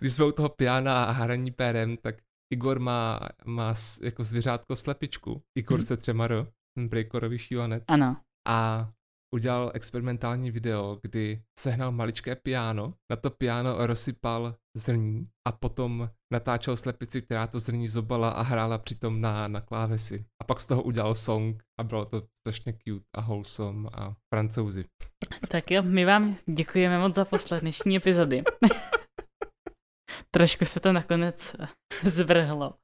když 0.00 0.12
jsme 0.12 0.24
u 0.24 0.32
toho 0.32 0.48
piana 0.48 1.04
a 1.04 1.10
hraní 1.10 1.50
pérem, 1.50 1.96
tak 1.96 2.14
Igor 2.52 2.78
má, 2.78 3.20
má 3.44 3.74
jako 4.02 4.24
zvěřátko 4.24 4.76
slepičku. 4.76 5.42
Igor 5.58 5.80
Hm. 5.80 5.82
se 5.82 5.96
třema 5.96 6.26
ro, 6.26 6.46
ten 6.78 6.88
breakorový 6.88 7.38
šílenec. 7.38 7.84
Ano. 7.88 8.16
A 8.48 8.90
udělal 9.34 9.70
experimentální 9.74 10.50
video, 10.50 10.98
kdy 11.02 11.42
sehnal 11.58 11.92
maličké 11.92 12.36
piano, 12.36 12.94
na 13.10 13.16
to 13.16 13.30
piano 13.30 13.86
rozsypal 13.86 14.54
zrní 14.76 15.28
a 15.48 15.52
potom 15.52 16.10
natáčel 16.32 16.76
slepici, 16.76 17.22
která 17.22 17.46
to 17.46 17.58
zrní 17.58 17.88
zobala 17.88 18.30
a 18.30 18.42
hrála 18.42 18.78
přitom 18.78 19.20
na, 19.20 19.48
na 19.48 19.60
klávesi. 19.60 20.24
A 20.42 20.44
pak 20.44 20.60
z 20.60 20.66
toho 20.66 20.82
udělal 20.82 21.14
song 21.14 21.62
a 21.80 21.84
bylo 21.84 22.04
to 22.04 22.22
strašně 22.40 22.72
cute 22.72 23.04
a 23.16 23.20
wholesome 23.20 23.88
a 23.94 24.14
francouzi. 24.34 24.84
Tak 25.48 25.70
jo, 25.70 25.82
my 25.82 26.04
vám 26.04 26.36
děkujeme 26.46 26.98
moc 26.98 27.14
za 27.14 27.24
poslech 27.24 27.60
dnešní 27.60 27.96
epizody. 27.96 28.42
Trošku 30.34 30.64
se 30.64 30.80
to 30.80 30.92
nakonec 30.92 31.56
zvrhlo. 32.04 32.74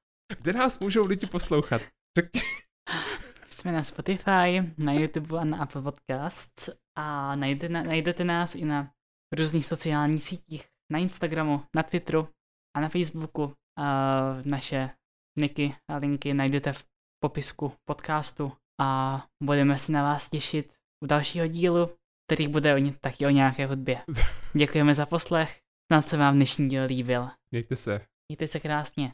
Kde 0.41 0.53
nás 0.53 0.79
můžou 0.79 1.07
lidi 1.07 1.27
poslouchat? 1.27 1.83
Řekni. 2.19 2.41
Jsme 3.49 3.73
na 3.73 3.83
Spotify, 3.83 4.73
na 4.79 4.93
YouTube 4.93 5.39
a 5.39 5.45
na 5.45 5.59
Apple 5.59 5.83
Podcasts 5.83 6.71
a 6.99 7.37
najde, 7.37 7.69
najdete 7.69 8.25
nás 8.25 8.55
i 8.55 8.65
na 8.65 8.91
různých 9.39 9.67
sociálních 9.67 10.25
sítích, 10.25 10.67
na 10.93 10.99
Instagramu, 10.99 11.63
na 11.77 11.83
Twitteru 11.83 12.29
a 12.77 12.81
na 12.81 12.89
Facebooku. 12.89 13.55
A 13.79 13.85
naše 14.45 14.91
niky 15.39 15.77
a 15.91 15.97
linky 15.97 16.35
najdete 16.35 16.73
v 16.73 16.85
popisku 17.23 17.73
podcastu 17.89 18.53
a 18.81 19.25
budeme 19.43 19.79
se 19.79 19.93
na 19.93 20.03
vás 20.03 20.31
těšit 20.31 20.75
u 21.05 21.07
dalšího 21.07 21.47
dílu, 21.47 21.91
který 22.27 22.49
bude 22.49 22.75
o, 22.75 22.79
ně- 22.79 22.95
taky 23.01 23.27
o 23.27 23.31
nějaké 23.31 23.67
hudbě. 23.67 24.05
Děkujeme 24.57 24.95
za 24.95 25.07
poslech, 25.07 25.61
snad 25.93 26.09
se 26.09 26.17
vám 26.17 26.35
dnešní 26.35 26.69
díl 26.69 26.85
líbil. 26.85 27.29
Mějte 27.51 27.77
se. 27.77 28.01
Mějte 28.29 28.49
se 28.49 28.61
krásně. 28.61 29.13